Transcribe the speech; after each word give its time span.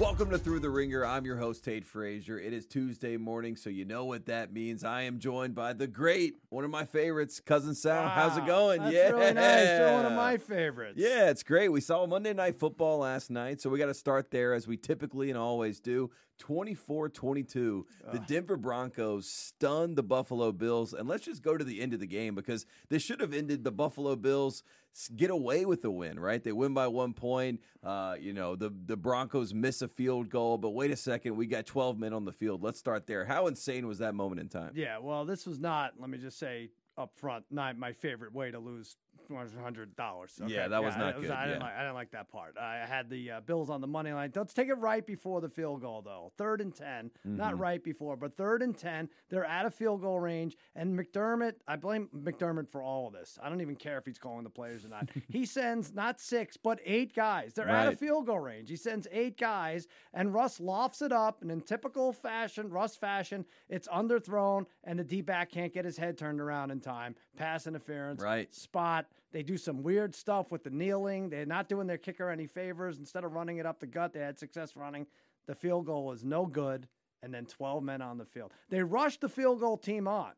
Welcome 0.00 0.30
to 0.30 0.38
Thru 0.38 0.58
The 0.58 0.70
Ringer. 0.70 1.04
I'm 1.04 1.26
your 1.26 1.36
host, 1.36 1.62
Tate 1.62 1.84
Frazier. 1.84 2.38
It 2.38 2.54
is 2.54 2.64
Tuesday 2.64 3.18
morning, 3.18 3.54
so 3.54 3.68
you 3.68 3.84
know 3.84 4.06
what 4.06 4.24
that 4.26 4.50
means. 4.50 4.82
I 4.82 5.02
am 5.02 5.18
joined 5.18 5.54
by 5.54 5.74
the 5.74 5.86
great, 5.86 6.36
one 6.48 6.64
of 6.64 6.70
my 6.70 6.86
favorites, 6.86 7.38
Cousin 7.38 7.74
Sal. 7.74 8.08
How's 8.08 8.38
it 8.38 8.46
going? 8.46 8.80
Yeah. 8.90 9.10
really 9.10 9.34
nice. 9.34 9.78
You're 9.78 9.92
one 9.92 10.06
of 10.06 10.12
my 10.12 10.38
favorites. 10.38 10.94
Yeah, 10.96 11.28
it's 11.28 11.42
great. 11.42 11.68
We 11.68 11.82
saw 11.82 12.06
Monday 12.06 12.32
Night 12.32 12.58
Football 12.58 13.00
last 13.00 13.30
night, 13.30 13.60
so 13.60 13.68
we 13.68 13.78
got 13.78 13.86
to 13.86 13.94
start 13.94 14.30
there 14.30 14.54
as 14.54 14.66
we 14.66 14.78
typically 14.78 15.28
and 15.28 15.38
always 15.38 15.80
do. 15.80 16.10
24 16.38 17.10
22. 17.10 17.86
The 18.12 18.18
Denver 18.20 18.56
Broncos 18.56 19.28
stunned 19.28 19.96
the 19.96 20.02
Buffalo 20.02 20.50
Bills. 20.50 20.94
And 20.94 21.06
let's 21.06 21.26
just 21.26 21.42
go 21.42 21.56
to 21.58 21.62
the 21.62 21.82
end 21.82 21.92
of 21.92 22.00
the 22.00 22.06
game 22.06 22.34
because 22.34 22.64
this 22.88 23.02
should 23.02 23.20
have 23.20 23.34
ended 23.34 23.62
the 23.62 23.70
Buffalo 23.70 24.16
Bills 24.16 24.62
get 25.16 25.30
away 25.30 25.64
with 25.64 25.82
the 25.82 25.90
win, 25.90 26.18
right? 26.18 26.42
They 26.42 26.52
win 26.52 26.74
by 26.74 26.88
one 26.88 27.12
point. 27.12 27.60
Uh, 27.82 28.16
you 28.18 28.32
know, 28.32 28.56
the, 28.56 28.72
the 28.86 28.96
Broncos 28.96 29.54
miss 29.54 29.82
a 29.82 29.88
field 29.88 30.30
goal, 30.30 30.58
but 30.58 30.70
wait 30.70 30.90
a 30.90 30.96
second, 30.96 31.36
we 31.36 31.46
got 31.46 31.66
12 31.66 31.98
men 31.98 32.12
on 32.12 32.24
the 32.24 32.32
field. 32.32 32.62
Let's 32.62 32.78
start 32.78 33.06
there. 33.06 33.24
How 33.24 33.46
insane 33.46 33.86
was 33.86 33.98
that 33.98 34.14
moment 34.14 34.40
in 34.40 34.48
time? 34.48 34.72
Yeah, 34.74 34.98
well, 34.98 35.24
this 35.24 35.46
was 35.46 35.58
not, 35.58 35.92
let 35.98 36.10
me 36.10 36.18
just 36.18 36.38
say 36.38 36.70
up 36.98 37.12
front, 37.16 37.44
not 37.50 37.78
my 37.78 37.92
favorite 37.92 38.34
way 38.34 38.50
to 38.50 38.58
lose 38.58 38.96
hundred 39.36 39.96
dollars. 39.96 40.38
Okay? 40.40 40.52
Yeah, 40.52 40.68
that 40.68 40.82
was 40.82 40.96
not 40.96 41.16
was, 41.18 41.26
good. 41.26 41.36
I, 41.36 41.46
didn't 41.46 41.60
like, 41.62 41.74
I 41.74 41.80
didn't 41.80 41.94
like 41.94 42.10
that 42.12 42.30
part. 42.30 42.56
I 42.58 42.84
had 42.86 43.08
the 43.10 43.30
uh, 43.30 43.40
Bills 43.40 43.70
on 43.70 43.80
the 43.80 43.86
money 43.86 44.12
line. 44.12 44.32
Let's 44.34 44.54
take 44.54 44.68
it 44.68 44.74
right 44.74 45.06
before 45.06 45.40
the 45.40 45.48
field 45.48 45.80
goal, 45.82 46.02
though. 46.02 46.32
Third 46.36 46.60
and 46.60 46.74
10 46.74 47.10
not 47.24 47.52
Mm-hmm. 47.52 47.62
right 47.62 47.82
before, 47.84 48.16
but 48.16 48.36
third 48.36 48.62
and 48.62 48.76
ten. 48.76 49.08
They're 49.28 49.44
at 49.44 49.66
a 49.66 49.70
field 49.70 50.02
goal 50.02 50.20
range, 50.20 50.56
and 50.74 50.98
McDermott. 50.98 51.54
I 51.66 51.76
blame 51.76 52.08
McDermott 52.16 52.68
for 52.68 52.82
all 52.82 53.06
of 53.08 53.12
this. 53.12 53.38
I 53.42 53.48
don't 53.48 53.60
even 53.60 53.76
care 53.76 53.98
if 53.98 54.04
he's 54.04 54.18
calling 54.18 54.44
the 54.44 54.50
players 54.50 54.84
or 54.84 54.88
not. 54.88 55.08
he 55.28 55.44
sends 55.46 55.92
not 55.94 56.20
six, 56.20 56.56
but 56.56 56.80
eight 56.84 57.14
guys. 57.14 57.54
They're 57.54 57.68
at 57.68 57.88
a 57.92 57.96
field 57.96 58.26
goal 58.26 58.38
range. 58.40 58.68
He 58.70 58.76
sends 58.76 59.06
eight 59.12 59.36
guys, 59.38 59.86
and 60.12 60.32
Russ 60.34 60.60
lofts 60.60 61.02
it 61.02 61.12
up, 61.12 61.42
and 61.42 61.50
in 61.50 61.60
typical 61.60 62.12
fashion, 62.12 62.70
Russ 62.70 62.96
fashion, 62.96 63.44
it's 63.68 63.88
underthrown, 63.88 64.66
and 64.84 64.98
the 64.98 65.04
D 65.04 65.20
back 65.20 65.50
can't 65.50 65.72
get 65.72 65.84
his 65.84 65.96
head 65.96 66.18
turned 66.18 66.40
around 66.40 66.70
in 66.70 66.80
time. 66.80 67.14
Pass 67.36 67.66
interference, 67.66 68.22
Right. 68.22 68.52
spot. 68.54 69.06
They 69.32 69.42
do 69.42 69.56
some 69.56 69.82
weird 69.82 70.14
stuff 70.14 70.50
with 70.50 70.64
the 70.64 70.70
kneeling. 70.70 71.30
They're 71.30 71.46
not 71.46 71.68
doing 71.68 71.86
their 71.86 71.98
kicker 71.98 72.30
any 72.30 72.46
favors. 72.46 72.98
Instead 72.98 73.24
of 73.24 73.32
running 73.32 73.58
it 73.58 73.66
up 73.66 73.78
the 73.78 73.86
gut, 73.86 74.12
they 74.12 74.20
had 74.20 74.38
success 74.38 74.76
running. 74.76 75.06
The 75.46 75.54
field 75.54 75.86
goal 75.86 76.06
was 76.06 76.24
no 76.24 76.46
good, 76.46 76.88
and 77.22 77.32
then 77.32 77.46
12 77.46 77.82
men 77.82 78.02
on 78.02 78.18
the 78.18 78.24
field. 78.24 78.52
They 78.68 78.82
rushed 78.82 79.20
the 79.20 79.28
field 79.28 79.60
goal 79.60 79.76
team 79.76 80.08
on. 80.08 80.32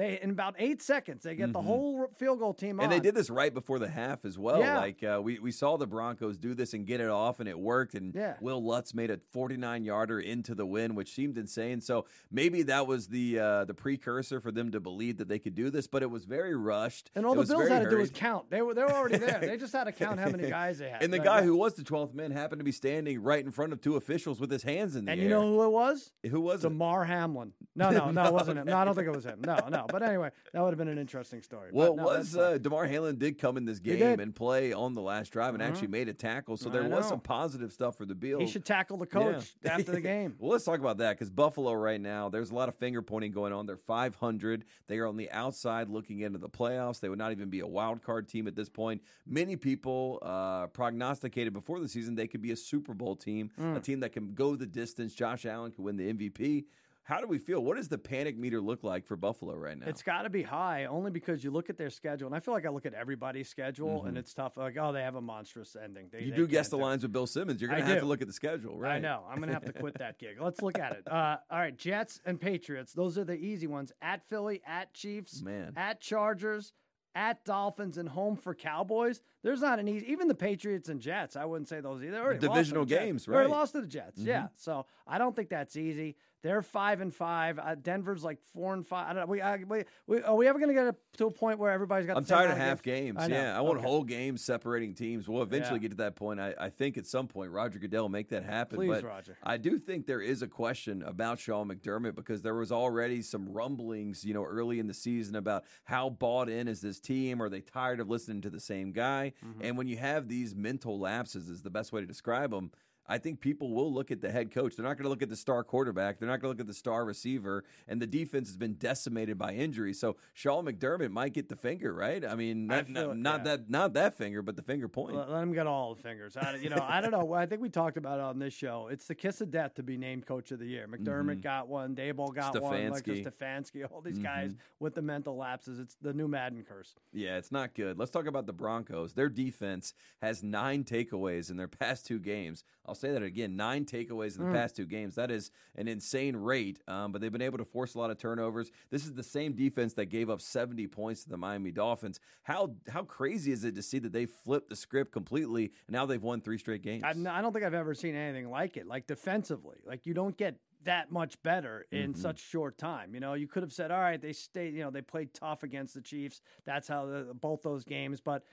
They 0.00 0.18
in 0.22 0.30
about 0.30 0.54
eight 0.58 0.80
seconds, 0.80 1.24
they 1.24 1.34
get 1.34 1.52
the 1.52 1.60
whole 1.60 2.08
field 2.16 2.38
goal 2.38 2.54
team 2.54 2.80
on. 2.80 2.86
Mm-hmm. 2.86 2.92
And 2.92 2.92
they 2.92 3.06
did 3.06 3.14
this 3.14 3.28
right 3.28 3.52
before 3.52 3.78
the 3.78 3.88
half 3.88 4.24
as 4.24 4.38
well. 4.38 4.60
Yeah. 4.60 4.78
Like 4.78 5.02
uh, 5.02 5.20
we 5.22 5.38
we 5.38 5.52
saw 5.52 5.76
the 5.76 5.86
Broncos 5.86 6.38
do 6.38 6.54
this 6.54 6.72
and 6.72 6.86
get 6.86 7.02
it 7.02 7.10
off, 7.10 7.38
and 7.38 7.46
it 7.46 7.58
worked. 7.58 7.92
And 7.92 8.14
Yeah. 8.14 8.36
Wil 8.40 8.64
Lutz 8.64 8.94
made 8.94 9.10
a 9.10 9.20
49 9.30 9.84
yarder 9.84 10.18
into 10.18 10.54
the 10.54 10.64
win, 10.64 10.94
which 10.94 11.12
seemed 11.12 11.36
insane. 11.36 11.82
So 11.82 12.06
maybe 12.30 12.62
that 12.62 12.86
was 12.86 13.08
the 13.08 13.38
uh, 13.38 13.64
the 13.66 13.74
precursor 13.74 14.40
for 14.40 14.50
them 14.50 14.70
to 14.72 14.80
believe 14.80 15.18
that 15.18 15.28
they 15.28 15.38
could 15.38 15.54
do 15.54 15.68
this. 15.68 15.86
But 15.86 16.02
it 16.02 16.10
was 16.10 16.24
very 16.24 16.56
rushed. 16.56 17.10
And 17.14 17.26
all 17.26 17.38
It 17.38 17.46
the 17.46 17.54
Bills 17.54 17.68
had 17.68 17.82
to 17.84 17.90
do 17.90 17.98
was 17.98 18.10
count. 18.10 18.48
They 18.50 18.62
were 18.62 18.72
they 18.72 18.84
were 18.84 18.92
already 18.92 19.18
there. 19.18 19.38
they 19.42 19.58
just 19.58 19.74
had 19.74 19.84
to 19.84 19.92
count 19.92 20.18
how 20.18 20.30
many 20.30 20.48
guys 20.58 20.78
they 20.78 20.88
had. 20.88 21.02
And 21.02 21.12
the 21.12 21.18
guy 21.18 21.42
who 21.42 21.54
was 21.54 21.74
the 21.74 21.82
12th 21.82 22.14
man 22.14 22.30
happened 22.30 22.60
to 22.60 22.64
be 22.64 22.72
standing 22.72 23.22
right 23.22 23.44
in 23.44 23.50
front 23.50 23.74
of 23.74 23.82
two 23.82 23.96
officials 23.96 24.40
with 24.40 24.50
his 24.50 24.62
hands 24.62 24.96
in 24.96 25.04
the 25.04 25.12
and 25.12 25.20
air. 25.20 25.24
you 25.24 25.28
know 25.30 25.42
who 25.42 25.62
it 25.62 25.70
was? 25.70 26.12
who 26.30 26.40
was 26.40 26.64
it? 26.64 26.70
Damar 26.70 27.04
Hamlin. 27.04 27.52
No, 27.76 27.90
no, 27.90 28.10
no, 28.10 28.24
it 28.24 28.32
wasn't 28.32 28.60
him. 28.60 28.66
No, 28.66 28.78
I 28.78 28.86
don't 28.86 28.94
think 28.94 29.06
it 29.06 29.14
was 29.14 29.24
him. 29.24 29.42
No, 29.44 29.58
no. 29.68 29.86
But 29.92 30.02
anyway, 30.02 30.30
that 30.52 30.60
would 30.62 30.70
have 30.70 30.78
been 30.78 30.88
an 30.88 30.98
interesting 30.98 31.42
story. 31.42 31.70
Well, 31.72 31.94
no, 31.96 32.04
was 32.04 32.36
uh, 32.36 32.58
Damar 32.58 32.86
Hamlin 32.86 33.16
did 33.18 33.38
come 33.38 33.56
in 33.56 33.64
this 33.64 33.78
game. 33.78 34.20
And 34.20 34.34
play 34.34 34.72
on 34.72 34.94
the 34.94 35.02
last 35.02 35.30
drive 35.30 35.54
and 35.54 35.62
actually 35.62 35.88
made 35.88 36.08
a 36.08 36.14
tackle, 36.14 36.56
so 36.56 36.68
there 36.68 36.84
was 36.84 37.06
some 37.08 37.20
positive 37.20 37.72
stuff 37.72 37.96
for 37.96 38.04
the 38.04 38.14
Bills. 38.14 38.42
he 38.42 38.48
should 38.48 38.64
tackle 38.64 38.96
the 38.96 39.06
coach 39.06 39.52
Yeah. 39.62 39.72
after 39.74 39.92
the 39.92 40.00
game. 40.00 40.36
well, 40.38 40.52
let's 40.52 40.64
talk 40.64 40.78
about 40.80 40.98
that 40.98 41.12
because 41.16 41.30
Buffalo 41.30 41.72
right 41.72 42.00
now, 42.00 42.28
there's 42.28 42.50
a 42.50 42.54
lot 42.54 42.68
of 42.68 42.74
finger 42.74 43.02
pointing 43.02 43.32
going 43.32 43.52
on. 43.52 43.66
They're 43.66 43.76
500. 43.76 44.64
They 44.86 44.98
are 44.98 45.06
on 45.06 45.16
the 45.16 45.30
outside 45.30 45.88
looking 45.88 46.20
into 46.20 46.38
the 46.38 46.48
playoffs. 46.48 47.00
They 47.00 47.08
would 47.08 47.18
not 47.18 47.32
even 47.32 47.50
be 47.50 47.60
a 47.60 47.66
wild 47.66 48.02
card 48.02 48.28
team 48.28 48.46
at 48.46 48.54
this 48.56 48.68
point. 48.68 49.02
Many 49.26 49.56
people 49.56 50.18
uh, 50.22 50.66
prognosticated 50.68 51.52
before 51.52 51.80
the 51.80 51.88
season 51.88 52.14
they 52.14 52.26
could 52.26 52.42
be 52.42 52.52
a 52.52 52.56
Super 52.56 52.94
Bowl 52.94 53.16
team, 53.16 53.50
Mm. 53.60 53.76
a 53.76 53.80
team 53.80 54.00
that 54.00 54.12
can 54.12 54.34
go 54.34 54.56
the 54.56 54.66
distance. 54.66 55.14
Josh 55.14 55.44
Allen 55.46 55.70
could 55.72 55.84
win 55.84 55.96
the 55.96 56.12
MVP. 56.12 56.64
How 57.02 57.20
do 57.20 57.26
we 57.26 57.38
feel? 57.38 57.60
What 57.64 57.76
does 57.76 57.88
the 57.88 57.98
panic 57.98 58.38
meter 58.38 58.60
look 58.60 58.84
like 58.84 59.04
for 59.04 59.16
Buffalo 59.16 59.56
right 59.56 59.76
now? 59.76 59.86
It's 59.88 60.02
got 60.02 60.22
to 60.22 60.30
be 60.30 60.42
high 60.42 60.84
only 60.84 61.10
because 61.10 61.42
you 61.42 61.50
look 61.50 61.68
at 61.68 61.76
their 61.76 61.90
schedule, 61.90 62.26
and 62.26 62.36
I 62.36 62.40
feel 62.40 62.54
like 62.54 62.66
I 62.66 62.68
look 62.68 62.86
at 62.86 62.94
everybody's 62.94 63.48
schedule, 63.48 64.04
and 64.04 64.16
it's 64.16 64.32
tough. 64.32 64.56
Like, 64.56 64.76
oh, 64.78 64.92
they 64.92 65.02
have 65.02 65.16
a 65.16 65.20
monstrous 65.20 65.76
ending. 65.82 66.08
They, 66.12 66.18
Mm-hmm. 66.18 66.26
you 66.26 66.30
they 66.32 66.36
do 66.36 66.46
guess 66.46 66.68
the 66.68 66.76
do 66.76 66.82
lines 66.84 67.02
with 67.02 67.12
Bill 67.12 67.26
Simmons. 67.26 67.60
You're 67.60 67.70
going 67.70 67.82
to 67.82 67.88
have 67.88 68.00
to 68.00 68.06
look 68.06 68.20
at 68.20 68.26
the 68.28 68.32
schedule, 68.34 68.78
right? 68.78 68.96
I 68.96 68.98
know. 69.00 69.24
I'm 69.28 69.38
going 69.38 69.48
to 69.48 69.54
have 69.54 69.64
to 69.64 69.72
quit 69.72 69.98
that 69.98 70.18
gig. 70.18 70.36
Let's 70.40 70.62
look 70.62 70.78
at 70.78 70.92
it. 70.92 71.10
Uh, 71.10 71.38
all 71.50 71.58
right, 71.58 71.76
Jets 71.76 72.20
and 72.24 72.40
Patriots. 72.40 72.92
Those 72.92 73.18
are 73.18 73.24
the 73.24 73.34
easy 73.36 73.66
ones. 73.66 73.90
At 74.02 74.22
Philly, 74.28 74.60
at 74.66 74.92
Chiefs, 74.94 75.42
Man. 75.42 75.72
at 75.76 76.00
Chargers, 76.00 76.72
at 77.16 77.44
Dolphins, 77.44 77.98
and 77.98 78.08
home 78.10 78.36
for 78.36 78.54
Cowboys. 78.54 79.20
There's 79.42 79.60
not 79.62 79.80
an 79.80 79.88
easy. 79.88 80.12
Even 80.12 80.28
the 80.28 80.34
Patriots 80.34 80.88
and 80.88 81.00
Jets, 81.00 81.34
I 81.34 81.44
wouldn't 81.44 81.68
say 81.68 81.80
those 81.80 82.02
either. 82.02 82.12
They 82.12 82.18
already 82.18 82.38
lost 82.38 82.42
to 82.42 82.48
Divisional 82.60 82.84
Jets. 82.84 83.02
games, 83.04 83.26
right. 83.28 83.42
Mm-hmm. 83.44 83.52
lost 83.52 83.72
to 83.72 83.80
the 83.80 83.86
Jets. 83.88 84.20
Yeah. 84.20 84.48
So 84.56 84.86
I 85.08 85.18
don't 85.18 85.34
think 85.34 85.48
that's 85.48 85.76
easy. 85.76 86.16
They're 86.42 86.62
five 86.62 87.02
and 87.02 87.14
five. 87.14 87.58
Uh, 87.58 87.74
Denver's 87.74 88.24
like 88.24 88.38
four 88.54 88.72
and 88.72 88.86
five. 88.86 89.08
I 89.08 89.12
don't 89.12 89.26
know. 89.26 89.26
We, 89.26 89.42
we, 89.68 89.84
we 90.06 90.22
are 90.22 90.34
we 90.34 90.48
ever 90.48 90.58
going 90.58 90.74
to 90.74 90.82
get 90.84 90.94
to 91.18 91.26
a 91.26 91.30
point 91.30 91.58
where 91.58 91.70
everybody's 91.70 92.06
got? 92.06 92.16
I'm 92.16 92.24
tired 92.24 92.50
of 92.50 92.56
half 92.56 92.82
games. 92.82 93.18
I 93.20 93.26
yeah, 93.26 93.56
I 93.56 93.60
want 93.60 93.78
Okay. 93.78 93.86
whole 93.86 94.04
games 94.04 94.42
separating 94.42 94.94
teams. 94.94 95.28
We'll 95.28 95.42
eventually 95.42 95.76
Yeah. 95.76 95.82
get 95.82 95.90
to 95.92 95.96
that 95.98 96.16
point. 96.16 96.40
I, 96.40 96.54
I 96.58 96.70
think 96.70 96.96
at 96.96 97.06
some 97.06 97.26
point 97.28 97.50
Roger 97.50 97.78
Goodell 97.78 98.04
will 98.04 98.08
make 98.08 98.30
that 98.30 98.44
happen. 98.44 98.78
Please, 98.78 98.88
but 98.88 99.04
Roger. 99.04 99.36
I 99.42 99.58
do 99.58 99.78
think 99.78 100.06
there 100.06 100.22
is 100.22 100.40
a 100.40 100.48
question 100.48 101.02
about 101.02 101.38
Sean 101.38 101.68
McDermott 101.68 102.14
because 102.14 102.40
there 102.40 102.54
was 102.54 102.72
already 102.72 103.20
some 103.20 103.52
rumblings, 103.52 104.24
you 104.24 104.32
know, 104.32 104.44
early 104.44 104.78
in 104.78 104.86
the 104.86 104.94
season 104.94 105.36
about 105.36 105.64
how 105.84 106.08
bought 106.08 106.48
in 106.48 106.68
is 106.68 106.80
this 106.80 106.98
team? 107.00 107.42
Are 107.42 107.50
they 107.50 107.60
tired 107.60 108.00
of 108.00 108.08
listening 108.08 108.40
to 108.42 108.50
the 108.50 108.60
same 108.60 108.92
guy? 108.92 109.34
Mm-hmm. 109.44 109.60
And 109.62 109.76
when 109.76 109.88
you 109.88 109.98
have 109.98 110.26
these 110.28 110.54
mental 110.54 110.98
lapses, 110.98 111.48
is 111.50 111.60
the 111.62 111.70
best 111.70 111.92
way 111.92 112.00
to 112.00 112.06
describe 112.06 112.50
them. 112.50 112.70
I 113.10 113.18
think 113.18 113.40
people 113.40 113.74
will 113.74 113.92
look 113.92 114.12
at 114.12 114.20
the 114.20 114.30
head 114.30 114.52
coach. 114.52 114.76
They're 114.76 114.86
not 114.86 114.96
going 114.96 115.02
to 115.02 115.08
look 115.08 115.20
at 115.20 115.28
the 115.28 115.36
star 115.36 115.64
quarterback. 115.64 116.20
They're 116.20 116.28
not 116.28 116.40
going 116.40 116.54
to 116.54 116.56
look 116.56 116.60
at 116.60 116.68
the 116.68 116.74
star 116.74 117.04
receiver. 117.04 117.64
And 117.88 118.00
the 118.00 118.06
defense 118.06 118.48
has 118.48 118.56
been 118.56 118.74
decimated 118.74 119.36
by 119.36 119.52
injury. 119.52 119.94
So 119.94 120.16
Sean 120.32 120.64
McDermott 120.64 121.10
might 121.10 121.32
get 121.32 121.48
the 121.48 121.56
finger, 121.56 121.92
right? 121.92 122.24
I 122.24 122.36
mean, 122.36 122.70
I 122.70 122.76
not, 122.76 122.86
feel 122.86 123.14
not, 123.14 123.38
yeah. 123.38 123.44
that 123.56 123.70
not 123.70 123.94
that 123.94 124.16
finger, 124.16 124.42
but 124.42 124.54
the 124.54 124.62
finger 124.62 124.86
point. 124.86 125.16
Let, 125.16 125.28
let 125.28 125.42
him 125.42 125.52
get 125.52 125.66
all 125.66 125.96
the 125.96 126.00
fingers. 126.00 126.36
I, 126.36 126.54
you 126.54 126.70
know, 126.70 126.86
I 126.88 127.00
don't 127.00 127.10
know. 127.10 127.32
I 127.32 127.46
think 127.46 127.60
we 127.60 127.68
talked 127.68 127.96
about 127.96 128.20
it 128.20 128.22
on 128.22 128.38
this 128.38 128.54
show. 128.54 128.88
It's 128.92 129.06
the 129.06 129.16
kiss 129.16 129.40
of 129.40 129.50
death 129.50 129.74
to 129.74 129.82
be 129.82 129.96
named 129.96 130.26
coach 130.26 130.52
of 130.52 130.60
the 130.60 130.66
year. 130.66 130.86
Mm-hmm. 130.86 131.04
McDermott 131.04 131.42
got 131.42 131.66
one. 131.66 131.96
Daboll 131.96 132.32
got 132.32 132.60
one. 132.62 132.90
Like 132.90 133.04
Stefanski. 133.04 133.26
Stefanski, 133.26 133.90
all 133.90 134.00
these 134.00 134.14
mm-hmm. 134.14 134.22
guys 134.22 134.54
with 134.78 134.94
the 134.94 135.02
mental 135.02 135.36
lapses. 135.36 135.80
It's 135.80 135.96
the 136.00 136.12
new 136.12 136.28
Madden 136.28 136.62
curse. 136.62 136.94
Yeah, 137.12 137.38
it's 137.38 137.50
not 137.50 137.74
good. 137.74 137.98
Let's 137.98 138.12
talk 138.12 138.26
about 138.26 138.46
the 138.46 138.52
Broncos. 138.52 139.14
Their 139.14 139.28
defense 139.28 139.94
has 140.22 140.44
nine 140.44 140.84
takeaways 140.84 141.50
in 141.50 141.56
their 141.56 141.66
past 141.68 142.06
two 142.06 142.20
games. 142.20 142.62
I'll 142.86 142.94
say 143.00 143.12
that 143.12 143.22
again: 143.22 143.56
nine 143.56 143.84
takeaways 143.84 144.36
in 144.36 144.42
the 144.44 144.48
Mm. 144.50 144.52
past 144.52 144.76
two 144.76 144.86
games. 144.86 145.14
That 145.14 145.30
is 145.30 145.50
an 145.76 145.88
insane 145.88 146.36
rate. 146.36 146.80
Um, 146.86 147.12
but 147.12 147.20
they've 147.20 147.32
been 147.32 147.42
able 147.42 147.58
to 147.58 147.64
force 147.64 147.94
a 147.94 147.98
lot 147.98 148.10
of 148.10 148.18
turnovers. 148.18 148.70
This 148.90 149.04
is 149.04 149.14
the 149.14 149.22
same 149.22 149.52
defense 149.54 149.94
that 149.94 150.06
gave 150.06 150.28
up 150.30 150.40
70 150.40 150.86
points 150.88 151.24
to 151.24 151.30
the 151.30 151.36
Miami 151.36 151.70
Dolphins. 151.70 152.20
How 152.44 152.74
how 152.88 153.02
crazy 153.04 153.52
is 153.52 153.64
it 153.64 153.74
to 153.76 153.82
see 153.82 153.98
that 154.00 154.12
they 154.12 154.26
flipped 154.26 154.68
the 154.68 154.76
script 154.76 155.12
completely 155.12 155.72
and 155.86 155.94
now 155.94 156.06
they've 156.06 156.22
won 156.22 156.40
three 156.40 156.58
straight 156.58 156.82
games? 156.82 157.02
I, 157.04 157.10
I 157.10 157.42
don't 157.42 157.52
think 157.52 157.64
I've 157.64 157.74
ever 157.74 157.94
seen 157.94 158.14
anything 158.14 158.50
like 158.50 158.76
it. 158.76 158.86
Like 158.86 159.06
defensively, 159.06 159.78
like 159.84 160.06
you 160.06 160.14
don't 160.14 160.36
get 160.36 160.56
that 160.84 161.12
much 161.12 161.42
better 161.42 161.84
in 161.92 162.14
Mhm. 162.14 162.16
such 162.16 162.38
short 162.40 162.78
time. 162.78 163.12
You 163.12 163.20
know, 163.20 163.34
you 163.34 163.46
could 163.46 163.62
have 163.62 163.72
said, 163.72 163.90
all 163.90 164.00
right, 164.00 164.20
they 164.20 164.32
stayed. 164.32 164.72
You 164.72 164.80
know, 164.84 164.90
they 164.90 165.02
played 165.02 165.34
tough 165.34 165.62
against 165.62 165.92
the 165.92 166.00
Chiefs. 166.00 166.40
That's 166.64 166.88
how 166.88 167.04
the, 167.04 167.34
both 167.34 167.60
those 167.62 167.84
games. 167.84 168.20
But 168.22 168.44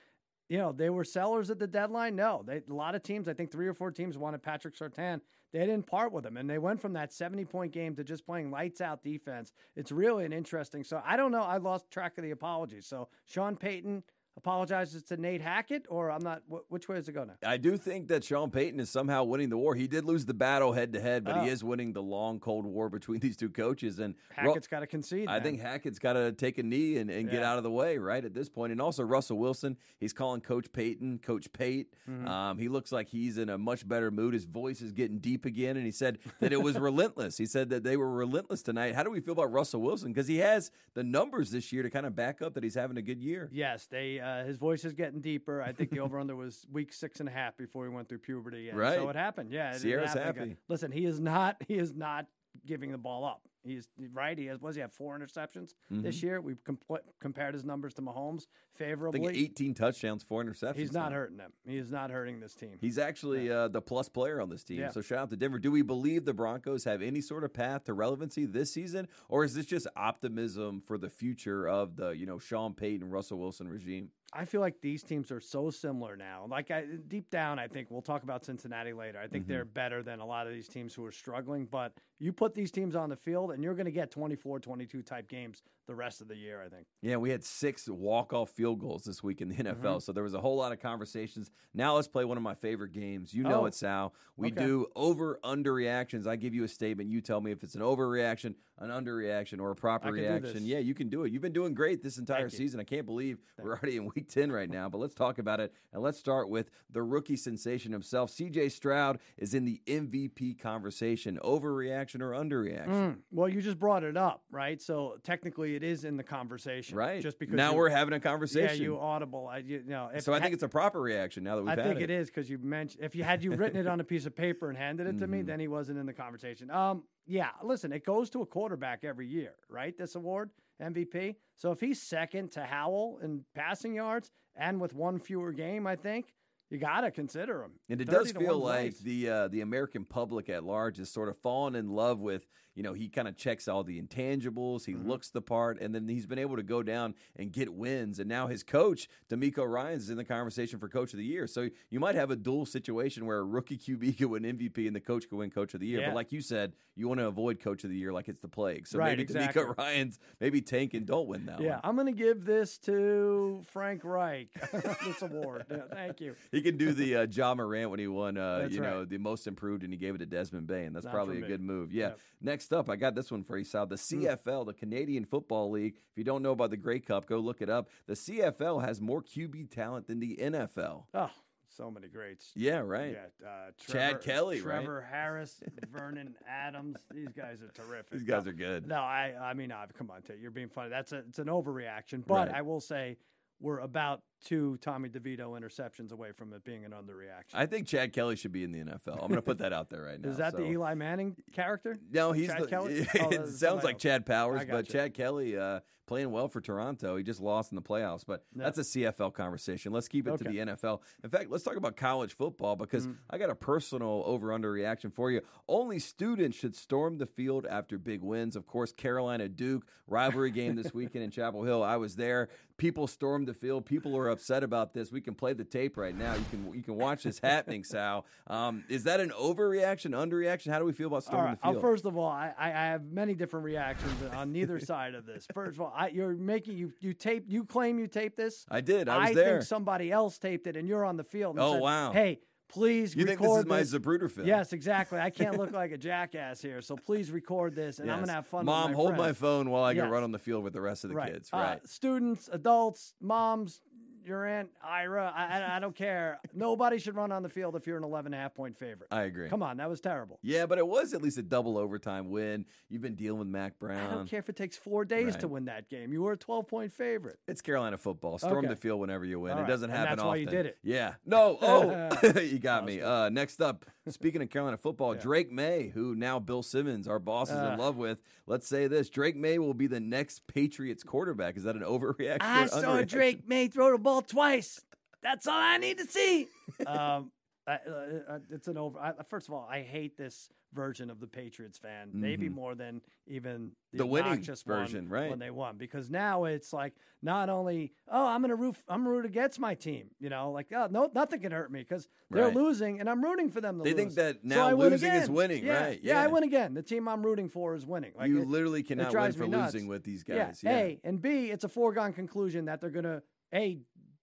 you 0.48 0.58
know, 0.58 0.72
they 0.72 0.90
were 0.90 1.04
sellers 1.04 1.50
at 1.50 1.58
the 1.58 1.66
deadline. 1.66 2.16
No, 2.16 2.42
they, 2.46 2.62
a 2.68 2.74
lot 2.74 2.94
of 2.94 3.02
teams. 3.02 3.28
I 3.28 3.34
think 3.34 3.50
three 3.50 3.68
or 3.68 3.74
four 3.74 3.90
teams 3.90 4.16
wanted 4.16 4.42
Patrick 4.42 4.76
Surtain. 4.76 5.20
They 5.52 5.60
didn't 5.60 5.86
part 5.86 6.12
with 6.12 6.26
him, 6.26 6.36
and 6.36 6.48
they 6.48 6.58
went 6.58 6.80
from 6.80 6.92
that 6.92 7.12
seventy-point 7.12 7.72
game 7.72 7.96
to 7.96 8.04
just 8.04 8.26
playing 8.26 8.50
lights 8.50 8.80
out 8.80 9.02
defense. 9.02 9.52
It's 9.76 9.90
really 9.90 10.24
an 10.24 10.32
interesting. 10.32 10.84
So 10.84 11.02
I 11.04 11.16
don't 11.16 11.32
know. 11.32 11.42
I 11.42 11.56
lost 11.56 11.90
track 11.90 12.18
of 12.18 12.24
the 12.24 12.32
apologies. 12.32 12.86
So 12.86 13.08
Sean 13.24 13.56
Payton 13.56 14.02
apologizes 14.38 15.02
to 15.02 15.16
Nate 15.16 15.40
Hackett, 15.42 15.84
or 15.88 16.10
I'm 16.10 16.22
not. 16.22 16.42
wh- 16.50 16.70
Which 16.70 16.88
way 16.88 16.96
is 16.96 17.08
it 17.08 17.12
going 17.12 17.28
now? 17.28 17.34
I 17.44 17.56
do 17.56 17.76
think 17.76 18.08
that 18.08 18.22
Sean 18.24 18.50
Payton 18.50 18.78
is 18.80 18.88
somehow 18.88 19.24
winning 19.24 19.48
the 19.50 19.56
war. 19.58 19.74
He 19.74 19.88
did 19.88 20.04
lose 20.04 20.24
the 20.24 20.32
battle 20.34 20.72
head 20.72 20.92
to 20.92 21.00
head, 21.00 21.24
but 21.24 21.42
he 21.42 21.50
Oh. 21.50 21.52
is 21.52 21.64
winning 21.64 21.92
the 21.92 22.02
long, 22.02 22.38
cold 22.40 22.64
war 22.64 22.88
between 22.88 23.18
these 23.26 23.36
two 23.36 23.50
coaches. 23.50 23.98
And 23.98 24.14
Hackett's 24.30 24.68
got 24.68 24.80
to 24.80 24.86
concede. 24.86 25.28
I 25.28 25.40
think 25.40 25.60
Hackett's 25.60 25.98
got 25.98 26.12
to 26.14 26.32
take 26.32 26.58
a 26.58 26.62
knee 26.62 26.96
and, 26.98 27.10
and 27.10 27.28
get 27.28 27.42
out 27.42 27.58
of 27.58 27.64
the 27.64 27.70
way, 27.70 27.98
right, 27.98 28.24
at 28.24 28.32
this 28.32 28.48
point. 28.48 28.72
And 28.72 28.80
also 28.80 29.02
Russell 29.02 29.38
Wilson, 29.38 29.76
he's 29.98 30.12
calling 30.12 30.40
Coach 30.40 30.72
Payton, 30.72 31.18
Coach 31.18 31.52
Pate. 31.52 31.92
Mhm. 32.08 32.26
Um, 32.26 32.58
he 32.58 32.68
looks 32.68 32.92
like 32.92 33.08
he's 33.08 33.38
in 33.38 33.48
a 33.48 33.58
much 33.58 33.86
better 33.88 34.10
mood. 34.10 34.34
His 34.34 34.44
voice 34.44 34.80
is 34.80 34.92
getting 34.92 35.18
deep 35.18 35.44
again. 35.44 35.76
And 35.76 35.84
he 35.84 35.92
said 35.92 36.18
that 36.40 36.52
it 36.52 36.62
was 36.62 36.78
relentless. 36.78 37.36
He 37.36 37.46
said 37.46 37.70
that 37.70 37.82
they 37.82 37.96
were 37.96 38.10
relentless 38.10 38.62
tonight. 38.62 38.94
How 38.94 39.02
do 39.02 39.10
we 39.10 39.20
feel 39.20 39.32
about 39.32 39.52
Russell 39.52 39.80
Wilson? 39.82 40.12
Because 40.12 40.28
he 40.28 40.38
has 40.38 40.70
the 40.94 41.02
numbers 41.04 41.50
this 41.50 41.72
year 41.72 41.82
to 41.82 41.90
kind 41.90 42.06
of 42.06 42.14
back 42.14 42.40
up 42.40 42.54
that 42.54 42.62
he's 42.62 42.74
having 42.74 42.96
a 42.96 43.02
good 43.02 43.20
year. 43.20 43.48
Yes, 43.52 43.86
they 43.86 44.20
uh, 44.20 44.27
his 44.44 44.58
voice 44.58 44.84
is 44.84 44.92
getting 44.94 45.20
deeper. 45.20 45.62
I 45.62 45.72
think 45.72 45.90
the 45.90 46.00
over 46.04 46.18
under 46.18 46.36
was 46.36 46.66
week 46.70 46.92
six 46.92 47.20
and 47.20 47.28
a 47.28 47.32
half 47.32 47.56
before 47.56 47.84
he 47.84 47.90
went 47.90 48.08
through 48.08 48.18
puberty. 48.18 48.68
And 48.68 48.78
Right. 48.78 48.96
So 48.96 49.08
it 49.08 49.16
happened. 49.16 49.50
Yeah. 49.52 49.74
it- 49.74 49.82
Ciara's 49.82 50.12
happy. 50.14 50.56
Listen, 50.68 50.90
he 50.92 51.04
is 51.04 51.20
not. 51.20 51.56
He 51.66 51.74
is 51.74 51.94
not 51.94 52.26
giving 52.66 52.90
the 52.92 52.98
ball 52.98 53.24
up. 53.24 53.42
He's 53.64 53.86
right. 54.12 54.38
He 54.38 54.46
has. 54.46 54.60
Was 54.60 54.76
he 54.76 54.80
have 54.80 54.92
four 54.92 55.18
interceptions 55.18 55.74
this 55.90 56.22
year? 56.22 56.40
We've 56.40 56.62
compl- 56.64 57.00
compared 57.20 57.52
his 57.54 57.64
numbers 57.64 57.92
to 57.94 58.02
Mahomes 58.02 58.46
Mm-hmm. 58.78 58.84
I 58.84 58.86
favorably. 58.86 59.20
think 59.20 59.36
18 59.36 59.74
touchdowns, 59.74 60.22
four 60.22 60.44
interceptions. 60.44 60.76
He's 60.76 60.92
not 60.92 61.10
now. 61.10 61.16
hurting 61.16 61.36
them. 61.36 61.52
He 61.66 61.76
is 61.78 61.90
not 61.90 62.10
hurting 62.12 62.38
this 62.38 62.54
team. 62.54 62.78
He's 62.80 62.96
actually 62.96 63.50
uh, 63.50 63.66
the 63.66 63.82
plus 63.82 64.08
player 64.08 64.40
on 64.40 64.48
this 64.50 64.62
team. 64.62 64.78
Yeah. 64.78 64.90
So 64.90 65.00
shout 65.02 65.18
out 65.18 65.30
to 65.30 65.36
Denver. 65.36 65.58
Do 65.58 65.72
we 65.72 65.82
believe 65.82 66.24
the 66.24 66.32
Broncos 66.32 66.84
have 66.84 67.02
any 67.02 67.20
sort 67.20 67.42
of 67.42 67.52
path 67.52 67.84
to 67.86 67.92
relevancy 67.94 68.46
this 68.46 68.72
season, 68.72 69.08
or 69.28 69.42
is 69.44 69.54
this 69.54 69.66
just 69.66 69.88
optimism 69.96 70.80
for 70.80 70.96
the 70.96 71.08
future 71.10 71.68
of 71.68 71.96
the 71.96 72.10
you 72.10 72.24
know 72.26 72.38
Sean 72.38 72.72
Payton, 72.74 73.10
Russell 73.10 73.38
Wilson 73.40 73.66
regime? 73.68 74.10
I 74.32 74.44
feel 74.44 74.60
like 74.60 74.80
these 74.82 75.02
teams 75.02 75.30
are 75.30 75.40
so 75.40 75.70
similar 75.70 76.14
now. 76.16 76.46
Like 76.48 76.70
I, 76.70 76.84
deep 77.06 77.30
down, 77.30 77.58
I 77.58 77.66
think 77.66 77.88
we'll 77.90 78.02
talk 78.02 78.22
about 78.24 78.44
Cincinnati 78.44 78.92
later. 78.92 79.18
I 79.18 79.26
think 79.26 79.44
Mm-hmm. 79.44 79.52
they're 79.52 79.64
better 79.64 80.02
than 80.02 80.20
a 80.20 80.26
lot 80.26 80.46
of 80.46 80.52
these 80.52 80.68
teams 80.68 80.94
who 80.94 81.04
are 81.06 81.12
struggling. 81.12 81.64
But 81.64 81.94
you 82.18 82.32
put 82.32 82.54
these 82.54 82.70
teams 82.70 82.94
on 82.94 83.08
the 83.08 83.16
field, 83.16 83.52
and 83.52 83.62
you're 83.64 83.74
going 83.74 83.86
to 83.86 83.90
get 83.90 84.10
24, 84.10 84.60
22 84.60 85.02
type 85.02 85.28
games 85.28 85.62
the 85.88 85.96
rest 85.96 86.20
of 86.20 86.28
the 86.28 86.36
year. 86.36 86.62
I 86.64 86.68
think. 86.68 86.86
Yeah, 87.02 87.16
we 87.16 87.30
had 87.30 87.42
six 87.42 87.88
walk-off 87.88 88.50
field 88.50 88.78
goals 88.78 89.02
this 89.02 89.22
week 89.22 89.40
in 89.40 89.48
the 89.48 89.56
NFL, 89.56 89.74
Mm-hmm. 89.82 89.98
so 89.98 90.12
there 90.12 90.22
was 90.22 90.34
a 90.34 90.40
whole 90.40 90.56
lot 90.56 90.70
of 90.70 90.78
conversations. 90.80 91.50
Now 91.74 91.96
let's 91.96 92.06
play 92.06 92.24
one 92.24 92.36
of 92.36 92.42
my 92.42 92.54
favorite 92.54 92.92
games. 92.92 93.34
You 93.34 93.42
know 93.42 93.62
Oh, 93.62 93.66
it, 93.66 93.74
Sal. 93.74 94.14
We 94.36 94.48
okay. 94.52 94.64
do 94.64 94.86
over/under 94.94 95.72
reactions. 95.72 96.26
I 96.28 96.36
give 96.36 96.54
you 96.54 96.62
a 96.64 96.68
statement. 96.68 97.10
You 97.10 97.20
tell 97.20 97.40
me 97.40 97.50
if 97.50 97.64
it's 97.64 97.74
an 97.74 97.80
overreaction, 97.80 98.54
an 98.78 98.90
underreaction, 98.90 99.60
or 99.60 99.70
a 99.72 99.74
proper 99.74 100.12
reaction. 100.12 100.64
Yeah, 100.64 100.78
you 100.78 100.94
can 100.94 101.08
do 101.08 101.24
it. 101.24 101.32
You've 101.32 101.42
been 101.42 101.52
doing 101.52 101.74
great 101.74 102.02
this 102.02 102.18
entire 102.18 102.42
Thank 102.42 102.52
you. 102.52 102.58
season. 102.58 102.78
I 102.80 102.84
can't 102.84 103.06
believe 103.06 103.38
we're 103.60 103.72
already 103.72 103.96
in 103.96 104.10
week 104.14 104.28
ten 104.28 104.52
right 104.52 104.70
now. 104.70 104.88
But 104.88 104.98
let's 104.98 105.14
talk 105.14 105.38
about 105.38 105.58
it, 105.58 105.72
and 105.92 106.02
let's 106.02 106.18
start 106.18 106.48
with 106.50 106.70
the 106.90 107.02
rookie 107.02 107.36
sensation 107.36 107.90
himself. 107.92 108.30
C.J. 108.30 108.68
Stroud 108.68 109.18
is 109.38 109.54
in 109.54 109.64
the 109.64 109.80
MVP 109.86 110.58
conversation. 110.60 111.38
Overreaction 111.42 112.20
or 112.20 112.30
underreaction? 112.32 112.88
Mm, 112.88 113.16
well, 113.32 113.48
you 113.48 113.60
just 113.62 113.78
brought 113.78 114.04
it 114.04 114.16
up, 114.16 114.42
right? 114.50 114.80
So 114.80 115.16
technically, 115.24 115.77
it 115.78 115.88
is 115.88 116.04
in 116.04 116.16
the 116.16 116.22
conversation, 116.22 116.96
Right. 116.98 117.22
Just 117.22 117.38
because 117.38 117.54
now 117.54 117.70
you- 117.70 117.76
we're 117.78 117.88
having 117.88 118.12
a 118.14 118.20
conversation. 118.20 118.76
yeah, 118.76 118.82
you 118.82 118.98
audible. 118.98 119.46
I 119.46 119.58
you 119.58 119.82
know, 119.86 120.10
so 120.18 120.32
I 120.32 120.38
ha- 120.38 120.42
think 120.42 120.54
it's 120.54 120.62
a 120.64 120.68
proper 120.68 121.00
reaction 121.00 121.44
now 121.44 121.56
that 121.56 121.62
we've 121.62 121.70
I 121.70 121.76
think 121.76 122.00
it. 122.00 122.10
it 122.10 122.10
is 122.10 122.28
because 122.28 122.50
you 122.50 122.58
mentioned 122.58 123.04
if 123.04 123.14
you 123.14 123.22
had 123.24 123.42
you 123.44 123.54
written 123.54 123.78
it 123.80 123.86
on 123.86 124.00
a 124.00 124.04
piece 124.04 124.26
of 124.26 124.34
paper 124.34 124.68
and 124.68 124.76
handed 124.76 125.06
it 125.06 125.18
to 125.18 125.26
me, 125.26 125.42
Mhm. 125.42 125.46
then 125.46 125.60
he 125.60 125.68
wasn't 125.68 125.98
in 125.98 126.06
the 126.06 126.12
conversation. 126.12 126.70
Um, 126.70 127.04
yeah, 127.26 127.50
listen, 127.62 127.92
it 127.92 128.04
goes 128.04 128.28
to 128.30 128.42
a 128.42 128.46
quarterback 128.46 129.04
every 129.04 129.26
year, 129.28 129.54
right? 129.68 129.96
This 129.96 130.14
award, 130.16 130.50
MVP. 130.80 131.36
So 131.54 131.70
if 131.72 131.80
he's 131.80 132.02
second 132.02 132.50
to 132.52 132.64
Howell 132.64 133.18
in 133.22 133.44
passing 133.54 133.94
yards 133.94 134.30
and 134.56 134.80
with 134.80 134.94
one 134.94 135.18
fewer 135.18 135.52
game, 135.52 135.86
I 135.86 135.94
think 135.96 136.34
you 136.70 136.78
got 136.78 137.00
to 137.02 137.10
consider 137.10 137.62
him. 137.62 137.72
And 137.88 138.00
it 138.00 138.04
does 138.08 138.32
feel 138.32 138.58
like 138.58 138.84
nice. 138.92 138.98
the 139.00 139.28
uh, 139.28 139.48
the 139.48 139.60
American 139.62 140.04
public 140.04 140.48
at 140.50 140.64
large 140.64 140.98
is 140.98 141.10
sort 141.10 141.28
of 141.28 141.36
fallen 141.38 141.74
in 141.74 141.88
love 141.88 142.20
with 142.20 142.46
you 142.78 142.84
know 142.84 142.92
he 142.92 143.08
kind 143.08 143.26
of 143.26 143.36
checks 143.36 143.66
all 143.66 143.82
the 143.82 144.00
intangibles, 144.00 144.84
he 144.84 144.92
Mm-hmm. 144.94 145.08
looks 145.08 145.30
the 145.30 145.42
part, 145.42 145.80
and 145.80 145.94
then 145.94 146.08
he's 146.08 146.26
been 146.26 146.38
able 146.38 146.56
to 146.56 146.62
go 146.62 146.82
down 146.82 147.14
and 147.36 147.52
get 147.52 147.72
wins. 147.74 148.18
And 148.20 148.28
now 148.28 148.46
his 148.46 148.62
coach 148.62 149.08
DeMeco 149.30 149.66
Ryans 149.66 150.04
is 150.04 150.10
in 150.10 150.16
the 150.16 150.24
conversation 150.24 150.78
for 150.78 150.88
Coach 150.88 151.12
of 151.12 151.18
the 151.18 151.24
Year. 151.24 151.46
So 151.46 151.68
you 151.90 151.98
might 152.00 152.14
have 152.14 152.30
a 152.30 152.36
dual 152.36 152.64
situation 152.66 153.26
where 153.26 153.38
a 153.38 153.44
rookie 153.44 153.76
QB 153.78 154.16
could 154.18 154.26
win 154.30 154.44
MVP 154.44 154.86
and 154.86 154.94
the 154.94 155.00
coach 155.00 155.28
could 155.28 155.36
win 155.36 155.50
Coach 155.50 155.74
of 155.74 155.80
the 155.80 155.86
Year. 155.86 156.00
Yeah. 156.00 156.06
But 156.10 156.14
like 156.14 156.32
you 156.32 156.40
said, 156.40 156.72
you 156.96 157.08
want 157.08 157.18
to 157.20 157.26
avoid 157.26 157.60
Coach 157.60 157.82
of 157.84 157.90
the 157.90 157.96
Year 157.96 158.12
like 158.12 158.28
it's 158.28 158.40
the 158.40 158.48
plague. 158.48 158.86
So 158.86 158.98
Right, 158.98 159.10
maybe 159.10 159.22
exactly. 159.22 159.62
DeMeco 159.62 159.76
Ryans 159.78 160.18
maybe 160.40 160.60
tank 160.62 160.94
and 160.94 161.04
don't 161.06 161.28
win 161.28 161.46
that 161.46 161.60
Yeah, 161.60 161.72
one. 161.74 161.80
I'm 161.84 161.94
going 161.96 162.06
to 162.06 162.12
give 162.12 162.44
this 162.44 162.78
to 162.78 163.62
Frank 163.70 164.04
Reich, 164.04 164.48
this 164.72 165.22
award. 165.22 165.64
Yeah, 165.70 165.82
thank 165.90 166.20
you. 166.20 166.34
He 166.52 166.60
can 166.62 166.76
do 166.76 166.92
the 166.92 167.16
uh, 167.16 167.26
John 167.26 167.56
Morant 167.58 167.90
when 167.90 167.98
he 168.00 168.06
won, 168.08 168.36
uh, 168.36 168.68
you 168.70 168.80
know, 168.80 169.04
the 169.04 169.18
most 169.18 169.46
improved, 169.46 169.82
and 169.84 169.92
he 169.92 169.98
gave 169.98 170.14
it 170.14 170.18
to 170.18 170.26
Desmond 170.26 170.66
Bane. 170.66 170.92
that's 170.92 171.04
Not 171.04 171.14
probably 171.14 171.42
a 171.42 171.46
good 171.46 171.60
move. 171.60 171.92
Yeah. 171.92 172.08
Yep. 172.08 172.18
Next 172.40 172.67
up, 172.72 172.88
I 172.90 172.96
got 172.96 173.14
this 173.14 173.30
one 173.30 173.44
for 173.44 173.56
you, 173.58 173.64
Sal. 173.64 173.86
The 173.86 173.96
CFL, 173.96 174.66
the 174.66 174.72
Canadian 174.74 175.24
Football 175.24 175.70
League. 175.70 175.94
If 176.12 176.16
you 176.18 176.24
don't 176.24 176.42
know 176.42 176.52
about 176.52 176.70
the 176.70 176.76
Grey 176.76 177.00
Cup, 177.00 177.26
go 177.26 177.38
look 177.38 177.60
it 177.62 177.70
up. 177.70 177.88
The 178.06 178.14
CFL 178.14 178.84
has 178.84 179.00
more 179.00 179.22
QB 179.22 179.70
talent 179.70 180.06
than 180.06 180.20
the 180.20 180.36
NFL. 180.40 181.04
Oh, 181.14 181.30
so 181.68 181.90
many 181.90 182.08
greats. 182.08 182.50
Yeah, 182.56 182.78
right. 182.78 183.12
Yeah, 183.42 183.48
uh, 183.48 183.70
Chad 183.78 183.92
Trevor- 184.12 184.18
Kelly, 184.18 184.60
right? 184.60 184.76
Trevor 184.76 185.06
Harris, 185.10 185.62
Vernon 185.92 186.34
Adams. 186.48 186.96
These 187.14 187.28
guys 187.36 187.58
are 187.62 187.68
terrific. 187.68 188.10
These 188.12 188.22
guys 188.22 188.44
No, 188.44 188.50
are 188.50 188.54
good. 188.54 188.86
No, 188.88 188.96
I, 188.96 189.34
I 189.40 189.54
mean, 189.54 189.70
uh, 189.70 189.86
come 189.96 190.10
on, 190.10 190.22
Tate, 190.22 190.38
you're 190.38 190.50
being 190.50 190.68
funny. 190.70 190.88
That's 190.90 191.12
a, 191.12 191.18
it's 191.18 191.38
an 191.38 191.46
overreaction. 191.48 192.24
But 192.26 192.48
Right. 192.48 192.56
I 192.56 192.62
will 192.62 192.80
say, 192.80 193.16
we're 193.60 193.80
about 193.80 194.22
two 194.44 194.76
Tommy 194.80 195.08
DeVito 195.08 195.58
interceptions 195.60 196.12
away 196.12 196.32
from 196.32 196.52
it 196.52 196.64
being 196.64 196.84
an 196.84 196.92
underreaction. 196.92 197.54
I 197.54 197.66
think 197.66 197.86
Chad 197.86 198.12
Kelly 198.12 198.36
should 198.36 198.52
be 198.52 198.64
in 198.64 198.72
the 198.72 198.78
NFL. 198.80 199.12
I'm 199.14 199.28
going 199.28 199.34
to 199.34 199.42
put 199.42 199.58
that 199.58 199.72
out 199.72 199.90
there 199.90 200.02
right 200.02 200.20
now. 200.22 200.30
Is 200.30 200.36
that 200.38 200.56
the 200.56 200.64
Eli 200.64 200.94
Manning 200.94 201.36
character? 201.52 201.96
No, 202.12 202.32
he's 202.32 202.48
Chad 202.48 202.62
the, 202.62 202.66
Kelly? 202.66 202.94
it 202.98 203.08
Oh, 203.20 203.30
that's 203.30 203.58
sounds 203.58 203.84
like. 203.84 203.98
Chad 203.98 204.26
Powers, 204.26 204.60
but 204.60 204.68
gotcha. 204.68 204.92
Chad 204.92 205.14
Kelly 205.14 205.56
uh, 205.58 205.80
playing 206.06 206.30
well 206.30 206.48
for 206.48 206.60
Toronto. 206.60 207.16
He 207.16 207.22
just 207.22 207.40
lost 207.40 207.72
in 207.72 207.76
the 207.76 207.82
playoffs, 207.82 208.24
but 208.26 208.44
Yeah. 208.56 208.64
that's 208.64 208.78
a 208.78 208.82
CFL 208.82 209.34
conversation. 209.34 209.92
Let's 209.92 210.08
keep 210.08 210.26
it 210.26 210.38
to 210.38 210.44
the 210.44 210.58
NFL. 210.58 211.00
In 211.24 211.28
fact, 211.30 211.50
let's 211.50 211.64
talk 211.64 211.76
about 211.76 211.96
college 211.96 212.32
football 212.34 212.76
because 212.76 213.06
Mm. 213.06 213.16
I 213.28 213.36
got 213.38 213.50
a 213.50 213.54
personal 213.54 214.22
over 214.24 214.52
under 214.52 214.70
reaction 214.70 215.10
for 215.10 215.30
you. 215.30 215.42
Only 215.68 215.98
students 215.98 216.56
should 216.56 216.74
storm 216.76 217.18
the 217.18 217.26
field 217.26 217.66
after 217.66 217.98
big 217.98 218.22
wins. 218.22 218.56
Of 218.56 218.66
course, 218.66 218.92
Carolina 218.92 219.48
Duke 219.48 219.84
rivalry 220.06 220.50
game 220.50 220.76
this 220.76 220.94
weekend 220.94 221.24
in 221.24 221.30
Chapel 221.30 221.62
Hill. 221.64 221.82
I 221.82 221.96
was 221.96 222.16
there. 222.16 222.48
People 222.78 223.06
stormed 223.06 223.46
the 223.48 223.52
field. 223.54 223.84
People 223.84 224.16
are 224.16 224.27
upset 224.30 224.62
about 224.62 224.94
this. 224.94 225.12
We 225.12 225.20
can 225.20 225.34
play 225.34 225.52
the 225.52 225.64
tape 225.64 225.96
right 225.96 226.16
now. 226.16 226.34
You 226.34 226.44
can 226.50 226.74
you 226.74 226.82
can 226.82 226.96
watch 226.96 227.22
this 227.24 227.38
happening, 227.38 227.84
Sal. 227.84 228.24
Um, 228.46 228.84
is 228.88 229.04
that 229.04 229.20
an 229.20 229.30
overreaction, 229.30 230.10
underreaction? 230.10 230.70
How 230.70 230.78
do 230.78 230.84
we 230.84 230.92
feel 230.92 231.08
about 231.08 231.24
storming 231.24 231.46
right. 231.46 231.60
the 231.60 231.66
uh, 231.66 231.70
field? 231.72 231.82
first 231.82 232.04
of 232.04 232.16
all, 232.16 232.30
I, 232.30 232.52
I 232.58 232.68
I 232.68 232.86
have 232.86 233.04
many 233.04 233.34
different 233.34 233.64
reactions 233.64 234.12
on 234.34 234.52
neither 234.52 234.78
side 234.92 235.14
of 235.14 235.26
this. 235.26 235.46
First 235.52 235.76
of 235.76 235.80
all, 235.82 235.92
I, 235.96 236.08
you're 236.08 236.34
making 236.34 236.76
you 236.76 236.92
you 237.00 237.12
tape 237.14 237.44
you 237.48 237.64
claim 237.64 237.98
you 237.98 238.06
taped 238.06 238.36
this. 238.36 238.64
I 238.70 238.80
did. 238.80 239.08
I 239.08 239.28
was 239.28 239.34
there. 239.34 239.54
think 239.58 239.62
somebody 239.62 240.12
else 240.12 240.38
taped 240.38 240.66
it, 240.66 240.76
and 240.76 240.88
you're 240.88 241.04
on 241.04 241.16
the 241.16 241.24
field. 241.24 241.56
And 241.56 241.64
Oh, 241.64 241.72
said, 241.72 241.82
wow. 241.82 242.12
Hey, 242.12 242.40
please 242.68 243.16
You 243.16 243.24
think 243.24 243.40
record 243.40 243.66
this 243.66 243.88
is 243.88 243.92
my 243.92 243.98
Zapruder 243.98 244.30
film? 244.30 244.46
Yes, 244.46 244.72
exactly. 244.72 245.18
I 245.18 245.30
can't 245.30 245.56
look 245.58 245.72
like 245.82 245.92
a 245.92 245.98
jackass 245.98 246.60
here, 246.60 246.80
so 246.82 246.96
please 246.96 247.30
record 247.30 247.74
this, 247.74 247.98
and 247.98 248.10
I'm 248.10 248.20
gonna 248.20 248.32
have 248.32 248.46
fun. 248.46 248.64
Mom, 248.64 248.90
my 248.90 248.96
hold 248.96 249.16
my 249.16 249.32
phone 249.32 249.70
while 249.70 249.84
I 249.84 249.94
go 249.94 250.06
run 250.06 250.22
on 250.22 250.32
the 250.32 250.38
field 250.38 250.64
with 250.64 250.72
the 250.72 250.80
rest 250.80 251.04
of 251.04 251.10
the 251.10 251.16
right. 251.16 251.32
kids. 251.32 251.50
Uh, 251.52 251.56
Right. 251.58 251.88
students, 251.88 252.48
adults, 252.52 253.14
moms, 253.20 253.80
your 254.28 254.46
aunt 254.46 254.68
Ira. 254.82 255.32
I, 255.34 255.76
I, 255.76 255.78
don't 255.80 255.94
care. 255.96 256.38
Nobody 256.54 256.98
should 256.98 257.16
run 257.16 257.32
on 257.32 257.42
the 257.42 257.48
field 257.48 257.74
if 257.76 257.86
you're 257.86 257.96
an 257.96 258.04
11 258.04 258.32
and 258.32 258.38
a 258.38 258.42
half 258.42 258.54
point 258.54 258.76
favorite. 258.76 259.08
I 259.10 259.22
agree. 259.22 259.48
Come 259.48 259.62
on, 259.62 259.78
that 259.78 259.88
was 259.88 260.00
terrible. 260.00 260.38
Yeah, 260.42 260.66
but 260.66 260.78
it 260.78 260.86
was 260.86 261.14
at 261.14 261.22
least 261.22 261.38
a 261.38 261.42
double 261.42 261.78
overtime 261.78 262.30
win. 262.30 262.64
You've 262.88 263.02
been 263.02 263.14
dealing 263.14 263.38
with 263.38 263.48
Mack 263.48 263.78
Brown. 263.78 264.10
I 264.10 264.14
don't 264.14 264.28
care 264.28 264.38
if 264.38 264.48
it 264.48 264.56
takes 264.56 264.76
four 264.76 265.04
days 265.04 265.34
to 265.36 265.48
win 265.48 265.64
that 265.64 265.88
game. 265.88 266.12
You 266.12 266.22
were 266.22 266.32
a 266.32 266.36
12 266.36 266.68
point 266.68 266.92
favorite. 266.92 267.38
It's 267.48 267.60
Carolina 267.60 267.96
football. 267.96 268.38
Storm 268.38 268.58
Okay. 268.58 268.68
the 268.68 268.76
field 268.76 269.00
whenever 269.00 269.24
you 269.24 269.40
win. 269.40 269.52
All 269.56 269.64
it 269.64 269.66
doesn't 269.66 269.90
And 269.90 269.98
happen 269.98 270.10
that's 270.12 270.20
often. 270.20 270.28
why 270.28 270.36
you 270.36 270.46
did 270.46 270.66
it. 270.66 270.78
Yeah. 270.82 271.14
No. 271.24 271.58
Oh, 271.60 272.08
you 272.40 272.58
got 272.58 272.84
me. 272.84 273.00
Uh, 273.00 273.28
next 273.30 273.60
up, 273.60 273.84
Speaking 274.10 274.42
of 274.42 274.50
Carolina 274.50 274.76
football, 274.76 275.14
Yeah. 275.14 275.20
Drake 275.20 275.52
Maye, 275.52 275.88
who 275.94 276.14
now 276.14 276.38
Bill 276.38 276.62
Simmons, 276.62 277.08
our 277.08 277.18
boss, 277.18 277.50
is 277.50 277.56
in 277.56 277.78
love 277.78 277.96
with. 277.96 278.20
Let's 278.46 278.66
say 278.66 278.86
this: 278.86 279.08
Drake 279.08 279.36
Maye 279.36 279.58
will 279.58 279.74
be 279.74 279.86
the 279.86 280.00
next 280.00 280.46
Patriots 280.46 281.02
quarterback. 281.02 281.56
Is 281.56 281.64
that 281.64 281.76
an 281.76 281.82
overreaction? 281.82 282.38
I 282.40 282.66
saw? 282.66 283.02
Drake 283.02 283.46
Maye 283.48 283.68
throw 283.68 283.92
the 283.92 283.98
ball 283.98 284.22
twice. 284.22 284.80
That's 285.22 285.46
all 285.46 285.58
I 285.58 285.78
need 285.78 285.98
to 285.98 286.06
see. 286.06 286.48
um, 286.86 287.32
I, 287.68 287.72
uh, 287.86 288.34
uh, 288.34 288.38
it's 288.50 288.66
an 288.66 288.78
over. 288.78 288.98
I, 288.98 289.12
first 289.28 289.46
of 289.48 289.52
all, 289.54 289.68
I 289.70 289.82
hate 289.82 290.16
this 290.16 290.48
version 290.72 291.10
of 291.10 291.20
the 291.20 291.26
Patriots 291.26 291.76
fan, 291.78 292.10
maybe 292.14 292.48
Mhm. 292.48 292.52
more 292.54 292.74
than 292.74 293.02
even 293.26 293.72
the, 293.92 293.98
The 293.98 294.06
winning 294.06 294.42
version, 294.42 295.08
right. 295.08 295.28
When 295.30 295.38
they 295.38 295.50
won, 295.50 295.76
because 295.76 296.10
now 296.10 296.44
it's 296.44 296.72
like 296.72 296.94
not 297.22 297.48
only 297.50 297.92
oh 298.06 298.26
I'm 298.26 298.40
gonna 298.42 298.54
root 298.54 298.76
I'm 298.88 299.06
root 299.08 299.24
against 299.26 299.58
my 299.60 299.74
team, 299.74 300.10
you 300.18 300.28
know, 300.30 300.50
like 300.52 300.70
oh 300.72 300.88
no 300.90 301.10
nothing 301.14 301.40
can 301.40 301.52
hurt 301.52 301.70
me 301.72 301.80
because 301.80 302.08
they're 302.30 302.46
Right. 302.46 302.54
losing 302.54 303.00
and 303.00 303.08
I'm 303.08 303.22
rooting 303.24 303.50
for 303.50 303.60
them 303.62 303.78
to 303.78 303.84
They 303.84 303.90
lose. 303.94 303.96
think 303.98 304.14
that 304.14 304.44
now 304.44 304.74
win 304.76 304.90
losing 304.90 305.12
is 305.12 305.30
winning, 305.30 305.64
yeah, 305.64 305.82
right, 305.84 306.00
Yeah, 306.02 306.20
I 306.22 306.26
win 306.26 306.42
again. 306.42 306.74
The 306.74 306.82
team 306.82 307.06
I'm 307.08 307.24
rooting 307.24 307.48
for 307.48 307.74
is 307.74 307.84
winning. 307.86 308.12
Like 308.16 308.28
you 308.28 308.42
it- 308.42 308.48
literally 308.48 308.82
cannot 308.82 309.12
win 309.14 309.32
for 309.32 309.46
losing 309.46 309.88
with 309.88 310.04
these 310.04 310.22
guys. 310.22 310.62
yeah. 310.62 310.70
Yeah. 310.70 310.78
A 310.84 311.00
and 311.04 311.20
B, 311.20 311.50
it's 311.50 311.64
a 311.64 311.68
foregone 311.68 312.12
conclusion 312.12 312.66
that 312.66 312.80
they're 312.80 312.90
gonna 312.90 313.22
a. 313.54 313.78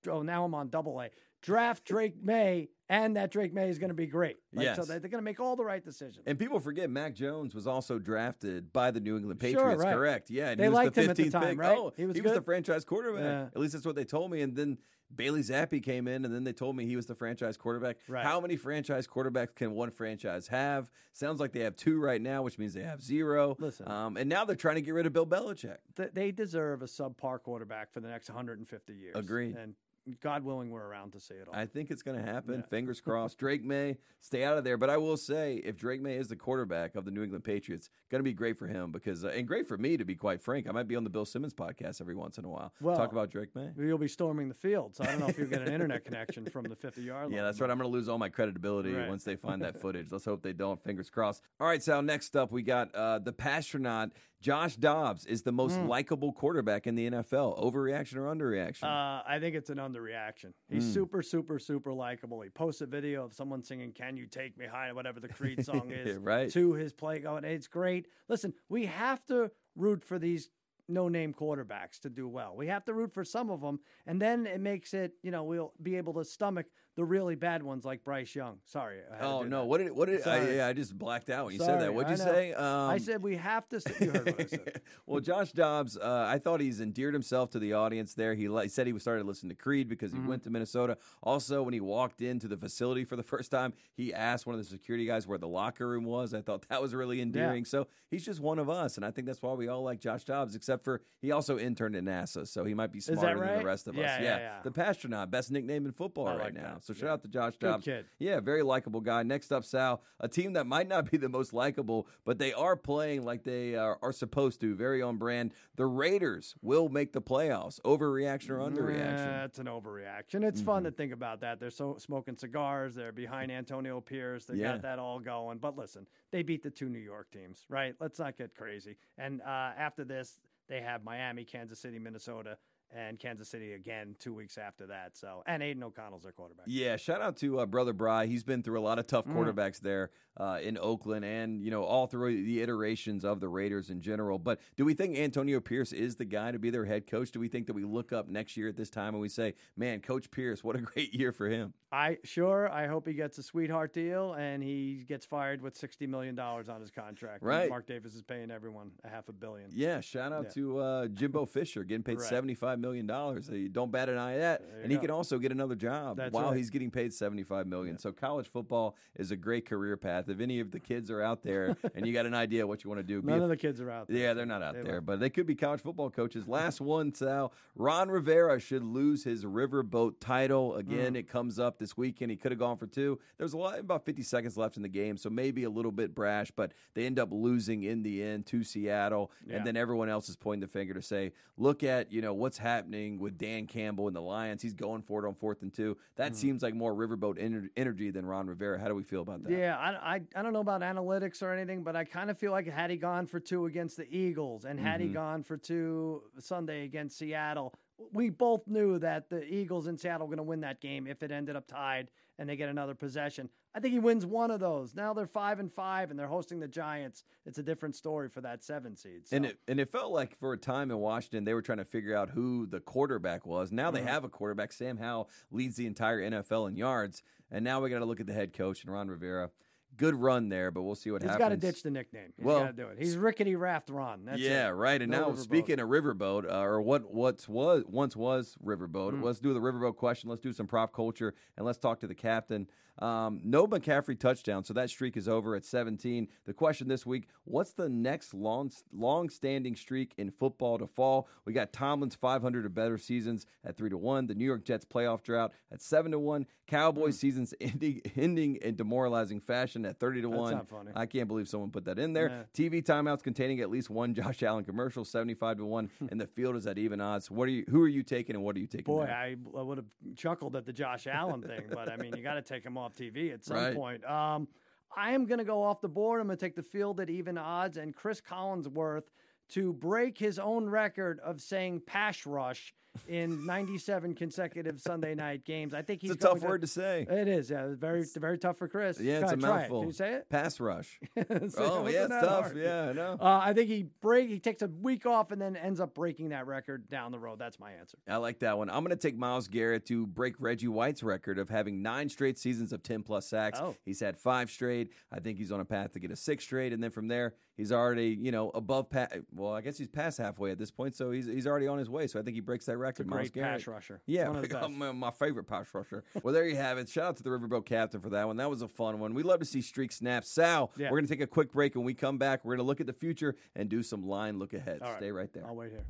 Oh, 0.07 0.21
now 0.21 0.45
I'm 0.45 0.53
on 0.53 0.69
double 0.69 1.01
A. 1.01 1.09
Draft 1.45 1.85
Drake 1.85 2.15
Maye, 2.23 2.69
and 2.89 3.15
that 3.17 3.29
Drake 3.31 3.53
Maye 3.53 3.69
is 3.69 3.77
going 3.77 3.89
to 3.89 3.93
be 3.95 4.07
great. 4.07 4.37
Like, 4.51 4.65
So 4.75 4.81
Yes. 4.81 4.87
they're 4.87 4.99
going 4.99 5.11
to 5.11 5.21
make 5.21 5.39
all 5.39 5.55
the 5.55 5.63
right 5.63 5.83
decisions. 5.83 6.23
And 6.25 6.39
people 6.39 6.59
forget 6.59 6.89
Mac 6.89 7.13
Jones 7.13 7.53
was 7.53 7.67
also 7.67 7.99
drafted 7.99 8.73
by 8.73 8.89
the 8.91 8.99
New 8.99 9.15
England 9.17 9.39
Sure, 9.41 9.51
Patriots, 9.53 9.83
right. 9.83 9.93
correct? 9.93 10.29
Yeah, 10.31 10.49
and 10.49 10.59
They 10.59 10.63
he 10.65 10.69
was 10.69 10.75
liked 10.75 10.95
the 10.95 11.03
him 11.03 11.09
at 11.11 11.15
the 11.15 11.23
15th 11.25 11.31
time, 11.31 11.49
pick. 11.49 11.59
right? 11.59 11.77
Oh, 11.77 11.93
He 11.95 12.05
was 12.05 12.33
the 12.33 12.41
franchise 12.41 12.83
quarterback. 12.83 13.21
Yeah. 13.23 13.45
At 13.55 13.57
least 13.57 13.73
that's 13.73 13.85
what 13.85 13.95
they 13.95 14.05
told 14.05 14.31
me. 14.31 14.41
And 14.41 14.55
then 14.55 14.77
Bailey 15.15 15.41
Zappe 15.41 15.83
came 15.83 16.07
in, 16.07 16.25
and 16.25 16.33
then 16.33 16.43
they 16.43 16.51
told 16.51 16.75
me 16.75 16.85
he 16.87 16.95
was 16.95 17.05
the 17.05 17.13
franchise 17.13 17.57
quarterback. 17.57 17.97
Right. 18.07 18.25
How 18.25 18.41
many 18.41 18.55
franchise 18.57 19.05
quarterbacks 19.07 19.53
can 19.53 19.71
one 19.73 19.91
franchise 19.91 20.47
have? 20.47 20.89
Sounds 21.13 21.39
like 21.39 21.51
they 21.53 21.59
have 21.59 21.75
two 21.75 21.99
right 22.01 22.19
now, 22.21 22.41
which 22.41 22.57
means 22.57 22.73
they 22.73 22.81
have 22.81 23.03
zero. 23.03 23.55
Listen. 23.59 23.87
um, 23.87 24.17
and 24.17 24.27
now 24.27 24.45
they're 24.45 24.55
trying 24.55 24.75
to 24.75 24.81
get 24.81 24.95
rid 24.95 25.05
of 25.05 25.13
Bill 25.13 25.27
Belichick. 25.27 25.77
Th- 25.95 26.09
they 26.11 26.31
deserve 26.31 26.81
a 26.81 26.85
subpar 26.85 27.39
quarterback 27.41 27.93
for 27.93 27.99
the 27.99 28.07
next 28.07 28.29
150 28.29 28.93
years. 28.93 29.15
Agreed. 29.15 29.55
And 29.55 29.75
God 30.21 30.43
willing, 30.43 30.69
we're 30.69 30.85
around 30.85 31.13
to 31.13 31.19
see 31.19 31.33
it 31.33 31.47
all. 31.47 31.55
I 31.55 31.65
think 31.65 31.89
it's 31.89 32.03
going 32.03 32.17
to 32.17 32.23
happen. 32.23 32.55
Yeah. 32.59 32.65
Fingers 32.69 33.01
crossed. 33.05 33.37
Drake 33.39 33.63
Maye 33.63 33.97
stay 34.21 34.43
out 34.43 34.57
of 34.57 34.63
there, 34.63 34.77
but 34.77 34.89
I 34.89 34.97
will 34.97 35.17
say 35.17 35.55
if 35.65 35.77
Drake 35.77 36.01
Maye 36.01 36.15
is 36.17 36.27
the 36.27 36.35
quarterback 36.35 36.95
of 36.95 37.05
the 37.05 37.11
New 37.11 37.23
England 37.23 37.43
Patriots, 37.43 37.89
going 38.11 38.19
to 38.19 38.23
be 38.23 38.33
great 38.33 38.57
for 38.59 38.67
him 38.67 38.91
because 38.91 39.25
uh, 39.25 39.29
and 39.29 39.47
great 39.47 39.67
for 39.67 39.77
me 39.77 39.97
to 39.97 40.05
be 40.05 40.15
quite 40.15 40.41
frank. 40.41 40.67
I 40.69 40.71
might 40.71 40.87
be 40.87 40.95
on 40.95 41.03
the 41.03 41.09
Bill 41.09 41.25
Simmons 41.25 41.53
podcast 41.53 42.01
every 42.01 42.15
once 42.15 42.37
in 42.37 42.45
a 42.45 42.49
while. 42.49 42.71
Well, 42.81 42.95
talk 42.95 43.11
about 43.11 43.31
Drake 43.31 43.55
Maye. 43.55 43.71
You'll 43.77 43.97
be 43.97 44.07
storming 44.07 44.47
the 44.47 44.53
field, 44.53 44.95
so 44.95 45.03
I 45.03 45.07
don't 45.07 45.19
know 45.19 45.27
if 45.27 45.37
you'll 45.37 45.47
get 45.47 45.61
an 45.61 45.73
internet 45.73 46.05
connection 46.05 46.45
from 46.45 46.65
the 46.65 46.75
50 46.75 47.01
yard 47.01 47.23
line. 47.25 47.31
Yeah, 47.33 47.43
that's 47.43 47.59
right. 47.59 47.69
I'm 47.69 47.77
going 47.77 47.89
to 47.89 47.93
lose 47.93 48.07
all 48.07 48.19
my 48.19 48.29
credibility 48.29 48.93
Right. 48.93 49.09
once 49.09 49.23
they 49.23 49.35
find 49.35 49.61
that 49.63 49.81
footage. 49.81 50.07
Let's 50.11 50.25
hope 50.25 50.43
they 50.43 50.53
don't. 50.53 50.83
Fingers 50.83 51.09
crossed. 51.09 51.41
All 51.59 51.67
right, 51.67 51.81
Sal. 51.81 52.01
Next 52.01 52.35
up, 52.35 52.51
we 52.51 52.61
got 52.61 52.93
uh, 52.93 53.19
the 53.19 53.33
Passtronaut. 53.33 54.11
Josh 54.45 54.75
Dobbs 54.75 55.25
is 55.25 55.41
the 55.41 55.51
most 55.51 55.75
Hmm. 55.79 55.87
likable 55.87 56.31
quarterback 56.31 56.85
in 56.85 56.93
the 56.93 57.07
NFL. 57.07 57.55
Overreaction 57.59 58.17
or 58.17 58.25
underreaction? 58.31 58.83
Uh, 58.83 59.23
I 59.27 59.39
think 59.39 59.55
it's 59.55 59.71
an 59.71 59.79
underreaction. 59.79 60.53
He's 60.69 60.85
Mm. 60.85 60.93
super, 60.93 61.23
super, 61.23 61.57
super 61.57 61.91
likable. 61.91 62.41
He 62.41 62.51
posts 62.51 62.81
a 62.81 62.85
video 62.85 63.25
of 63.25 63.33
someone 63.33 63.63
singing 63.63 63.91
"Can 63.91 64.17
You 64.17 64.27
Take 64.27 64.55
Me 64.55 64.67
High" 64.67 64.89
or 64.89 64.93
whatever 64.93 65.19
the 65.19 65.29
Creed 65.29 65.65
song 65.65 65.89
is, 65.91 66.17
Right. 66.19 66.51
to 66.51 66.73
his 66.73 66.93
play 66.93 67.17
going. 67.17 67.43
It's 67.43 67.67
great. 67.67 68.07
Listen, 68.29 68.53
we 68.69 68.85
have 68.85 69.25
to 69.25 69.49
root 69.75 70.03
for 70.03 70.19
these 70.19 70.51
no-name 70.87 71.33
quarterbacks 71.33 71.97
to 72.01 72.11
do 72.11 72.27
well. 72.27 72.55
We 72.55 72.67
have 72.67 72.85
to 72.85 72.93
root 72.93 73.11
for 73.11 73.23
some 73.23 73.49
of 73.49 73.61
them, 73.61 73.79
and 74.05 74.21
then 74.21 74.45
it 74.45 74.61
makes 74.61 74.93
it. 74.93 75.13
You 75.23 75.31
know, 75.31 75.43
we'll 75.43 75.73
be 75.81 75.95
able 75.95 76.13
to 76.13 76.23
stomach 76.23 76.67
the 76.95 77.03
really 77.05 77.35
bad 77.35 77.61
ones 77.61 77.83
like 77.83 78.03
Bryce 78.03 78.33
Young. 78.33 78.57
Sorry. 78.65 78.99
I 79.11 79.15
had 79.15 79.21
to 79.21 79.27
oh 79.27 79.43
no! 79.43 79.59
that. 79.59 79.65
What 79.65 79.77
did 79.79 79.91
what 79.91 80.07
did 80.07 80.25
I, 80.25 80.49
yeah? 80.49 80.67
I 80.67 80.73
just 80.73 80.97
blacked 80.97 81.29
out 81.29 81.45
when 81.45 81.53
you 81.55 81.59
said 81.59 81.81
that. 81.81 81.93
What'd 81.93 82.09
you 82.11 82.17
say? 82.17 82.53
Um, 82.53 82.89
I 82.89 82.97
said 82.97 83.21
we 83.21 83.35
have 83.35 83.67
to. 83.69 83.81
You 83.99 84.11
heard 84.11 84.25
what 84.25 84.39
I 84.41 84.45
said. 84.45 84.81
well, 85.05 85.19
Josh 85.19 85.51
Dobbs, 85.51 85.97
uh, 85.97 86.25
I 86.27 86.37
thought 86.39 86.61
he's 86.61 86.79
endeared 86.79 87.13
himself 87.13 87.49
to 87.51 87.59
the 87.59 87.73
audience 87.73 88.13
there. 88.13 88.33
He, 88.33 88.47
li- 88.47 88.67
said 88.69 88.87
he 88.87 88.97
started 88.99 89.25
listening 89.25 89.49
to 89.49 89.55
Creed 89.55 89.87
because 89.89 90.11
he 90.13 90.17
Mhm. 90.19 90.27
went 90.27 90.43
to 90.43 90.49
Minnesota. 90.49 90.97
Also, 91.21 91.63
when 91.63 91.73
he 91.73 91.81
walked 91.81 92.21
into 92.21 92.47
the 92.47 92.57
facility 92.57 93.03
for 93.03 93.15
the 93.15 93.23
first 93.23 93.51
time, 93.51 93.73
he 93.95 94.13
asked 94.13 94.45
one 94.47 94.55
of 94.55 94.61
the 94.61 94.67
security 94.67 95.05
guys 95.05 95.27
where 95.27 95.37
the 95.37 95.47
locker 95.47 95.87
room 95.87 96.05
was. 96.05 96.33
I 96.33 96.41
thought 96.41 96.65
that 96.69 96.81
was 96.81 96.93
really 96.95 97.21
endearing. 97.21 97.65
So 97.65 97.87
he's 98.09 98.23
just 98.23 98.39
one 98.39 98.57
of 98.59 98.69
us, 98.69 98.95
and 98.95 99.05
I 99.05 99.11
think 99.11 99.27
that's 99.27 99.41
why 99.41 99.53
we 99.53 99.67
all 99.67 99.83
like 99.83 99.99
Josh 99.99 100.23
Dobbs. 100.23 100.55
Except 100.55 100.83
for 100.83 101.01
he 101.21 101.31
also 101.31 101.57
interned 101.57 101.95
at 101.95 102.03
NASA, 102.03 102.47
so 102.47 102.63
he 102.63 102.73
might 102.73 102.91
be 102.91 102.99
smarter 103.01 103.39
than 103.39 103.59
the 103.59 103.65
rest 103.65 103.87
of 103.87 103.95
Yeah, 103.95 104.15
us. 104.15 104.21
yeah, 104.21 104.37
yeah. 104.37 104.59
the 104.63 104.71
Passtronaut, 104.71 105.29
best 105.29 105.51
nickname 105.51 105.85
in 105.85 105.91
football 105.91 106.27
I 106.27 106.31
right 106.35 106.43
like 106.45 106.53
now. 106.53 106.61
that. 106.75 106.83
So 106.85 106.93
shout 106.93 107.03
Yeah. 107.03 107.13
out 107.13 107.21
to 107.23 107.27
Josh 107.27 107.57
Dobbs. 107.57 107.87
Yeah, 108.19 108.39
very 108.41 108.61
likable 108.61 109.01
guy. 109.01 109.23
Next 109.23 109.51
up, 109.51 109.63
Sal, 109.65 110.03
a 110.19 110.27
team 110.27 110.53
that 110.53 110.67
might 110.67 110.87
not 110.87 111.09
be 111.09 111.17
the 111.17 111.27
most 111.27 111.51
likable, 111.51 112.07
but 112.25 112.37
they 112.37 112.53
are 112.53 112.75
playing 112.75 113.25
like 113.25 113.43
they 113.43 113.73
are, 113.73 113.97
are 114.03 114.11
supposed 114.11 114.61
to. 114.61 114.75
Very 114.75 115.01
on 115.01 115.17
brand. 115.17 115.51
The 115.77 115.87
Raiders 115.87 116.53
will 116.61 116.87
make 116.89 117.11
the 117.11 117.23
playoffs. 117.23 117.81
Overreaction 117.81 118.51
or 118.51 118.59
underreaction? 118.59 119.25
Nah, 119.25 119.45
it's 119.45 119.57
an 119.57 119.65
overreaction. 119.65 120.43
It's 120.43 120.61
fun 120.61 120.83
to 120.83 120.91
think 120.91 121.11
about 121.11 121.41
that. 121.41 121.59
They're 121.59 121.71
so 121.71 121.97
smoking 121.97 122.37
cigars. 122.37 122.93
They're 122.93 123.11
behind 123.11 123.51
Antonio 123.51 123.99
Pierce. 123.99 124.45
They 124.45 124.57
Yeah. 124.57 124.73
got 124.73 124.83
that 124.83 124.99
all 124.99 125.19
going. 125.19 125.57
But 125.57 125.75
listen, 125.75 126.05
they 126.31 126.43
beat 126.43 126.61
the 126.61 126.69
two 126.69 126.87
New 126.87 126.99
York 126.99 127.31
teams, 127.31 127.65
right? 127.67 127.95
Let's 127.99 128.19
not 128.19 128.37
get 128.37 128.53
crazy. 128.53 128.97
And 129.17 129.41
uh, 129.41 129.45
after 129.75 130.03
this, 130.03 130.39
they 130.67 130.81
have 130.81 131.03
Miami, 131.03 131.45
Kansas 131.45 131.79
City, 131.79 131.97
Minnesota, 131.97 132.57
and 132.91 133.19
Kansas 133.19 133.49
City 133.49 133.73
again 133.73 134.15
two 134.19 134.33
weeks 134.33 134.57
after 134.57 134.87
that. 134.87 135.17
So 135.17 135.43
and 135.45 135.61
Aidan 135.63 135.83
O'Connell's 135.83 136.23
their 136.23 136.31
quarterback. 136.31 136.65
Yeah, 136.67 136.97
shout 136.97 137.21
out 137.21 137.37
to 137.37 137.59
uh, 137.59 137.65
brother 137.65 137.93
Bry. 137.93 138.25
He's 138.25 138.43
been 138.43 138.63
through 138.63 138.79
a 138.79 138.81
lot 138.81 138.99
of 138.99 139.07
tough 139.07 139.25
Mm. 139.25 139.33
quarterbacks 139.35 139.79
there 139.79 140.11
uh, 140.37 140.59
in 140.61 140.77
Oakland, 140.77 141.23
and 141.25 141.61
you 141.63 141.71
know 141.71 141.83
all 141.83 142.07
through 142.07 142.43
the 142.43 142.61
iterations 142.61 143.23
of 143.25 143.39
the 143.39 143.47
Raiders 143.49 143.89
in 143.89 144.01
general. 144.01 144.37
But 144.37 144.59
do 144.75 144.85
we 144.85 144.93
think 144.93 145.17
Antonio 145.17 145.59
Pierce 145.59 145.91
is 145.93 146.15
the 146.17 146.25
guy 146.25 146.51
to 146.51 146.59
be 146.59 146.69
their 146.69 146.85
head 146.85 147.07
coach? 147.07 147.31
Do 147.31 147.39
we 147.39 147.47
think 147.47 147.67
that 147.67 147.73
we 147.73 147.83
look 147.83 148.11
up 148.13 148.27
next 148.27 148.55
year 148.57 148.67
at 148.67 148.75
this 148.77 148.89
time 148.89 149.13
and 149.13 149.21
we 149.21 149.29
say, 149.29 149.53
"Man, 149.77 150.01
Coach 150.01 150.29
Pierce, 150.31 150.63
what 150.63 150.75
a 150.75 150.79
great 150.81 151.13
year 151.13 151.31
for 151.31 151.47
him"? 151.49 151.73
I 151.91 152.17
sure 152.23 152.69
I 152.69 152.87
hope 152.87 153.07
he 153.07 153.13
gets 153.13 153.37
a 153.37 153.43
sweetheart 153.43 153.93
deal 153.93 154.33
and 154.33 154.61
he 154.61 155.05
gets 155.07 155.25
fired 155.25 155.61
with 155.61 155.77
sixty 155.77 156.05
million 156.07 156.35
dollars 156.35 156.67
on 156.69 156.81
his 156.81 156.91
contract. 156.91 157.41
Right. 157.43 157.69
Mark 157.69 157.87
Davis 157.87 158.13
is 158.15 158.21
paying 158.21 158.51
everyone 158.51 158.91
a 159.03 159.09
half 159.09 159.29
a 159.29 159.33
billion. 159.33 159.69
Yeah, 159.73 160.01
shout 160.01 160.33
out 160.33 160.45
Yeah. 160.45 160.49
to 160.61 160.79
uh, 160.79 161.07
Jimbo 161.07 161.45
Fisher 161.45 161.83
getting 161.83 162.03
paid 162.03 162.19
Right. 162.19 162.27
Seventy-five 162.75 162.79
million 162.79 163.07
dollars. 163.07 163.49
don't 163.71 163.91
bat 163.91 164.09
an 164.09 164.17
eye 164.17 164.33
at 164.35 164.39
that, 164.39 164.61
and 164.83 164.91
he 164.91 164.97
go. 164.97 165.01
can 165.01 165.11
also 165.11 165.37
get 165.37 165.51
another 165.51 165.75
job 165.75 166.17
That's 166.17 166.33
while 166.33 166.49
right. 166.49 166.57
he's 166.57 166.69
getting 166.69 166.91
paid 166.91 167.13
seventy-five 167.13 167.67
million. 167.67 167.97
So 167.97 168.11
college 168.11 168.47
football 168.51 168.95
is 169.15 169.31
a 169.31 169.35
great 169.35 169.65
career 169.65 169.97
path. 169.97 170.29
If 170.29 170.39
any 170.39 170.59
of 170.59 170.71
the 170.71 170.79
kids 170.79 171.09
are 171.11 171.21
out 171.21 171.43
there 171.43 171.75
and 171.95 172.05
you 172.05 172.13
got 172.13 172.25
an 172.25 172.33
idea 172.33 172.65
what 172.67 172.83
you 172.83 172.89
want 172.89 172.99
to 172.99 173.03
do, 173.07 173.21
None 173.21 173.39
a 173.39 173.43
of 173.43 173.49
the 173.49 173.57
kids 173.57 173.79
are 173.81 173.89
out 173.91 174.07
there. 174.07 174.17
Yeah, 174.17 174.33
they're 174.33 174.45
not 174.45 174.61
out 174.61 174.75
They 174.75 174.83
there, 174.83 174.93
left. 174.95 175.05
but 175.05 175.19
they 175.19 175.29
could 175.29 175.45
be 175.45 175.55
college 175.55 175.81
football 175.81 176.09
coaches. 176.09 176.47
Last 176.47 176.81
one, 176.81 177.13
Sal. 177.13 177.53
Ron 177.75 178.09
Rivera 178.09 178.59
should 178.59 178.83
lose 178.83 179.23
his 179.23 179.43
riverboat 179.45 180.15
title. 180.19 180.75
Again, 180.75 181.13
Mm. 181.13 181.17
it 181.17 181.27
comes 181.27 181.59
up 181.59 181.77
this 181.77 181.97
weekend. 181.97 182.31
He 182.31 182.37
could 182.37 182.51
have 182.51 182.59
gone 182.59 182.77
for 182.77 182.87
two. 182.87 183.19
There 183.37 183.45
was 183.45 183.53
a 183.53 183.57
lot, 183.57 183.79
about 183.79 184.05
50 184.05 184.23
seconds 184.23 184.57
left 184.57 184.77
in 184.77 184.83
the 184.83 184.89
game, 184.89 185.17
so 185.17 185.29
maybe 185.29 185.63
a 185.63 185.69
little 185.69 185.91
bit 185.91 186.15
brash, 186.15 186.51
but 186.55 186.71
they 186.93 187.05
end 187.05 187.19
up 187.19 187.29
losing 187.31 187.83
in 187.83 188.03
the 188.03 188.23
end 188.23 188.45
to 188.47 188.63
Seattle. 188.63 189.31
Yeah. 189.45 189.57
And 189.57 189.67
then 189.67 189.75
everyone 189.77 190.09
else 190.09 190.29
is 190.29 190.35
pointing 190.35 190.61
the 190.61 190.67
finger 190.67 190.93
to 190.93 191.01
say, 191.01 191.33
look 191.57 191.83
at, 191.83 192.11
you 192.11 192.21
know, 192.21 192.33
what's 192.33 192.57
happening 192.57 192.64
with 192.65 193.37
Dan 193.37 193.67
Campbell 193.67 194.07
and 194.07 194.15
the 194.15 194.21
Lions. 194.21 194.61
He's 194.61 194.73
going 194.73 195.03
for 195.03 195.23
it 195.23 195.27
on 195.27 195.35
fourth 195.35 195.61
and 195.61 195.71
two. 195.73 195.97
That 196.15 196.31
Mm. 196.31 196.35
seems 196.35 196.63
like 196.63 196.73
more 196.73 196.93
riverboat 196.95 197.37
ener- 197.37 197.69
energy 197.77 198.09
than 198.09 198.25
Ron 198.25 198.47
Rivera. 198.47 198.79
How 198.79 198.87
do 198.87 198.95
we 198.95 199.03
feel 199.03 199.21
about 199.21 199.43
that? 199.43 199.51
Yeah, 199.51 199.77
I, 199.77 200.15
I, 200.15 200.21
I 200.35 200.41
don't 200.41 200.51
know 200.53 200.61
about 200.61 200.81
analytics 200.81 201.43
or 201.43 201.53
anything, 201.53 201.83
but 201.83 201.95
I 201.95 202.03
kind 202.05 202.31
of 202.31 202.37
feel 202.37 202.51
like 202.51 202.65
had 202.67 202.89
he 202.89 202.97
gone 202.97 203.27
for 203.27 203.39
two 203.39 203.65
against 203.67 203.97
the 203.97 204.07
Eagles 204.09 204.65
and 204.65 204.79
had 204.79 204.99
he 204.99 205.07
Mhm. 205.09 205.13
gone 205.13 205.43
for 205.43 205.57
two 205.57 206.23
Sunday 206.39 206.85
against 206.85 207.17
Seattle, 207.19 207.73
we 208.11 208.29
both 208.29 208.67
knew 208.67 208.97
that 208.99 209.29
the 209.29 209.43
Eagles 209.45 209.85
in 209.87 209.97
Seattle 209.97 210.25
were 210.27 210.31
going 210.35 210.45
to 210.45 210.49
win 210.49 210.61
that 210.61 210.81
game 210.81 211.05
if 211.07 211.21
it 211.21 211.31
ended 211.31 211.55
up 211.55 211.67
tied 211.67 212.09
and 212.37 212.49
they 212.49 212.55
get 212.55 212.69
another 212.69 212.93
possession. 212.95 213.49
I 213.73 213.79
think 213.79 213.93
he 213.93 213.99
wins 213.99 214.25
one 214.25 214.51
of 214.51 214.59
those. 214.59 214.95
Now 214.95 215.13
they're 215.13 215.25
five 215.25 215.59
and 215.59 215.71
five 215.71 216.09
and 216.09 216.19
they're 216.19 216.27
hosting 216.27 216.59
the 216.59 216.67
Giants. 216.67 217.23
It's 217.45 217.57
a 217.57 217.63
different 217.63 217.95
story 217.95 218.29
for 218.29 218.41
that 218.41 218.63
seven 218.63 218.95
seed. 218.95 219.27
So. 219.27 219.35
And 219.35 219.45
it 219.45 219.59
and 219.67 219.79
it 219.79 219.91
felt 219.91 220.11
like 220.11 220.37
for 220.39 220.53
a 220.53 220.57
time 220.57 220.91
in 220.91 220.97
Washington 220.97 221.43
they 221.43 221.53
were 221.53 221.61
trying 221.61 221.77
to 221.79 221.85
figure 221.85 222.15
out 222.15 222.29
who 222.31 222.65
the 222.65 222.79
quarterback 222.79 223.45
was. 223.45 223.71
Now 223.71 223.91
they 223.91 224.01
Mhm. 224.01 224.07
have 224.07 224.23
a 224.23 224.29
quarterback. 224.29 224.71
Sam 224.73 224.97
Howell 224.97 225.29
leads 225.51 225.75
the 225.75 225.85
entire 225.85 226.21
NFL 226.21 226.67
in 226.67 226.75
yards, 226.75 227.21
and 227.51 227.63
now 227.63 227.81
we 227.81 227.89
got 227.89 227.99
to 227.99 228.05
look 228.05 228.19
at 228.19 228.27
the 228.27 228.33
head 228.33 228.53
coach 228.53 228.83
and 228.83 228.91
Ron 228.93 229.07
Rivera. 229.09 229.51
Good 229.97 230.15
run 230.15 230.49
there, 230.49 230.71
but 230.71 230.83
we'll 230.83 230.95
see 230.95 231.11
what 231.11 231.21
He's 231.21 231.31
happens. 231.31 231.43
He's 231.43 231.49
got 231.49 231.61
to 231.61 231.73
ditch 231.73 231.83
the 231.83 231.91
nickname. 231.91 232.33
He's 232.35 232.45
Well, 232.45 232.59
got 232.59 232.75
to 232.77 232.83
do 232.83 232.87
it. 232.89 232.97
He's 232.99 233.17
Rickety 233.17 233.55
Raft 233.55 233.89
Run. 233.89 234.25
That's 234.25 234.39
yeah, 234.41 234.67
it. 234.67 234.71
right. 234.71 235.01
And 235.01 235.11
No 235.11 235.19
now, 235.21 235.29
riverboat. 235.31 235.37
speaking 235.39 235.79
of 235.79 235.89
Riverboat, 235.89 236.51
uh, 236.51 236.59
or 236.61 236.81
what 236.81 237.13
what's 237.13 237.47
was 237.47 237.83
once 237.87 238.15
was 238.15 238.55
Riverboat, 238.63 239.13
Mm. 239.13 239.23
let's 239.23 239.39
do 239.39 239.53
the 239.53 239.59
Riverboat 239.61 239.95
question. 239.95 240.29
Let's 240.29 240.41
do 240.41 240.53
some 240.53 240.67
prop 240.67 240.93
culture, 240.93 241.33
and 241.57 241.65
let's 241.65 241.77
talk 241.77 241.99
to 242.01 242.07
the 242.07 242.15
captain. 242.15 242.67
Um, 242.97 243.41
no 243.43 243.67
McCaffrey 243.67 244.17
touchdown, 244.17 244.63
so 244.63 244.73
that 244.73 244.89
streak 244.89 245.17
is 245.17 245.27
over 245.27 245.53
at 245.55 245.65
17. 245.65 246.29
The 246.45 246.53
question 246.53 246.87
this 246.87 247.05
week: 247.05 247.27
What's 247.43 247.73
the 247.73 247.89
next 247.89 248.33
long 248.33 248.71
long 248.93 249.29
standing 249.29 249.75
streak 249.75 250.13
in 250.17 250.31
football 250.31 250.77
to 250.77 250.87
fall? 250.87 251.27
We 251.43 251.51
got 251.51 251.73
Tomlin's 251.73 252.15
500 252.15 252.65
or 252.65 252.69
better 252.69 252.97
seasons 252.97 253.45
at 253.65 253.75
three 253.75 253.89
to 253.89 253.97
one. 253.97 254.27
The 254.27 254.35
New 254.35 254.45
York 254.45 254.63
Jets 254.63 254.85
playoff 254.85 255.23
drought 255.23 255.51
at 255.73 255.81
seven 255.81 256.13
to 256.13 256.19
one. 256.19 256.45
Cowboys 256.67 257.19
seasons 257.19 257.53
ending 257.59 258.01
ending 258.15 258.55
in 258.57 258.75
demoralizing 258.77 259.41
fashion 259.41 259.81
at 259.85 259.99
30 259.99 260.21
to 260.23 260.27
That's 260.29 260.39
one. 260.39 260.53
not 260.53 260.67
funny. 260.69 260.91
I 260.95 261.05
can't 261.05 261.27
believe 261.27 261.47
someone 261.47 261.69
put 261.71 261.85
that 261.85 261.99
in 261.99 262.13
there. 262.13 262.29
Nah. 262.29 262.35
TV 262.53 262.83
timeouts 262.83 263.23
containing 263.23 263.59
at 263.61 263.69
least 263.69 263.89
one 263.89 264.13
Josh 264.13 264.43
Allen 264.43 264.63
commercial, 264.65 265.05
seventy-five 265.05 265.57
to 265.57 265.65
one, 265.65 265.89
and 266.09 266.19
the 266.19 266.27
field 266.27 266.55
is 266.55 266.67
at 266.67 266.77
even 266.77 266.99
odds. 267.01 267.29
What 267.31 267.47
are 267.47 267.51
you? 267.51 267.65
Who 267.69 267.81
are 267.81 267.87
you 267.87 268.03
taking, 268.03 268.35
and 268.35 268.43
what 268.43 268.55
are 268.55 268.59
you 268.59 268.67
taking? 268.67 268.85
Boy. 268.93 269.03
I, 269.05 269.35
I 269.57 269.61
would 269.61 269.77
have 269.77 269.87
chuckled 270.15 270.55
at 270.55 270.65
the 270.65 270.73
Josh 270.73 271.07
Allen 271.07 271.41
thing, 271.41 271.63
but 271.71 271.89
I 271.89 271.95
mean, 271.97 272.15
you 272.15 272.23
got 272.23 272.35
to 272.35 272.41
take 272.41 272.63
him 272.63 272.77
off 272.77 272.95
TV 272.95 273.33
at 273.33 273.43
some 273.45 273.57
Right. 273.57 273.75
point. 273.75 274.03
Um, 274.05 274.47
I 274.95 275.11
am 275.11 275.25
going 275.25 275.39
to 275.39 275.43
go 275.45 275.61
off 275.61 275.81
the 275.81 275.89
board. 275.89 276.21
I'm 276.21 276.27
going 276.27 276.37
to 276.37 276.45
take 276.45 276.55
the 276.55 276.63
field 276.63 276.99
at 276.99 277.09
even 277.09 277.37
odds 277.37 277.75
and 277.77 277.93
Cris 277.93 278.21
Collinsworth 278.21 279.03
to 279.49 279.73
break 279.73 280.17
his 280.17 280.39
own 280.39 280.69
record 280.69 281.19
of 281.19 281.41
saying 281.41 281.81
pass 281.85 282.25
rush 282.25 282.73
in 283.07 283.45
97 283.45 284.15
consecutive 284.15 284.79
Sunday 284.79 285.15
night 285.15 285.45
games. 285.45 285.73
I 285.73 285.81
think 285.81 286.01
he's 286.01 286.11
it's 286.11 286.23
a 286.23 286.27
tough 286.27 286.39
going 286.39 286.51
word 286.51 286.61
to 286.61 286.67
say. 286.67 287.05
It 287.09 287.27
is, 287.27 287.49
yeah. 287.49 287.65
It's 287.65 287.79
very, 287.79 288.03
very 288.15 288.37
tough 288.37 288.57
for 288.57 288.67
Cris. 288.67 288.99
Yeah, 288.99 289.21
it's 289.21 289.31
a 289.31 289.35
it. 289.35 289.39
mouthful. 289.39 289.81
Can 289.81 289.89
you 289.89 289.93
say 289.93 290.13
it? 290.13 290.29
Pass 290.29 290.59
rush. 290.59 290.99
It. 291.15 291.53
oh 291.57 291.87
yeah, 291.87 292.03
it's 292.03 292.09
tough. 292.09 292.43
hard. 292.43 292.57
Yeah, 292.57 292.89
I 292.89 292.93
know. 292.93 293.17
Uh, 293.19 293.39
I 293.43 293.53
think 293.53 293.69
he 293.69 293.87
break. 294.01 294.29
He 294.29 294.39
takes 294.39 294.61
a 294.61 294.67
week 294.67 295.05
off 295.05 295.31
and 295.31 295.41
then 295.41 295.55
ends 295.55 295.79
up 295.79 295.93
breaking 295.93 296.29
that 296.29 296.45
record 296.45 296.89
down 296.89 297.11
the 297.11 297.19
road. 297.19 297.39
That's 297.39 297.59
my 297.59 297.71
answer. 297.71 297.97
I 298.07 298.17
like 298.17 298.39
that 298.39 298.57
one. 298.57 298.69
I'm 298.69 298.83
going 298.83 298.95
to 298.95 299.01
take 299.01 299.17
Myles 299.17 299.47
Garrett 299.47 299.85
to 299.87 300.05
break 300.05 300.35
Reggie 300.39 300.67
White's 300.67 301.03
record 301.03 301.39
of 301.39 301.49
having 301.49 301.81
nine 301.81 302.09
straight 302.09 302.37
seasons 302.37 302.73
of 302.73 302.83
10 302.83 303.03
plus 303.03 303.27
sacks. 303.27 303.59
Oh. 303.61 303.75
He's 303.85 303.99
had 303.99 304.17
five 304.17 304.49
straight. 304.51 304.91
I 305.11 305.19
think 305.19 305.37
he's 305.37 305.51
on 305.51 305.59
a 305.59 305.65
path 305.65 305.93
to 305.93 305.99
get 305.99 306.11
a 306.11 306.15
six 306.15 306.43
straight, 306.43 306.73
and 306.73 306.83
then 306.83 306.91
from 306.91 307.07
there, 307.07 307.33
he's 307.57 307.71
already 307.71 308.17
you 308.19 308.31
know 308.31 308.49
above. 308.53 308.89
Pa- 308.89 309.07
well, 309.33 309.53
I 309.53 309.61
guess 309.61 309.77
he's 309.77 309.87
past 309.87 310.17
halfway 310.17 310.51
at 310.51 310.57
this 310.57 310.71
point, 310.71 310.95
so 310.95 311.11
he's 311.11 311.25
he's 311.25 311.47
already 311.47 311.67
on 311.67 311.77
his 311.77 311.89
way. 311.89 312.07
So 312.07 312.19
I 312.19 312.23
think 312.23 312.35
he 312.35 312.41
breaks 312.41 312.65
that 312.65 312.77
record. 312.77 312.84
It's 312.89 312.99
a 312.99 313.03
great 313.03 313.33
Garrett. 313.33 313.59
pass 313.59 313.67
rusher. 313.67 314.01
Yeah, 314.05 314.27
One 314.29 314.37
of 314.37 314.41
the 314.47 314.47
best. 314.55 314.69
my, 314.71 314.91
my 314.91 315.11
favorite 315.11 315.45
pass 315.45 315.67
rusher. 315.73 316.03
well, 316.23 316.33
there 316.33 316.45
you 316.47 316.55
have 316.55 316.77
it. 316.77 316.87
Shout 316.89 317.05
out 317.05 317.17
to 317.17 317.23
the 317.23 317.29
Riverboat 317.29 317.65
captain 317.65 318.01
for 318.01 318.09
that 318.09 318.27
one. 318.27 318.37
That 318.37 318.49
was 318.49 318.61
a 318.61 318.67
fun 318.67 318.99
one. 318.99 319.13
We 319.13 319.23
love 319.23 319.39
to 319.39 319.45
see 319.45 319.61
streak 319.61 319.91
snaps. 319.91 320.29
Sal, 320.29 320.71
Yeah. 320.77 320.91
we're 320.91 320.97
going 320.97 321.07
to 321.07 321.13
take 321.13 321.21
a 321.21 321.27
quick 321.27 321.51
break. 321.51 321.75
When 321.75 321.85
we 321.85 321.93
come 321.93 322.17
back, 322.17 322.43
we're 322.45 322.55
going 322.55 322.65
to 322.65 322.67
look 322.67 322.81
at 322.81 322.87
the 322.87 322.93
future 322.93 323.35
and 323.55 323.69
do 323.69 323.81
some 323.83 324.07
line 324.07 324.39
look 324.39 324.53
ahead. 324.53 324.79
All 324.81 324.89
right. 324.89 324.97
Stay 324.97 325.11
right 325.11 325.31
there. 325.33 325.45
I'll 325.47 325.55
wait 325.55 325.71
here. 325.71 325.85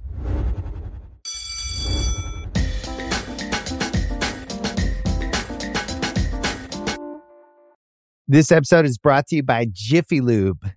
This 8.27 8.51
episode 8.51 8.85
is 8.85 8.97
brought 8.97 9.27
to 9.27 9.35
you 9.35 9.43
by 9.43 9.67
Jiffy 9.71 10.19
Lube. 10.19 10.71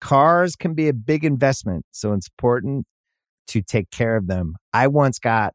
Cars 0.00 0.54
can 0.54 0.74
be 0.74 0.88
a 0.88 0.92
big 0.92 1.24
investment, 1.24 1.86
so 1.92 2.12
it's 2.12 2.28
important 2.28 2.86
to 3.48 3.62
take 3.62 3.90
care 3.90 4.16
of 4.16 4.26
them. 4.26 4.54
I 4.72 4.86
once 4.86 5.18
got 5.18 5.54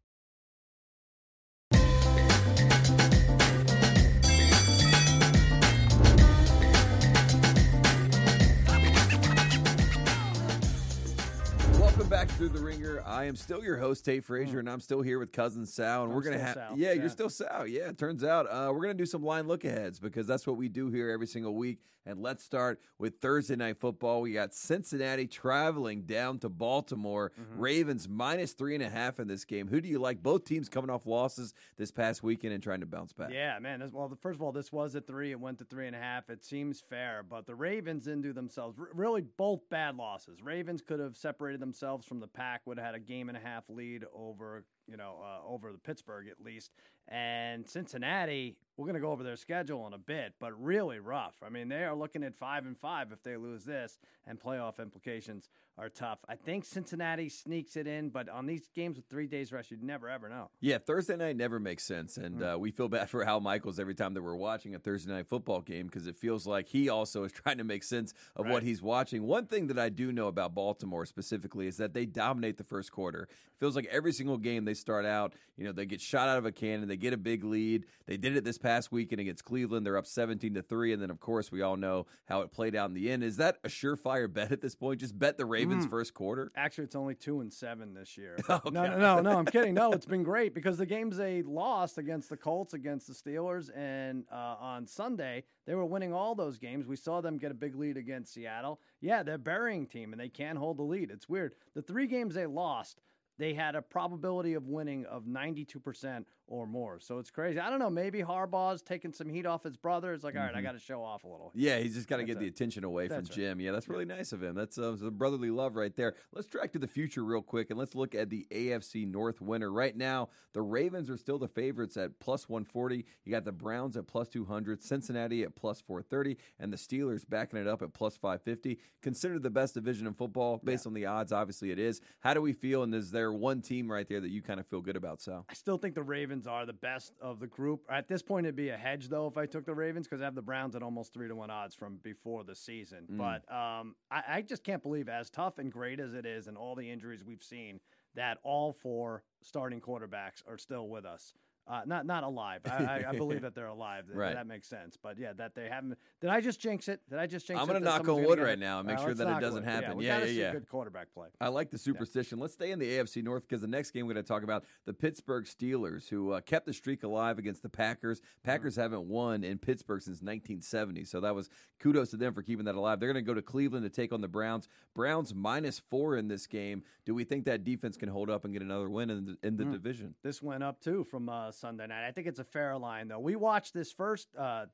Thru 12.41 12.49
The 12.49 12.59
Ringer. 12.59 13.03
I 13.05 13.25
am 13.25 13.35
still 13.35 13.63
your 13.63 13.77
host, 13.77 14.03
Tate 14.03 14.25
Frazier, 14.25 14.57
and 14.57 14.67
I'm 14.67 14.79
still 14.79 15.03
here 15.03 15.19
with 15.19 15.31
cousin 15.31 15.63
Sal. 15.63 16.01
And 16.01 16.09
I'm 16.09 16.15
we're 16.15 16.23
gonna 16.23 16.39
have 16.39 16.57
yeah, 16.75 16.87
yeah. 16.87 16.93
you're 16.93 17.09
still 17.09 17.29
Sal. 17.29 17.67
Yeah, 17.67 17.89
it 17.89 17.99
turns 17.99 18.23
out 18.23 18.47
uh, 18.47 18.71
we're 18.73 18.81
gonna 18.81 18.95
do 18.95 19.05
some 19.05 19.21
line 19.21 19.47
look 19.47 19.63
aheads 19.63 19.99
because 19.99 20.25
that's 20.25 20.47
what 20.47 20.57
we 20.57 20.67
do 20.67 20.89
here 20.89 21.11
every 21.11 21.27
single 21.27 21.53
week. 21.53 21.81
And 22.05 22.19
let's 22.19 22.43
start 22.43 22.81
with 22.97 23.19
Thursday 23.21 23.55
night 23.55 23.79
football. 23.79 24.21
We 24.21 24.33
got 24.33 24.55
Cincinnati 24.55 25.27
traveling 25.27 26.01
down 26.03 26.39
to 26.39 26.49
Baltimore. 26.49 27.31
Mm-hmm. 27.39 27.61
Ravens 27.61 28.09
minus 28.09 28.53
three 28.53 28.73
and 28.73 28.83
a 28.83 28.89
half 28.89 29.19
in 29.19 29.27
this 29.27 29.45
game. 29.45 29.67
Who 29.67 29.79
do 29.79 29.87
you 29.87 29.99
like? 29.99 30.23
Both 30.23 30.45
teams 30.45 30.67
coming 30.67 30.89
off 30.89 31.05
losses 31.05 31.53
this 31.77 31.91
past 31.91 32.23
weekend 32.23 32.53
and 32.53 32.63
trying 32.63 32.79
to 32.79 32.87
bounce 32.87 33.13
back. 33.13 33.29
Yeah, 33.31 33.59
man. 33.59 33.87
Well, 33.93 34.07
the, 34.07 34.15
first 34.15 34.37
of 34.37 34.41
all, 34.41 34.51
this 34.51 34.71
was 34.71 34.95
at 34.95 35.05
three. 35.05 35.29
It 35.29 35.39
went 35.39 35.59
to 35.59 35.65
three 35.65 35.85
and 35.85 35.95
a 35.95 35.99
half. 35.99 36.31
It 36.31 36.43
seems 36.43 36.81
fair, 36.81 37.23
but 37.27 37.45
the 37.45 37.53
Ravens 37.53 38.05
didn't 38.05 38.21
do 38.21 38.33
themselves. 38.33 38.79
Really, 38.93 39.21
both 39.21 39.69
bad 39.69 39.95
losses. 39.95 40.41
Ravens 40.41 40.81
could 40.81 40.99
have 40.99 41.15
separated 41.15 41.59
themselves 41.59 42.07
from 42.07 42.19
the 42.19 42.27
pack. 42.33 42.61
Would 42.65 42.77
have 42.77 42.85
had 42.85 42.95
a 42.95 42.99
game 42.99 43.29
and 43.29 43.37
a 43.37 43.41
half 43.41 43.69
lead 43.69 44.03
over, 44.13 44.65
you 44.91 44.97
know, 44.97 45.15
uh, 45.23 45.47
over 45.47 45.71
the 45.71 45.77
Pittsburgh 45.77 46.27
at 46.27 46.43
least. 46.43 46.71
And 47.07 47.67
Cincinnati, 47.67 48.57
we're 48.77 48.85
going 48.85 48.95
to 48.95 49.01
go 49.01 49.11
over 49.11 49.23
their 49.23 49.35
schedule 49.35 49.85
in 49.87 49.93
a 49.93 49.97
bit, 49.97 50.33
but 50.39 50.59
really 50.61 50.99
rough. 50.99 51.35
I 51.43 51.49
mean, 51.49 51.67
they 51.67 51.83
are 51.83 51.95
looking 51.95 52.23
at 52.23 52.35
five 52.35 52.65
and 52.65 52.77
five 52.77 53.11
if 53.11 53.21
they 53.23 53.37
lose 53.37 53.65
this, 53.65 53.97
and 54.25 54.39
playoff 54.39 54.79
implications 54.79 55.49
are 55.77 55.89
tough. 55.89 56.19
I 56.29 56.35
think 56.35 56.65
Cincinnati 56.65 57.27
sneaks 57.29 57.75
it 57.75 57.87
in, 57.87 58.09
but 58.09 58.29
on 58.29 58.45
these 58.45 58.69
games 58.73 58.97
with 58.97 59.07
three 59.09 59.27
days 59.27 59.51
rest, 59.51 59.71
you'd 59.71 59.83
never 59.83 60.09
ever 60.09 60.29
know. 60.29 60.49
Yeah, 60.59 60.77
Thursday 60.77 61.15
night 61.15 61.37
never 61.37 61.59
makes 61.59 61.83
sense, 61.83 62.17
and 62.17 62.43
uh, 62.43 62.57
we 62.59 62.71
feel 62.71 62.87
bad 62.87 63.09
for 63.11 63.23
Al 63.23 63.39
Michaels 63.39 63.79
every 63.79 63.95
time 63.95 64.13
that 64.13 64.21
we're 64.21 64.35
watching 64.35 64.75
a 64.75 64.79
Thursday 64.79 65.11
night 65.11 65.27
football 65.27 65.61
game 65.61 65.87
because 65.87 66.07
it 66.07 66.15
feels 66.15 66.45
like 66.47 66.67
he 66.67 66.89
also 66.89 67.23
is 67.23 67.31
trying 67.31 67.57
to 67.57 67.63
make 67.63 67.83
sense 67.83 68.13
of 68.35 68.47
what 68.47 68.63
he's 68.63 68.81
watching. 68.81 69.23
One 69.23 69.45
thing 69.47 69.67
that 69.67 69.79
I 69.79 69.89
do 69.89 70.11
know 70.11 70.27
about 70.27 70.53
Baltimore 70.53 71.05
specifically 71.05 71.67
is 71.67 71.77
that 71.77 71.93
they 71.93 72.05
dominate 72.05 72.57
the 72.57 72.63
first 72.63 72.91
quarter. 72.91 73.23
It 73.23 73.59
feels 73.59 73.75
like 73.75 73.87
every 73.91 74.13
single 74.13 74.37
game 74.37 74.65
they 74.65 74.73
start 74.81 75.05
out, 75.05 75.33
you 75.57 75.63
know, 75.63 75.71
they 75.71 75.85
get 75.85 76.01
shot 76.01 76.27
out 76.27 76.37
of 76.37 76.45
a 76.45 76.51
cannon, 76.51 76.87
they 76.87 76.97
get 76.97 77.13
a 77.13 77.17
big 77.17 77.43
lead. 77.43 77.85
They 78.07 78.17
did 78.17 78.35
it 78.35 78.43
this 78.43 78.57
past 78.57 78.91
weekend 78.91 79.21
against 79.21 79.45
Cleveland. 79.45 79.85
They're 79.85 79.97
up 79.97 80.07
seventeen 80.07 80.55
to 80.55 80.61
three, 80.61 80.91
and 80.91 81.01
then 81.01 81.09
of 81.09 81.19
course 81.19 81.51
we 81.51 81.61
all 81.61 81.77
know 81.77 82.07
how 82.25 82.41
it 82.41 82.51
played 82.51 82.75
out 82.75 82.89
in 82.89 82.95
the 82.95 83.09
end. 83.09 83.23
Is 83.23 83.37
that 83.37 83.57
a 83.63 83.69
surefire 83.69 84.31
bet 84.31 84.51
at 84.51 84.59
this 84.61 84.75
point? 84.75 84.99
Just 84.99 85.17
bet 85.17 85.37
the 85.37 85.45
Ravens 85.45 85.85
first 85.85 86.13
quarter. 86.13 86.51
Actually, 86.55 86.85
it's 86.85 86.95
only 86.95 87.15
two 87.15 87.41
and 87.41 87.53
seven 87.53 87.93
this 87.93 88.17
year. 88.17 88.37
Oh, 88.49 88.59
no, 88.69 88.85
no, 88.85 88.97
no, 88.97 89.19
no. 89.21 89.37
I'm 89.37 89.45
kidding. 89.45 89.73
No, 89.73 89.93
it's 89.93 90.05
been 90.05 90.23
great 90.23 90.53
because 90.53 90.77
the 90.77 90.85
games 90.85 91.15
they 91.15 91.41
lost 91.41 91.97
against 91.97 92.29
the 92.29 92.35
Colts, 92.35 92.73
against 92.73 93.07
the 93.07 93.13
Steelers, 93.13 93.69
and 93.75 94.25
uh, 94.29 94.55
on 94.59 94.85
Sunday 94.87 95.43
they 95.65 95.75
were 95.75 95.85
winning 95.85 96.13
all 96.13 96.35
those 96.35 96.57
games. 96.57 96.85
We 96.87 96.95
saw 96.97 97.21
them 97.21 97.37
get 97.37 97.51
a 97.51 97.53
big 97.53 97.75
lead 97.75 97.95
against 97.95 98.33
Seattle. 98.33 98.79
Yeah, 98.99 99.23
they're 99.23 99.35
a 99.35 99.39
burying 99.39 99.85
team 99.85 100.11
and 100.11 100.19
they 100.19 100.27
can't 100.29 100.57
hold 100.57 100.77
the 100.77 100.83
lead. 100.83 101.11
It's 101.11 101.29
weird. 101.29 101.53
The 101.75 101.81
three 101.81 102.07
games 102.07 102.33
they 102.33 102.45
lost, 102.45 102.99
they 103.41 103.55
had 103.55 103.73
a 103.73 103.81
probability 103.81 104.53
of 104.53 104.67
winning 104.67 105.03
of 105.07 105.23
92% 105.23 106.25
or 106.51 106.67
more. 106.67 106.99
So 106.99 107.17
it's 107.17 107.31
crazy. 107.31 107.59
I 107.59 107.69
don't 107.69 107.79
know. 107.79 107.89
Maybe 107.89 108.19
Harbaugh's 108.19 108.81
taking 108.81 109.13
some 109.13 109.29
heat 109.29 109.45
off 109.45 109.63
his 109.63 109.77
brother. 109.77 110.13
It's 110.13 110.23
like, 110.23 110.35
all 110.35 110.41
right, 110.41 110.53
I 110.53 110.61
got 110.61 110.73
to 110.73 110.79
show 110.79 111.01
off 111.01 111.23
a 111.23 111.27
little. 111.27 111.51
Yeah, 111.55 111.79
he's 111.79 111.95
just 111.95 112.09
got 112.09 112.17
to 112.17 112.23
That's 112.23 112.33
get 112.33 112.39
the 112.39 112.47
attention 112.47 112.83
away 112.83 113.07
from 113.07 113.17
That's 113.17 113.29
right. 113.29 113.37
Jim. 113.37 113.61
Yeah, 113.61 113.71
that's 113.71 113.87
really 113.87 114.05
nice 114.05 114.33
of 114.33 114.43
him. 114.43 114.53
That's 114.53 114.77
uh, 114.77 114.97
some 114.97 115.15
brotherly 115.15 115.49
love 115.49 115.77
right 115.77 115.95
there. 115.95 116.13
Let's 116.33 116.47
track 116.47 116.73
to 116.73 116.79
the 116.79 116.87
future 116.87 117.23
real 117.23 117.41
quick 117.41 117.69
and 117.69 117.79
let's 117.79 117.95
look 117.95 118.13
at 118.13 118.29
the 118.29 118.45
AFC 118.51 119.09
North 119.09 119.39
winner. 119.39 119.71
Right 119.71 119.95
now, 119.95 120.27
the 120.53 120.61
Ravens 120.61 121.09
are 121.09 121.15
still 121.17 121.39
the 121.39 121.47
favorites 121.47 121.95
at 121.95 122.19
plus 122.19 122.49
140. 122.49 123.05
You 123.23 123.31
got 123.31 123.45
the 123.45 123.53
Browns 123.53 123.95
at 123.95 124.07
plus 124.07 124.27
200, 124.27 124.83
Cincinnati 124.83 125.43
at 125.43 125.55
plus 125.55 125.79
430, 125.79 126.37
and 126.59 126.73
the 126.73 126.77
Steelers 126.77 127.23
backing 127.27 127.59
it 127.59 127.67
up 127.67 127.81
at 127.81 127.93
plus 127.93 128.17
550. 128.17 128.77
Considered 129.01 129.43
the 129.43 129.49
best 129.49 129.73
division 129.73 130.05
in 130.05 130.13
football 130.13 130.59
based 130.61 130.85
on 130.85 130.93
the 130.93 131.05
odds. 131.05 131.31
Obviously, 131.31 131.71
it 131.71 131.79
is. 131.79 132.01
How 132.19 132.33
do 132.33 132.41
we 132.41 132.51
feel? 132.51 132.83
And 132.83 132.93
is 132.93 133.11
there 133.11 133.31
one 133.31 133.61
team 133.61 133.89
right 133.89 134.07
there 134.07 134.19
that 134.19 134.31
you 134.31 134.41
kind 134.41 134.59
of 134.59 134.67
feel 134.67 134.81
good 134.81 134.97
about, 134.97 135.21
Sal? 135.21 135.45
I 135.49 135.53
still 135.53 135.77
think 135.77 135.95
the 135.95 136.03
Ravens 136.03 136.40
Ravens 136.41 136.47
are 136.47 136.65
the 136.65 136.73
best 136.73 137.13
of 137.21 137.39
the 137.39 137.47
group. 137.47 137.81
At 137.89 138.07
this 138.07 138.21
point, 138.21 138.45
it'd 138.45 138.55
be 138.55 138.69
a 138.69 138.77
hedge 138.77 139.09
though 139.09 139.27
if 139.27 139.37
I 139.37 139.45
took 139.45 139.65
the 139.65 139.73
Ravens 139.73 140.07
because 140.07 140.21
I 140.21 140.25
have 140.25 140.35
the 140.35 140.41
Browns 140.41 140.75
at 140.75 140.83
almost 140.83 141.13
three 141.13 141.27
to 141.27 141.35
one 141.35 141.49
odds 141.49 141.75
from 141.75 141.97
before 142.03 142.43
the 142.43 142.55
season. 142.55 143.07
Mm. 143.11 143.17
But 143.17 143.53
um, 143.53 143.95
I, 144.09 144.23
I 144.27 144.41
just 144.41 144.63
can't 144.63 144.81
believe, 144.81 145.09
as 145.09 145.29
tough 145.29 145.57
and 145.59 145.71
great 145.71 145.99
as 145.99 146.13
it 146.13 146.25
is, 146.25 146.47
and 146.47 146.57
all 146.57 146.75
the 146.75 146.89
injuries 146.89 147.23
we've 147.23 147.43
seen, 147.43 147.79
that 148.15 148.39
all 148.43 148.73
four 148.73 149.23
starting 149.41 149.81
quarterbacks 149.81 150.41
are 150.47 150.57
still 150.57 150.87
with 150.89 151.05
us. 151.05 151.33
Uh, 151.67 151.81
not 151.85 152.05
not 152.05 152.23
alive. 152.23 152.61
I, 152.65 152.69
I, 152.69 153.03
I 153.09 153.15
believe 153.15 153.41
that 153.43 153.53
they're 153.55 153.67
alive. 153.67 154.05
That, 154.11 154.17
Right. 154.17 154.33
that 154.35 154.47
makes 154.47 154.67
sense. 154.67 154.97
But 155.01 155.17
yeah, 155.19 155.31
that 155.33 155.53
they 155.55 155.69
haven't. 155.69 155.97
Did 156.19 156.29
I 156.31 156.41
just 156.41 156.59
jinx 156.59 156.87
it? 156.89 157.01
Did 157.09 157.19
I 157.19 157.27
just 157.27 157.45
jinx 157.47 157.61
I'm 157.61 157.67
gonna 157.67 157.79
that 157.79 157.85
knock 157.85 157.97
someone's 158.05 158.09
on 158.09 158.15
gonna 158.23 158.27
wood 158.27 158.39
right 158.39 158.53
it? 158.53 158.59
now 158.59 158.79
and 158.79 158.87
make 158.87 158.97
Uh, 158.97 159.03
sure 159.03 159.13
that 159.13 159.37
it 159.37 159.39
doesn't 159.41 159.63
wood. 159.63 159.69
happen. 159.69 159.99
Yeah, 160.01 160.19
yeah, 160.19 160.25
see 160.25 160.39
yeah. 160.39 160.51
Good 160.53 160.67
quarterback 160.67 161.13
play. 161.13 161.27
I 161.39 161.47
like 161.49 161.69
the 161.69 161.77
superstition. 161.77 162.39
Let's 162.39 162.53
stay 162.53 162.71
in 162.71 162.79
the 162.79 162.89
AFC 162.97 163.23
North 163.23 163.47
because 163.47 163.61
the 163.61 163.67
next 163.67 163.91
game 163.91 164.07
we're 164.07 164.13
going 164.13 164.23
to 164.25 164.27
talk 164.27 164.43
about 164.43 164.65
the 164.85 164.93
Pittsburgh 164.93 165.45
Steelers, 165.45 166.09
who 166.09 166.31
uh, 166.31 166.41
kept 166.41 166.65
the 166.65 166.73
streak 166.73 167.03
alive 167.03 167.37
against 167.37 167.61
the 167.63 167.69
Packers. 167.69 168.21
Packers 168.43 168.75
haven't 168.75 169.07
won 169.07 169.43
in 169.43 169.57
Pittsburgh 169.59 170.01
since 170.01 170.21
1970, 170.21 171.05
so 171.05 171.21
that 171.21 171.35
was 171.35 171.49
kudos 171.79 172.09
to 172.09 172.17
them 172.17 172.33
for 172.33 172.41
keeping 172.41 172.65
that 172.65 172.75
alive. 172.75 172.99
They're 172.99 173.11
going 173.13 173.23
to 173.23 173.27
go 173.27 173.33
to 173.35 173.41
Cleveland 173.41 173.83
to 173.85 173.89
take 173.89 174.11
on 174.11 174.21
the 174.21 174.27
Browns. 174.27 174.67
Browns 174.95 175.33
minus 175.33 175.79
four 175.79 176.17
in 176.17 176.27
this 176.27 176.47
game. 176.47 176.83
Do 177.05 177.13
we 177.15 177.23
think 177.23 177.45
that 177.45 177.63
defense 177.63 177.97
can 177.97 178.09
hold 178.09 178.29
up 178.29 178.43
and 178.45 178.53
get 178.53 178.61
another 178.61 178.89
win 178.89 179.09
in 179.09 179.25
the, 179.25 179.37
in 179.47 179.57
the 179.57 179.65
division? 179.65 180.15
This 180.23 180.41
went 180.41 180.63
up 180.63 180.81
too 180.81 181.03
from 181.03 181.29
uh, 181.29 181.51
Sunday 181.61 181.85
night. 181.87 182.05
I 182.07 182.11
think 182.11 182.27
it's 182.27 182.39
a 182.39 182.43
fair 182.43 182.75
line 182.77 183.07
though. 183.07 183.19
We 183.19 183.35
watched 183.35 183.73
this 183.73 183.91
first 183.91 184.27
uh, 184.37 184.65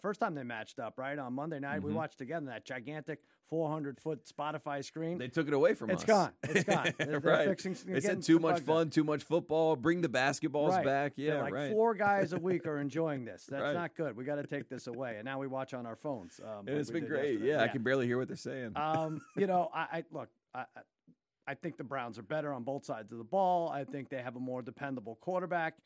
first 0.00 0.20
time 0.20 0.34
they 0.34 0.42
matched 0.44 0.78
up 0.78 0.98
right 0.98 1.18
on 1.18 1.32
Monday 1.32 1.58
night. 1.58 1.78
Mm-hmm. 1.78 1.88
We 1.88 1.92
watched 1.94 2.18
together 2.18 2.46
that 2.46 2.64
gigantic 2.66 3.20
400 3.48 3.98
foot 3.98 4.26
Spotify 4.26 4.84
screen. 4.84 5.18
They 5.18 5.28
took 5.28 5.48
it 5.48 5.54
away 5.54 5.74
from 5.74 5.90
It's 5.90 6.02
us. 6.08 6.30
It's 6.42 6.64
gone. 6.64 6.64
It's 6.64 6.64
gone. 6.64 6.94
They're- 6.98 7.18
right. 7.20 7.48
fixing- 7.48 7.76
they 7.86 8.00
said 8.00 8.22
too 8.22 8.38
much 8.38 8.56
out. 8.56 8.60
fun, 8.62 8.90
too 8.90 9.04
much 9.04 9.22
football. 9.22 9.74
Bring 9.76 10.00
the 10.02 10.08
basketballs 10.08 10.70
Right. 10.70 10.84
back. 10.84 11.12
Yeah, 11.16 11.34
They're 11.34 11.42
like 11.44 11.54
right. 11.54 11.72
four 11.72 11.94
guys 11.94 12.32
a 12.32 12.38
week 12.38 12.66
are 12.66 12.78
enjoying 12.80 13.24
this. 13.24 13.46
That's 13.46 13.62
Right. 13.62 13.74
not 13.74 13.94
good. 13.96 14.16
We 14.16 14.24
got 14.24 14.36
to 14.36 14.46
take 14.46 14.68
this 14.68 14.86
away. 14.86 15.16
And 15.16 15.24
now 15.24 15.38
we 15.38 15.46
watch 15.46 15.72
on 15.74 15.86
our 15.86 15.96
phones. 15.96 16.40
Um, 16.44 16.68
it's 16.68 16.90
been 16.90 17.06
great. 17.06 17.32
yesterday. 17.34 17.48
Yeah, 17.50 17.62
I 17.62 17.68
can 17.68 17.82
barely 17.82 18.06
hear 18.06 18.18
what 18.18 18.28
they're 18.28 18.36
saying. 18.36 18.72
Um, 18.76 19.20
you 19.36 19.46
know, 19.46 19.70
I, 19.74 19.80
I 19.80 20.04
look. 20.12 20.28
I, 20.54 20.60
I- 20.60 20.64
I 21.48 21.54
think 21.54 21.76
the 21.76 21.84
Browns 21.84 22.18
are 22.18 22.24
better 22.24 22.52
on 22.52 22.64
both 22.64 22.84
sides 22.84 23.12
of 23.12 23.18
the 23.18 23.24
ball. 23.24 23.68
I 23.68 23.84
think 23.84 24.08
they 24.08 24.20
have 24.20 24.34
a 24.34 24.40
more 24.40 24.62
dependable 24.62 25.14
quarterback. 25.20 25.76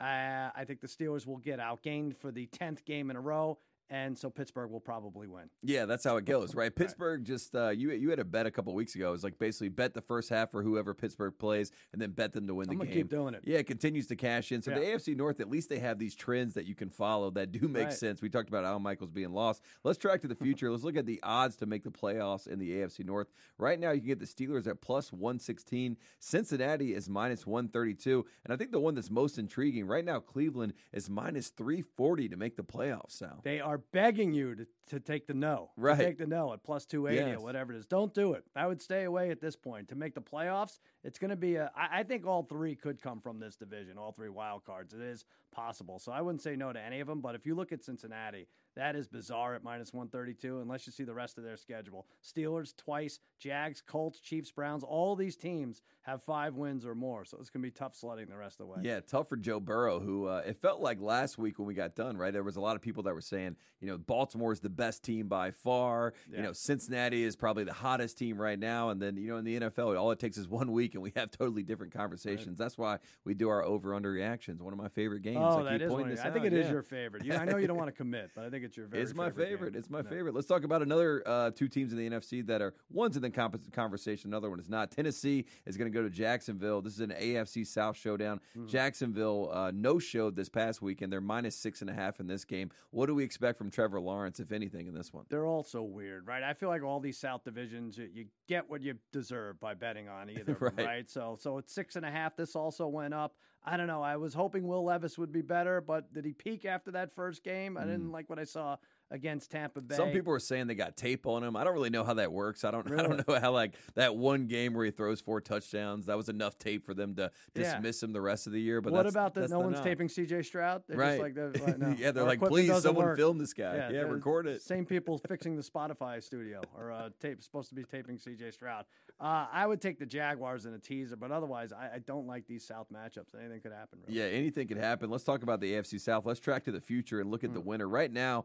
Uh, 0.00 0.50
I 0.54 0.64
think 0.66 0.80
the 0.80 0.88
Steelers 0.88 1.26
will 1.26 1.38
get 1.38 1.58
outgained 1.58 2.16
for 2.16 2.30
the 2.30 2.46
tenth 2.46 2.84
game 2.84 3.10
in 3.10 3.16
a 3.16 3.20
row, 3.20 3.58
and 3.90 4.16
so 4.18 4.30
Pittsburgh 4.30 4.70
will 4.70 4.80
probably 4.80 5.26
win. 5.28 5.48
Yeah, 5.62 5.84
that's 5.86 6.04
how 6.04 6.16
it 6.16 6.24
goes, 6.26 6.54
right? 6.54 6.74
Pittsburgh 6.74 7.24
just 7.24 7.54
uh, 7.54 7.68
you 7.70 7.92
you 7.92 8.10
had 8.10 8.18
a 8.18 8.24
bet 8.24 8.46
a 8.46 8.50
couple 8.50 8.74
weeks 8.74 8.94
ago. 8.94 9.08
It 9.08 9.12
was 9.12 9.24
like 9.24 9.38
basically 9.38 9.68
bet 9.68 9.94
the 9.94 10.00
first 10.00 10.28
half 10.28 10.50
for 10.50 10.62
whoever 10.62 10.94
Pittsburgh 10.94 11.34
plays, 11.38 11.70
and 11.92 12.00
then 12.02 12.10
bet 12.10 12.32
them 12.32 12.46
to 12.46 12.54
win 12.54 12.68
I'm 12.70 12.78
the 12.78 12.84
game. 12.86 12.94
keep 12.94 13.08
doing 13.10 13.34
it. 13.34 13.42
Yeah, 13.44 13.58
it 13.58 13.66
continues 13.66 14.06
to 14.08 14.16
cash 14.16 14.52
in. 14.52 14.62
So 14.62 14.70
the 14.72 14.80
AFC 14.80 15.16
North, 15.16 15.40
at 15.40 15.48
least 15.48 15.68
they 15.68 15.78
have 15.78 15.98
these 15.98 16.14
trends 16.14 16.54
that 16.54 16.66
you 16.66 16.74
can 16.74 16.90
follow 16.90 17.30
that 17.30 17.52
do 17.52 17.68
make 17.68 17.84
Right. 17.84 17.92
sense. 17.92 18.20
We 18.22 18.28
talked 18.28 18.48
about 18.48 18.64
Al 18.64 18.78
Michaels 18.78 19.10
being 19.10 19.32
lost. 19.32 19.62
Let's 19.84 19.98
track 19.98 20.20
to 20.22 20.28
the 20.28 20.34
future. 20.34 20.70
Let's 20.70 20.82
look 20.84 20.96
at 20.96 21.06
the 21.06 21.20
odds 21.22 21.56
to 21.56 21.66
make 21.66 21.84
the 21.84 21.90
playoffs 21.90 22.46
in 22.48 22.58
the 22.58 22.72
AFC 22.72 23.04
North. 23.04 23.28
Right 23.58 23.78
now, 23.78 23.92
you 23.92 24.00
can 24.00 24.08
get 24.08 24.18
the 24.18 24.26
Steelers 24.26 24.66
at 24.66 24.80
plus 24.80 25.12
one 25.12 25.38
sixteen. 25.38 25.96
Cincinnati 26.18 26.92
is 26.94 27.08
minus 27.08 27.46
one 27.46 27.68
thirty 27.68 27.94
two, 27.94 28.26
and 28.44 28.52
I 28.52 28.56
think 28.56 28.72
the 28.72 28.80
one 28.80 28.94
that's 28.94 29.10
most 29.10 29.38
intriguing 29.38 29.86
right 29.86 30.04
now, 30.04 30.18
Cleveland 30.20 30.72
is 30.92 31.08
minus 31.08 31.48
three 31.48 31.82
forty 31.82 32.28
to 32.28 32.36
make 32.36 32.56
the 32.56 32.64
playoffs. 32.64 33.12
Sal. 33.12 33.40
They 33.44 33.60
are 33.60 33.75
begging 33.78 34.32
you 34.32 34.54
to, 34.54 34.66
to 34.88 35.00
take 35.00 35.26
the 35.26 35.34
no. 35.34 35.70
Right. 35.76 35.98
take 35.98 36.18
the 36.18 36.26
no 36.26 36.52
at 36.52 36.62
plus 36.62 36.86
280 36.86 37.30
Yes. 37.30 37.40
or 37.40 37.44
whatever 37.44 37.72
it 37.72 37.76
is. 37.78 37.86
Don't 37.86 38.12
do 38.14 38.32
it. 38.34 38.44
I 38.54 38.66
would 38.66 38.80
stay 38.82 39.04
away 39.04 39.30
at 39.30 39.40
this 39.40 39.56
point. 39.56 39.88
To 39.88 39.94
make 39.94 40.14
the 40.14 40.20
playoffs, 40.20 40.78
it's 41.04 41.18
going 41.18 41.30
to 41.30 41.36
be 41.36 41.56
a. 41.56 41.70
I 41.76 42.00
I 42.00 42.02
think 42.02 42.26
all 42.26 42.42
three 42.42 42.74
could 42.74 43.00
come 43.00 43.20
from 43.20 43.38
this 43.40 43.56
division, 43.56 43.98
all 43.98 44.12
three 44.12 44.28
wild 44.28 44.64
cards. 44.64 44.94
It 44.94 45.00
is 45.00 45.24
possible. 45.52 45.98
So 45.98 46.12
I 46.12 46.20
wouldn't 46.20 46.42
say 46.42 46.56
no 46.56 46.72
to 46.72 46.80
any 46.80 47.00
of 47.00 47.06
them. 47.08 47.20
But 47.20 47.34
if 47.34 47.46
you 47.46 47.54
look 47.54 47.72
at 47.72 47.82
Cincinnati, 47.84 48.46
that 48.76 48.94
is 48.94 49.08
bizarre 49.08 49.54
at 49.54 49.64
minus 49.64 49.92
132, 49.92 50.60
unless 50.60 50.86
you 50.86 50.92
see 50.92 51.04
the 51.04 51.14
rest 51.14 51.38
of 51.38 51.44
their 51.44 51.56
schedule. 51.56 52.06
Steelers 52.22 52.76
twice, 52.76 53.20
Jags, 53.38 53.82
Colts, 53.86 54.20
Chiefs, 54.20 54.50
Browns. 54.52 54.84
All 54.84 55.16
these 55.16 55.36
teams 55.36 55.82
have 56.02 56.22
five 56.22 56.54
wins 56.54 56.84
or 56.84 56.94
more. 56.94 57.24
So 57.24 57.38
it's 57.40 57.50
going 57.50 57.62
to 57.62 57.66
be 57.66 57.70
tough 57.72 57.94
sledding 57.94 58.26
the 58.28 58.36
rest 58.36 58.60
of 58.60 58.66
the 58.66 58.72
way. 58.72 58.78
Yeah, 58.82 59.00
tough 59.00 59.28
for 59.28 59.36
Joe 59.36 59.60
Burrow, 59.60 59.98
who 59.98 60.26
uh, 60.26 60.42
it 60.46 60.60
felt 60.60 60.80
like 60.80 61.00
last 61.00 61.38
week 61.38 61.58
when 61.58 61.66
we 61.66 61.74
got 61.74 61.94
done, 61.96 62.16
right? 62.16 62.32
There 62.32 62.42
was 62.44 62.56
a 62.56 62.60
lot 62.60 62.76
of 62.76 62.82
people 62.82 63.02
that 63.04 63.14
were 63.14 63.20
saying, 63.22 63.56
you 63.80 63.88
know, 63.88 63.98
Baltimore 63.98 64.52
is 64.52 64.60
the 64.60 64.68
best 64.68 65.02
team 65.02 65.26
by 65.26 65.50
far. 65.50 66.12
You 66.30 66.42
know, 66.42 66.52
Cincinnati 66.52 67.24
is 67.24 67.34
probably 67.34 67.64
the 67.64 67.72
hottest 67.72 68.18
team 68.18 68.38
right 68.38 68.58
now. 68.58 68.90
And 68.90 69.00
then, 69.00 69.16
you 69.16 69.28
know, 69.28 69.38
in 69.38 69.44
the 69.44 69.58
NFL, 69.60 69.98
all 69.98 70.10
it 70.10 70.18
takes 70.18 70.36
is 70.36 70.48
one 70.48 70.70
week 70.72 70.94
and 70.94 71.02
we 71.02 71.12
have 71.16 71.30
totally 71.30 71.62
different 71.62 71.92
conversations. 71.94 72.58
That's 72.58 72.76
why 72.76 72.98
we 73.24 73.34
do 73.34 73.48
our 73.48 73.64
over 73.64 73.94
under 73.94 74.10
reactions. 74.10 74.62
One 74.62 74.72
of 74.74 74.78
my 74.78 74.88
favorite 74.88 75.22
games. 75.22 75.38
Oh, 75.40 75.60
I 75.60 75.62
that 75.64 75.72
keep 75.72 75.82
is 75.82 75.92
one. 75.92 76.18
I 76.18 76.30
think 76.30 76.44
it 76.44 76.52
is 76.52 76.66
Yeah. 76.66 76.72
your 76.72 76.82
favorite. 76.82 77.24
You, 77.24 77.34
I 77.34 77.44
know 77.46 77.56
you 77.56 77.66
don't 77.66 77.78
want 77.78 77.88
to 77.88 77.96
commit, 77.96 78.30
but 78.34 78.44
I 78.44 78.50
think 78.50 78.64
it's 78.66 78.76
your 78.76 78.86
very 78.86 79.02
It's 79.02 79.14
my 79.14 79.30
favorite. 79.30 79.72
game. 79.72 79.78
It's 79.78 79.88
my 79.90 79.98
Yeah. 80.00 80.08
favorite. 80.10 80.34
Let's 80.34 80.46
talk 80.46 80.64
about 80.64 80.82
another 80.82 81.22
uh, 81.26 81.50
two 81.52 81.68
teams 81.68 81.92
in 81.92 81.98
the 81.98 82.06
NFC 82.06 82.42
that 82.46 82.60
are 82.60 82.74
one's 82.90 83.16
in 83.16 83.22
the 83.22 83.30
comp- 83.30 83.72
conversation, 83.72 84.30
another 84.30 84.50
one 84.50 84.60
is 84.60 84.68
not. 84.68 84.90
Tennessee 84.90 85.46
is 85.64 85.76
going 85.76 85.90
to 85.90 85.96
go 85.96 86.02
to 86.02 86.10
Jacksonville. 86.10 86.82
This 86.82 86.92
is 86.94 87.00
an 87.00 87.10
AFC 87.18 87.64
South 87.66 87.96
showdown. 87.96 88.40
Mm-hmm. 88.56 88.66
Jacksonville 88.68 89.50
uh, 89.52 89.70
no 89.74 89.98
showed 89.98 90.36
this 90.36 90.48
past 90.48 90.82
weekend. 90.82 91.12
They're 91.12 91.20
minus 91.20 91.56
six 91.56 91.80
and 91.80 91.90
a 91.90 91.94
half 91.94 92.20
in 92.20 92.26
this 92.26 92.44
game. 92.44 92.70
What 92.90 93.06
do 93.06 93.14
we 93.14 93.24
expect 93.24 93.58
from 93.58 93.70
Trevor 93.70 94.00
Lawrence, 94.00 94.40
if 94.40 94.52
anything, 94.52 94.86
in 94.86 94.94
this 94.94 95.12
one? 95.12 95.24
They're 95.28 95.46
all 95.46 95.62
so 95.62 95.82
weird, 95.82 96.26
right? 96.26 96.42
I 96.42 96.52
feel 96.54 96.68
like 96.68 96.82
all 96.82 97.00
these 97.00 97.18
South 97.18 97.44
divisions, 97.44 97.96
you, 97.98 98.08
you 98.12 98.26
get 98.48 98.68
what 98.68 98.82
you 98.82 98.94
deserve 99.12 99.58
by 99.60 99.74
betting 99.74 100.08
on 100.08 100.30
either, 100.30 100.56
Right. 100.60 100.76
right? 100.86 101.10
So, 101.10 101.36
so 101.40 101.58
it's 101.58 101.72
six 101.72 101.96
and 101.96 102.04
a 102.04 102.10
half. 102.10 102.36
This 102.36 102.56
also 102.56 102.86
went 102.88 103.14
up. 103.14 103.34
I 103.66 103.76
don't 103.76 103.88
know. 103.88 104.02
I 104.02 104.16
was 104.16 104.32
hoping 104.32 104.66
Will 104.68 104.84
Levis 104.84 105.18
would 105.18 105.32
be 105.32 105.42
better, 105.42 105.80
but 105.80 106.12
did 106.12 106.24
he 106.24 106.32
peak 106.32 106.64
after 106.64 106.92
that 106.92 107.12
first 107.12 107.42
game? 107.42 107.76
I 107.76 107.82
didn't 107.82 108.08
mm. 108.08 108.12
like 108.12 108.30
what 108.30 108.38
I 108.38 108.44
saw 108.44 108.76
against 109.10 109.50
Tampa 109.50 109.80
Bay. 109.80 109.94
Mm. 109.94 109.98
Some 109.98 110.10
people 110.10 110.32
are 110.32 110.38
saying 110.38 110.66
they 110.66 110.74
got 110.74 110.96
tape 110.96 111.26
on 111.26 111.44
him. 111.44 111.56
I 111.56 111.64
don't 111.64 111.74
really 111.74 111.90
know 111.90 112.04
how 112.04 112.14
that 112.14 112.32
works. 112.32 112.64
I 112.64 112.70
don't. 112.70 112.90
I 112.98 113.02
don't 113.02 113.26
know 113.28 113.38
how 113.40 113.52
like 113.52 113.74
that 113.94 114.16
one 114.16 114.46
game 114.46 114.74
where 114.74 114.84
he 114.84 114.90
throws 114.90 115.20
four 115.20 115.40
touchdowns. 115.40 116.06
That 116.06 116.16
was 116.16 116.28
enough 116.28 116.58
tape 116.58 116.84
for 116.84 116.94
them 116.94 117.14
to 117.16 117.30
Yeah. 117.54 117.74
dismiss 117.74 118.02
him 118.02 118.12
the 118.12 118.20
rest 118.20 118.46
of 118.46 118.52
the 118.52 118.60
year. 118.60 118.80
But 118.80 118.92
what 118.92 119.06
about 119.06 119.34
that? 119.34 119.50
No 119.50 119.60
one's 119.60 119.76
knock. 119.76 119.84
taping 119.84 120.08
C.J. 120.08 120.42
Stroud. 120.42 120.82
They're 120.88 120.96
Right. 120.98 121.10
Just 121.12 121.22
like 121.22 121.34
they're, 121.34 121.50
like, 121.66 121.78
no. 121.78 121.94
yeah, 121.98 122.10
they're 122.10 122.22
Our 122.24 122.28
like, 122.28 122.40
please, 122.40 122.82
someone 122.82 123.04
work." 123.06 123.16
film 123.18 123.38
this 123.38 123.52
guy. 123.52 123.76
Yeah, 123.76 123.88
they're 123.92 124.06
record 124.06 124.46
it. 124.46 124.62
Same 124.62 124.84
people 124.86 125.18
fixing 125.28 125.56
the 125.56 125.62
Spotify 125.62 126.22
studio 126.22 126.62
or 126.76 126.90
uh, 126.92 127.10
tape 127.20 127.42
supposed 127.42 127.68
to 127.70 127.74
be 127.74 127.84
taping 127.84 128.16
CJ 128.18 128.52
Stroud. 128.52 128.84
Uh, 129.20 129.46
I 129.50 129.66
would 129.66 129.80
take 129.80 129.98
the 129.98 130.04
Jaguars 130.06 130.66
in 130.66 130.74
a 130.74 130.78
teaser, 130.78 131.16
but 131.16 131.30
otherwise, 131.30 131.72
I, 131.72 131.94
I 131.94 131.98
don't 132.00 132.26
like 132.26 132.46
these 132.46 132.66
South 132.66 132.88
matchups. 132.92 133.34
Anything 133.38 133.60
could 133.60 133.72
happen. 133.72 134.00
Really. 134.06 134.18
Yeah, 134.18 134.24
anything 134.26 134.68
could 134.68 134.76
happen. 134.76 135.08
Let's 135.10 135.24
talk 135.24 135.42
about 135.42 135.60
the 135.60 135.72
AFC 135.72 135.98
South. 136.00 136.26
Let's 136.26 136.40
track 136.40 136.64
to 136.64 136.72
the 136.72 136.80
future 136.80 137.20
and 137.20 137.30
look 137.30 137.42
at 137.44 137.54
the 137.54 137.60
Hmm. 137.60 137.66
winner. 137.68 137.88
Right 137.88 138.12
now, 138.12 138.44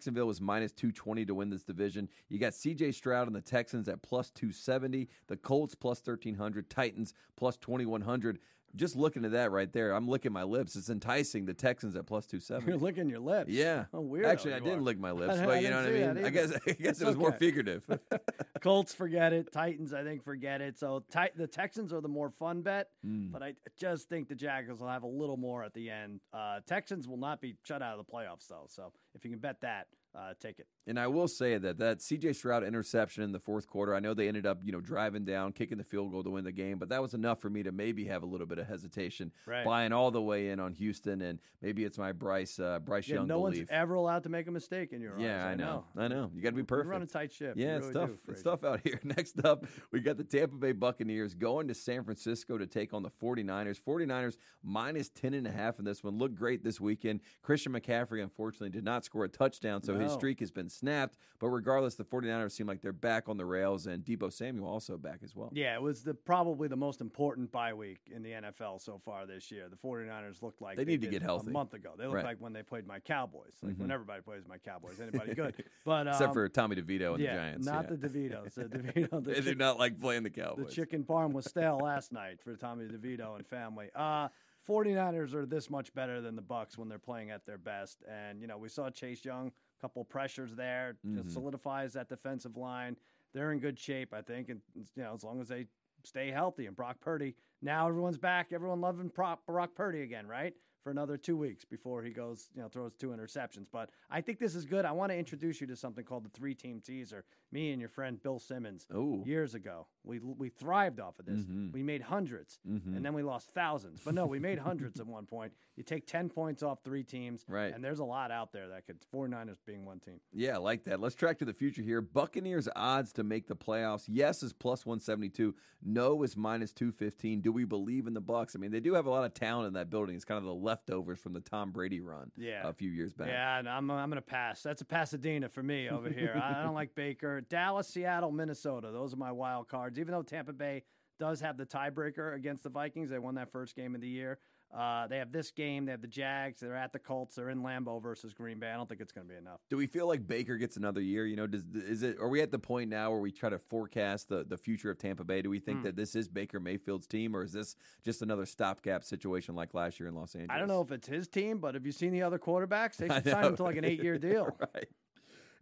Jacksonville 0.00 0.30
is 0.30 0.40
minus 0.40 0.72
220 0.72 1.26
to 1.26 1.34
win 1.34 1.50
this 1.50 1.62
division. 1.62 2.08
You 2.30 2.38
got 2.38 2.54
CJ 2.54 2.94
Stroud 2.94 3.26
and 3.26 3.36
the 3.36 3.42
Texans 3.42 3.86
at 3.86 4.00
plus 4.00 4.30
270, 4.30 5.10
the 5.26 5.36
Colts 5.36 5.74
plus 5.74 5.98
1300, 5.98 6.70
Titans 6.70 7.12
plus 7.36 7.58
2100. 7.58 8.38
Just 8.76 8.94
looking 8.96 9.24
at 9.24 9.32
that 9.32 9.50
right 9.50 9.72
there, 9.72 9.92
I'm 9.92 10.06
licking 10.06 10.32
my 10.32 10.44
lips. 10.44 10.76
It's 10.76 10.90
enticing. 10.90 11.44
The 11.46 11.54
Texans 11.54 11.96
at 11.96 12.06
plus 12.06 12.26
You're 12.66 12.76
licking 12.76 13.08
your 13.08 13.18
lips. 13.18 13.50
Yeah. 13.50 13.86
Oh, 13.92 14.00
weird. 14.00 14.26
Actually, 14.26 14.54
I 14.54 14.60
didn't 14.60 14.84
lick 14.84 14.98
my 14.98 15.10
lips, 15.10 15.38
I 15.38 15.46
but 15.46 15.62
you 15.62 15.70
know 15.70 15.76
what 15.82 15.86
I 15.86 15.90
mean? 16.14 16.24
I 16.24 16.30
guess. 16.30 16.52
I 16.66 16.70
guess 16.72 16.76
It's 16.92 17.00
it 17.00 17.06
was 17.06 17.16
more 17.16 17.32
figurative. 17.32 17.82
Colts, 18.60 18.94
forget 18.94 19.32
it. 19.32 19.52
Titans, 19.52 19.92
I 19.92 20.02
think, 20.04 20.22
forget 20.22 20.60
it. 20.60 20.78
So 20.78 21.02
ti- 21.12 21.30
the 21.36 21.46
Texans 21.46 21.92
are 21.92 22.00
the 22.00 22.08
more 22.08 22.30
fun 22.30 22.62
bet, 22.62 22.88
Hmm. 23.04 23.28
but 23.32 23.42
I 23.42 23.54
just 23.78 24.08
think 24.08 24.28
the 24.28 24.34
Jaguars 24.34 24.78
will 24.80 24.88
have 24.88 25.02
a 25.02 25.06
little 25.08 25.36
more 25.36 25.64
at 25.64 25.74
the 25.74 25.90
end. 25.90 26.20
Uh, 26.32 26.60
Texans 26.66 27.08
will 27.08 27.16
not 27.16 27.40
be 27.40 27.56
shut 27.64 27.82
out 27.82 27.98
of 27.98 28.06
the 28.06 28.12
playoffs, 28.12 28.46
though. 28.48 28.66
So 28.68 28.92
if 29.14 29.24
you 29.24 29.30
can 29.30 29.40
bet 29.40 29.60
that, 29.62 29.86
uh, 30.14 30.34
take 30.40 30.58
it. 30.58 30.66
And 30.86 30.98
I 30.98 31.06
will 31.06 31.28
say 31.28 31.56
that 31.58 31.78
that 31.78 31.98
CJ 31.98 32.34
Stroud 32.34 32.64
interception 32.64 33.22
in 33.22 33.30
the 33.32 33.38
fourth 33.38 33.68
quarter, 33.68 33.94
I 33.94 34.00
know 34.00 34.12
they 34.12 34.26
ended 34.26 34.44
up, 34.44 34.58
you 34.64 34.72
know, 34.72 34.80
driving 34.80 35.24
down, 35.24 35.52
kicking 35.52 35.78
the 35.78 35.84
field 35.84 36.10
goal 36.10 36.24
to 36.24 36.30
win 36.30 36.42
the 36.44 36.50
game, 36.52 36.78
but 36.78 36.88
that 36.88 37.00
was 37.00 37.14
enough 37.14 37.40
for 37.40 37.48
me 37.48 37.62
to 37.62 37.70
maybe 37.70 38.06
have 38.06 38.22
a 38.24 38.26
little 38.26 38.46
bit 38.46 38.58
of 38.58 38.66
hesitation 38.66 39.30
Right. 39.46 39.64
buying 39.64 39.92
all 39.92 40.10
the 40.10 40.20
way 40.22 40.48
in 40.48 40.58
on 40.58 40.72
Houston 40.72 41.22
and 41.22 41.38
maybe 41.62 41.84
it's 41.84 41.96
my 41.98 42.10
Bryce 42.12 42.58
uh, 42.58 42.80
Bryce 42.80 43.06
Yeah, 43.06 43.16
Young 43.16 43.28
no 43.28 43.40
belief. 43.40 43.58
one's 43.58 43.68
ever 43.70 43.94
allowed 43.94 44.24
to 44.24 44.28
make 44.30 44.48
a 44.48 44.50
mistake 44.50 44.92
in 44.92 45.00
your 45.00 45.14
eyes. 45.14 45.20
yeah, 45.22 45.46
I 45.46 45.54
know. 45.54 45.84
I 45.96 46.08
know. 46.08 46.30
You 46.34 46.42
got 46.42 46.50
to 46.50 46.54
be 46.56 46.60
You 46.62 46.64
perfect. 46.64 46.88
run 46.90 47.02
a 47.02 47.06
tight 47.06 47.32
ship. 47.32 47.56
You 47.56 47.66
Yeah, 47.66 47.76
it's 47.76 47.86
really 47.86 48.06
tough. 48.06 48.10
do, 48.26 48.32
it's 48.32 48.42
tough 48.42 48.64
out 48.64 48.80
here. 48.82 48.98
Next 49.04 49.44
up, 49.44 49.64
we 49.92 50.00
got 50.00 50.16
the 50.16 50.24
Tampa 50.24 50.56
Bay 50.56 50.72
Buccaneers 50.72 51.34
going 51.34 51.68
to 51.68 51.74
San 51.74 52.02
Francisco 52.02 52.58
to 52.58 52.66
take 52.66 52.92
on 52.92 53.02
the 53.04 53.10
49ers. 53.10 53.80
49ers 53.80 54.36
minus 54.62 55.08
10 55.10 55.34
and 55.34 55.46
a 55.46 55.52
half 55.52 55.78
in 55.78 55.84
this 55.84 56.02
one. 56.02 56.18
Looked 56.18 56.34
great 56.34 56.64
this 56.64 56.80
weekend. 56.80 57.20
Christian 57.42 57.72
McCaffrey, 57.72 58.22
unfortunately, 58.22 58.70
did 58.70 58.84
not 58.84 59.04
score 59.04 59.24
a 59.24 59.28
touchdown, 59.28 59.82
so 59.82 59.94
his 60.00 60.12
streak 60.12 60.40
has 60.40 60.50
been 60.50 60.68
snapped. 60.68 61.16
But 61.38 61.48
regardless, 61.48 61.94
the 61.94 62.04
49ers 62.04 62.52
seem 62.52 62.66
like 62.66 62.82
they're 62.82 62.92
back 62.92 63.28
on 63.28 63.36
the 63.36 63.44
rails, 63.46 63.86
and 63.86 64.04
Deebo 64.04 64.32
Samuel 64.32 64.68
also 64.68 64.98
back 64.98 65.20
as 65.24 65.34
well. 65.34 65.50
Yeah, 65.54 65.74
it 65.74 65.82
was 65.82 66.02
the 66.02 66.12
probably 66.14 66.68
the 66.68 66.76
most 66.76 67.00
important 67.00 67.50
bye 67.50 67.72
week 67.72 68.00
in 68.14 68.22
the 68.22 68.30
NFL 68.32 68.80
so 68.80 69.00
far 69.04 69.26
this 69.26 69.50
year. 69.50 69.68
The 69.70 69.76
49ers 69.76 70.42
looked 70.42 70.60
like 70.60 70.76
They 70.76 70.84
need 70.84 71.00
to 71.00 71.06
get 71.06 71.22
healthy. 71.22 71.48
a 71.50 71.52
month 71.52 71.74
ago. 71.74 71.90
They 71.96 72.04
looked 72.04 72.16
Right. 72.16 72.20
Mm-hmm. 72.20 72.28
like 72.28 72.40
when 72.40 72.52
they 72.52 72.62
played 72.62 72.86
my 72.86 72.98
Cowboys, 72.98 73.54
like 73.62 73.76
when 73.76 73.90
everybody 73.90 74.20
plays 74.22 74.42
my 74.48 74.58
Cowboys. 74.58 75.00
Anybody 75.00 75.34
good? 75.34 75.54
But 75.84 76.06
um, 76.06 76.12
Except 76.14 76.34
for 76.34 76.48
Tommy 76.48 76.76
DeVito 76.76 77.14
and 77.14 77.22
yeah, 77.22 77.32
the 77.34 77.38
Giants. 77.40 77.66
not 77.66 77.86
yeah. 77.90 77.96
the 77.96 78.08
DeVitos. 78.08 78.54
The 78.54 78.62
DeVito, 78.78 79.24
the, 79.24 79.32
they 79.32 79.40
do 79.40 79.54
not 79.54 79.78
like 79.78 79.98
playing 80.00 80.24
the 80.24 80.30
Cowboys. 80.30 80.66
the 80.66 80.72
chicken 80.72 81.04
parm 81.04 81.32
was 81.32 81.46
stale 81.46 81.78
last 81.82 82.12
night 82.12 82.40
for 82.42 82.54
Tommy 82.56 82.84
DeVito 82.86 83.36
and 83.36 83.46
family. 83.46 83.88
Uh, 83.94 84.28
49ers 84.68 85.34
are 85.34 85.46
this 85.46 85.70
much 85.70 85.92
better 85.94 86.20
than 86.20 86.36
the 86.36 86.42
Bucks 86.42 86.76
when 86.76 86.88
they're 86.88 86.98
playing 86.98 87.30
at 87.30 87.46
their 87.46 87.58
best. 87.58 88.02
And, 88.08 88.40
you 88.40 88.46
know, 88.46 88.58
we 88.58 88.68
saw 88.68 88.90
Chase 88.90 89.24
Young, 89.24 89.52
couple 89.80 90.04
pressures 90.04 90.54
there, 90.54 90.96
just 91.14 91.28
Mhm. 91.28 91.30
solidifies 91.32 91.92
that 91.94 92.08
defensive 92.08 92.56
line. 92.56 92.96
They're 93.32 93.52
in 93.52 93.60
good 93.60 93.78
shape, 93.78 94.12
I 94.12 94.22
think. 94.22 94.48
And, 94.48 94.60
you 94.74 94.84
know, 95.02 95.14
as 95.14 95.24
long 95.24 95.40
as 95.40 95.48
they 95.48 95.66
stay 96.02 96.30
healthy 96.30 96.66
and 96.66 96.76
Brock 96.76 97.00
Purdy, 97.00 97.34
now 97.62 97.88
everyone's 97.88 98.18
back. 98.18 98.52
Everyone 98.52 98.80
loving 98.80 99.08
Brock, 99.08 99.44
Brock 99.46 99.74
Purdy 99.74 100.02
again, 100.02 100.26
right? 100.26 100.54
For 100.82 100.90
another 100.90 101.18
two 101.18 101.36
weeks 101.36 101.62
before 101.66 102.02
he 102.02 102.10
goes, 102.10 102.50
you 102.54 102.62
know, 102.62 102.68
throws 102.68 102.94
two 102.94 103.10
interceptions. 103.10 103.70
But 103.70 103.90
I 104.08 104.22
think 104.22 104.38
this 104.38 104.54
is 104.54 104.64
good. 104.64 104.86
I 104.86 104.92
want 104.92 105.12
to 105.12 105.16
introduce 105.16 105.60
you 105.60 105.66
to 105.66 105.76
something 105.76 106.04
called 106.06 106.24
the 106.24 106.30
three 106.30 106.54
team 106.54 106.80
teaser. 106.80 107.24
Me 107.52 107.70
and 107.72 107.80
your 107.80 107.90
friend 107.90 108.20
Bill 108.22 108.38
Simmons 108.38 108.86
Oh. 108.90 109.22
years 109.26 109.54
ago. 109.54 109.86
We 110.04 110.18
we 110.18 110.48
thrived 110.48 110.98
off 111.00 111.18
of 111.18 111.26
this. 111.26 111.40
Mhm. 111.40 111.72
We 111.72 111.82
made 111.82 112.02
100s 112.02 112.58
Mhm. 112.66 112.96
and 112.96 113.04
then 113.04 113.12
we 113.12 113.22
lost 113.22 113.50
thousands. 113.50 114.00
But 114.04 114.14
no, 114.14 114.26
we 114.26 114.38
made 114.38 114.58
hundreds 114.58 114.98
at 114.98 115.06
one 115.06 115.26
point. 115.26 115.52
You 115.76 115.82
take 115.84 116.06
10 116.06 116.28
points 116.28 116.62
off 116.62 116.82
three 116.84 117.04
teams, 117.04 117.44
Right. 117.48 117.72
and 117.72 117.82
there's 117.82 118.00
a 118.00 118.04
lot 118.04 118.30
out 118.30 118.52
there 118.52 118.68
that 118.68 118.86
could 118.86 119.00
49ers 119.10 119.60
being 119.64 119.84
one 119.84 119.98
team. 120.00 120.20
Yeah, 120.32 120.54
I 120.54 120.58
like 120.58 120.84
that. 120.84 121.00
Let's 121.00 121.14
track 121.14 121.38
to 121.38 121.44
the 121.44 121.52
future 121.54 121.80
here. 121.82 122.00
Buccaneers 122.02 122.68
odds 122.76 123.12
to 123.14 123.22
make 123.24 123.46
the 123.46 123.56
playoffs. 123.56 124.06
Yes 124.08 124.42
is 124.42 124.52
plus 124.52 124.84
172. 124.84 125.54
No 125.82 126.22
is 126.22 126.36
minus 126.36 126.72
215. 126.72 127.40
Do 127.40 127.52
we 127.52 127.64
believe 127.64 128.06
in 128.06 128.12
the 128.14 128.20
Bucks? 128.20 128.54
I 128.54 128.58
mean, 128.58 128.70
they 128.72 128.80
do 128.80 128.94
have 128.94 129.06
a 129.06 129.10
lot 129.10 129.24
of 129.24 129.32
talent 129.32 129.68
in 129.68 129.72
that 129.74 129.88
building. 129.90 130.16
It's 130.16 130.24
kind 130.24 130.38
of 130.38 130.44
the 130.44 130.54
leftovers 130.54 131.18
from 131.18 131.32
the 131.32 131.40
Tom 131.40 131.70
Brady 131.72 132.00
run 132.00 132.30
Yeah. 132.36 132.66
a 132.68 132.72
few 132.72 132.90
years 132.90 133.12
back. 133.14 133.28
Yeah, 133.28 133.58
and 133.58 133.68
I'm 133.68 133.90
I'm 133.90 134.08
gonna 134.10 134.20
pass. 134.22 134.62
That's 134.62 134.82
a 134.82 134.84
Pasadena 134.86 135.48
for 135.48 135.62
me 135.62 135.88
over 135.88 136.10
here. 136.10 136.38
I 136.42 136.62
don't 136.62 136.74
like 136.74 136.94
Baker. 136.94 137.40
Dallas, 137.40 137.86
Seattle, 137.88 138.32
Minnesota. 138.32 138.90
Those 138.90 139.14
are 139.14 139.18
my 139.18 139.32
wild 139.32 139.68
cards. 139.68 139.89
Even 139.98 140.12
though 140.12 140.22
Tampa 140.22 140.52
Bay 140.52 140.82
does 141.18 141.40
have 141.40 141.56
the 141.56 141.66
tiebreaker 141.66 142.34
against 142.34 142.62
the 142.62 142.70
Vikings, 142.70 143.10
they 143.10 143.18
won 143.18 143.34
that 143.34 143.50
first 143.52 143.76
game 143.76 143.94
of 143.94 144.00
the 144.00 144.08
year. 144.08 144.38
Uh, 144.74 145.08
they 145.08 145.18
have 145.18 145.32
this 145.32 145.50
game. 145.50 145.84
They 145.84 145.90
have 145.90 146.00
the 146.00 146.06
Jags. 146.06 146.60
They're 146.60 146.76
at 146.76 146.92
the 146.92 146.98
Colts. 147.00 147.34
They're 147.34 147.50
in 147.50 147.60
Lambeau 147.60 148.00
versus 148.00 148.32
Green 148.32 148.60
Bay. 148.60 148.70
I 148.70 148.76
don't 148.76 148.88
think 148.88 149.00
it's 149.00 149.10
going 149.10 149.26
to 149.26 149.32
be 149.32 149.36
enough. 149.36 149.58
Do 149.68 149.76
we 149.76 149.88
feel 149.88 150.06
like 150.06 150.28
Baker 150.28 150.56
gets 150.58 150.76
another 150.76 151.00
year? 151.00 151.26
You 151.26 151.34
know, 151.34 151.48
does 151.48 151.64
is 151.74 152.04
it? 152.04 152.18
Are 152.20 152.28
we 152.28 152.40
at 152.40 152.52
the 152.52 152.58
point 152.60 152.88
now 152.88 153.10
where 153.10 153.18
we 153.18 153.32
try 153.32 153.50
to 153.50 153.58
forecast 153.58 154.28
the, 154.28 154.44
the 154.44 154.56
future 154.56 154.88
of 154.88 154.96
Tampa 154.98 155.24
Bay? 155.24 155.42
Do 155.42 155.50
we 155.50 155.58
think 155.58 155.78
Hmm. 155.78 155.84
that 155.86 155.96
this 155.96 156.14
is 156.14 156.28
Baker 156.28 156.60
Mayfield's 156.60 157.08
team, 157.08 157.34
or 157.34 157.42
is 157.42 157.52
this 157.52 157.74
just 158.04 158.22
another 158.22 158.46
stopgap 158.46 159.02
situation 159.02 159.56
like 159.56 159.74
last 159.74 159.98
year 159.98 160.08
in 160.08 160.14
Los 160.14 160.36
Angeles? 160.36 160.54
I 160.54 160.60
don't 160.60 160.68
know 160.68 160.82
if 160.82 160.92
it's 160.92 161.08
his 161.08 161.26
team, 161.26 161.58
but 161.58 161.74
have 161.74 161.84
you 161.84 161.90
seen 161.92 162.12
the 162.12 162.22
other 162.22 162.38
quarterbacks? 162.38 162.96
They 162.96 163.08
I 163.10 163.16
should 163.16 163.28
sign 163.32 163.44
him 163.46 163.56
to 163.56 163.64
like 163.64 163.76
an 163.76 163.84
eight-year 163.84 164.18
deal. 164.30 164.56
right. 164.60 164.86